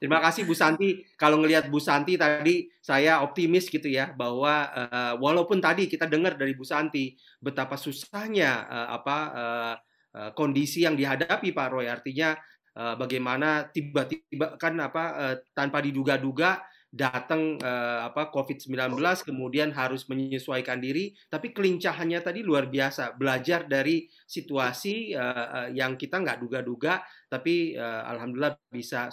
Terima 0.00 0.18
kasih 0.22 0.42
Bu 0.44 0.54
Santi. 0.56 1.04
Kalau 1.14 1.40
ngelihat 1.40 1.68
Bu 1.68 1.78
Santi 1.78 2.18
tadi 2.18 2.68
saya 2.82 3.22
optimis 3.22 3.70
gitu 3.70 3.86
ya 3.86 4.10
bahwa 4.12 4.68
uh, 4.72 5.14
walaupun 5.18 5.62
tadi 5.62 5.86
kita 5.86 6.10
dengar 6.10 6.34
dari 6.34 6.52
Bu 6.52 6.66
Santi 6.66 7.14
betapa 7.38 7.78
susahnya 7.78 8.66
uh, 8.66 8.88
apa 8.96 9.18
uh, 9.32 9.74
uh, 10.18 10.30
kondisi 10.34 10.84
yang 10.84 10.98
dihadapi 10.98 11.54
Pak 11.54 11.68
Roy. 11.72 11.86
Artinya 11.88 12.36
uh, 12.76 12.94
bagaimana 12.98 13.68
tiba-tiba 13.70 14.60
kan 14.60 14.76
apa 14.82 15.04
uh, 15.16 15.34
tanpa 15.56 15.80
diduga-duga 15.80 16.62
datang 16.92 17.56
uh, 17.64 18.04
apa 18.04 18.28
COVID-19 18.28 19.00
kemudian 19.24 19.72
harus 19.72 20.04
menyesuaikan 20.12 20.76
diri. 20.76 21.16
Tapi 21.32 21.56
kelincahannya 21.56 22.20
tadi 22.20 22.44
luar 22.44 22.68
biasa. 22.68 23.16
Belajar 23.16 23.64
dari 23.64 24.04
situasi 24.28 25.16
uh, 25.16 25.46
uh, 25.48 25.68
yang 25.72 25.96
kita 25.96 26.20
nggak 26.20 26.44
duga-duga 26.44 27.00
tapi 27.32 27.72
uh, 27.80 28.04
alhamdulillah 28.12 28.60
bisa 28.68 29.08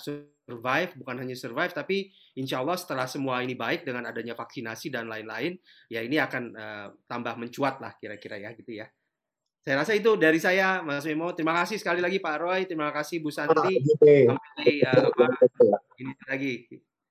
survive 0.49 0.97
bukan 0.97 1.21
hanya 1.21 1.37
survive 1.37 1.69
tapi 1.69 2.09
insya 2.33 2.65
Allah 2.65 2.73
setelah 2.73 3.05
semua 3.05 3.45
ini 3.45 3.53
baik 3.53 3.85
dengan 3.85 4.09
adanya 4.09 4.33
vaksinasi 4.33 4.89
dan 4.89 5.05
lain-lain 5.05 5.53
ya 5.93 6.01
ini 6.01 6.17
akan 6.17 6.43
uh, 6.57 6.87
tambah 7.05 7.37
mencuat 7.37 7.77
lah 7.77 7.93
kira-kira 8.01 8.41
ya 8.41 8.57
gitu 8.57 8.81
ya. 8.81 8.89
Saya 9.59 9.85
rasa 9.85 9.93
itu 9.93 10.15
dari 10.15 10.39
saya 10.39 10.81
Mas 10.81 11.03
Memo. 11.03 11.35
Terima 11.35 11.51
kasih 11.61 11.77
sekali 11.77 11.99
lagi 11.99 12.17
Pak 12.17 12.35
Roy. 12.39 12.63
Terima 12.63 12.89
kasih 12.95 13.19
Bu 13.19 13.29
Santi. 13.29 13.77
Sampai 13.83 14.25
uh, 14.87 15.05
ini 15.99 16.11
lagi. 16.25 16.53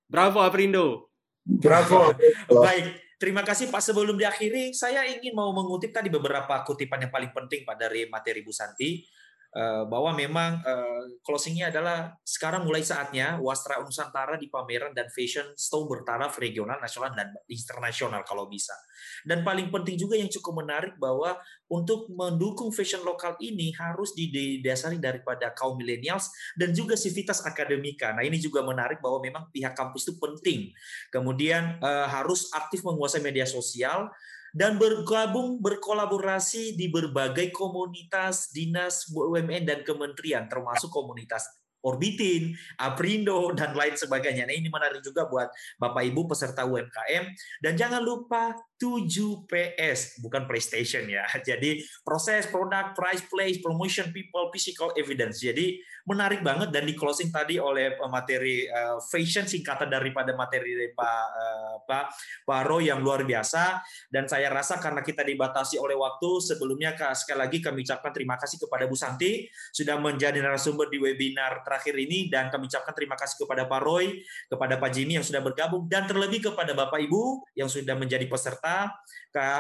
Bravo 0.09 0.41
Aprindo. 0.41 1.13
Bravo. 1.45 2.17
Baik, 2.49 3.17
terima 3.21 3.45
kasih 3.45 3.69
Pak. 3.69 3.85
Sebelum 3.85 4.17
diakhiri, 4.17 4.73
saya 4.73 5.05
ingin 5.05 5.37
mau 5.37 5.53
mengutip 5.53 5.93
tadi 5.93 6.09
beberapa 6.09 6.65
kutipan 6.65 7.05
yang 7.05 7.13
paling 7.13 7.37
penting 7.37 7.69
Pak 7.69 7.77
dari 7.77 8.09
materi 8.09 8.41
Bu 8.41 8.51
Santi. 8.51 9.05
Eh, 9.49 9.85
bahwa 9.89 10.13
memang 10.13 10.61
uh, 10.61 11.03
closingnya 11.25 11.73
adalah 11.73 12.13
sekarang 12.21 12.69
mulai 12.69 12.85
saatnya 12.85 13.41
Wastra 13.41 13.81
Nusantara 13.81 14.37
di 14.37 14.53
pameran 14.53 14.93
dan 14.93 15.09
fashion 15.09 15.57
show 15.57 15.89
bertaraf 15.89 16.37
regional, 16.37 16.77
nasional 16.77 17.17
dan 17.17 17.33
internasional 17.49 18.29
kalau 18.29 18.45
bisa. 18.45 18.77
Dan 19.25 19.41
paling 19.49 19.73
penting 19.73 19.97
juga 19.97 20.21
yang 20.21 20.29
cukup 20.29 20.61
menarik 20.61 21.01
bahwa 21.01 21.41
untuk 21.65 22.13
mendukung 22.13 22.69
fashion 22.77 23.01
lokal 23.01 23.41
ini 23.41 23.73
harus 23.73 24.13
didasari 24.13 25.01
daripada 25.01 25.49
kaum 25.57 25.81
millennials 25.81 26.29
dan 26.53 26.77
juga 26.77 26.93
sivitas 26.93 27.41
akademika. 27.41 28.13
Nah 28.13 28.29
ini 28.29 28.37
juga 28.37 28.61
menarik 28.61 29.01
bahwa 29.01 29.25
memang 29.25 29.49
pihak 29.49 29.73
kampus 29.73 30.13
itu 30.13 30.21
penting. 30.21 30.61
Kemudian 31.09 31.81
uh, 31.81 32.05
harus 32.05 32.53
aktif 32.53 32.85
menguasai 32.85 33.25
media 33.25 33.49
sosial 33.49 34.13
dan 34.57 34.81
bergabung 34.81 35.61
berkolaborasi 35.61 36.77
di 36.77 36.89
berbagai 36.89 37.53
komunitas 37.53 38.53
dinas 38.53 39.09
BUMN 39.13 39.69
dan 39.69 39.81
kementerian 39.85 40.49
termasuk 40.49 40.89
komunitas 40.89 41.45
Orbitin, 41.79 42.59
Aprindo, 42.75 43.55
dan 43.55 43.71
lain 43.71 43.95
sebagainya. 43.95 44.51
Nah 44.51 44.55
ini 44.55 44.67
menarik 44.67 44.99
juga 44.99 45.31
buat 45.31 45.47
Bapak 45.79 46.03
Ibu 46.11 46.27
peserta 46.27 46.67
UMKM. 46.67 47.25
Dan 47.63 47.79
jangan 47.79 48.03
lupa 48.03 48.51
7PS, 48.83 50.19
bukan 50.19 50.51
PlayStation 50.51 51.07
ya. 51.07 51.23
Jadi 51.49 51.79
proses, 52.03 52.51
produk, 52.51 52.99
price, 52.99 53.23
place, 53.31 53.63
promotion, 53.63 54.11
people, 54.11 54.51
physical 54.51 54.91
evidence. 54.99 55.39
Jadi 55.39 55.79
menarik 56.09 56.41
banget 56.41 56.73
dan 56.73 56.89
di 56.89 56.97
closing 56.97 57.29
tadi 57.29 57.61
oleh 57.61 58.01
materi 58.09 58.65
uh, 58.65 58.97
fashion 59.05 59.45
singkatan 59.45 59.93
daripada 59.93 60.33
materi 60.33 60.73
dari 60.73 60.91
Pak 60.97 61.25
uh, 61.37 61.77
Pak 61.85 62.63
Roy 62.65 62.89
yang 62.89 63.05
luar 63.05 63.29
biasa. 63.29 63.85
Dan 64.09 64.25
saya 64.25 64.49
rasa 64.49 64.81
karena 64.81 65.05
kita 65.05 65.21
dibatasi 65.21 65.77
oleh 65.77 65.93
waktu, 65.93 66.41
sebelumnya 66.41 66.97
sekali 67.13 67.39
lagi 67.39 67.59
kami 67.61 67.85
ucapkan 67.85 68.11
terima 68.17 68.41
kasih 68.41 68.57
kepada 68.57 68.89
Bu 68.89 68.97
Santi 68.97 69.45
sudah 69.77 70.01
menjadi 70.01 70.41
narasumber 70.41 70.89
di 70.89 70.97
webinar 70.97 71.61
terakhir 71.61 71.93
ini 72.01 72.33
dan 72.33 72.49
kami 72.49 72.73
ucapkan 72.73 72.97
terima 72.97 73.15
kasih 73.21 73.45
kepada 73.45 73.69
Pak 73.69 73.81
Roy, 73.85 74.25
kepada 74.49 74.81
Pak 74.81 74.91
Jimmy 74.97 75.21
yang 75.21 75.27
sudah 75.27 75.45
bergabung 75.45 75.85
dan 75.93 76.09
terlebih 76.09 76.49
kepada 76.49 76.73
Bapak 76.73 77.05
Ibu 77.05 77.53
yang 77.53 77.69
sudah 77.69 77.93
menjadi 77.93 78.25
peserta. 78.25 78.89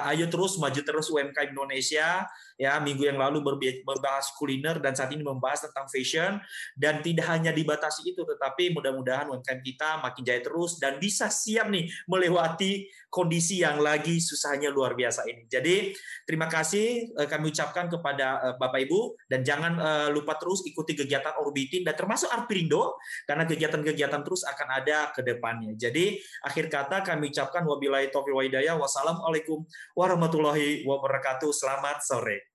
Ayo 0.08 0.26
terus 0.26 0.56
maju 0.56 0.80
terus 0.80 1.06
UMKM 1.12 1.52
Indonesia 1.52 2.24
ya 2.58 2.82
minggu 2.82 3.06
yang 3.06 3.16
lalu 3.16 3.38
membahas 3.86 4.34
kuliner 4.34 4.82
dan 4.82 4.92
saat 4.92 5.14
ini 5.14 5.22
membahas 5.22 5.70
tentang 5.70 5.86
fashion 5.86 6.42
dan 6.74 6.98
tidak 7.00 7.30
hanya 7.30 7.54
dibatasi 7.54 8.10
itu 8.10 8.26
tetapi 8.26 8.74
mudah-mudahan 8.74 9.30
UMKM 9.30 9.62
kita 9.62 10.02
makin 10.02 10.22
jaya 10.26 10.42
terus 10.42 10.82
dan 10.82 10.98
bisa 10.98 11.30
siap 11.30 11.70
nih 11.70 11.86
melewati 12.10 12.90
kondisi 13.08 13.64
yang 13.64 13.80
lagi 13.80 14.20
susahnya 14.20 14.68
luar 14.68 14.92
biasa 14.92 15.24
ini. 15.30 15.48
Jadi 15.48 15.96
terima 16.28 16.50
kasih 16.50 17.14
eh, 17.14 17.28
kami 17.30 17.54
ucapkan 17.54 17.88
kepada 17.88 18.26
eh, 18.50 18.54
Bapak 18.58 18.80
Ibu 18.84 19.00
dan 19.30 19.40
jangan 19.46 19.72
eh, 19.78 20.08
lupa 20.12 20.36
terus 20.36 20.66
ikuti 20.66 20.98
kegiatan 20.98 21.38
Orbitin 21.40 21.86
dan 21.86 21.96
termasuk 21.96 22.28
Arpindo 22.28 22.98
karena 23.24 23.46
kegiatan-kegiatan 23.46 24.20
terus 24.26 24.44
akan 24.44 24.68
ada 24.82 25.14
ke 25.14 25.24
depannya. 25.24 25.72
Jadi 25.78 26.20
akhir 26.44 26.68
kata 26.68 27.06
kami 27.06 27.30
ucapkan 27.30 27.64
wabillahi 27.64 28.10
taufiq 28.12 28.34
wa 28.34 28.44
hidayah. 28.44 28.74
Wassalamualaikum 28.76 29.64
warahmatullahi 29.96 30.84
wabarakatuh. 30.84 31.48
Selamat 31.54 32.04
sore. 32.04 32.47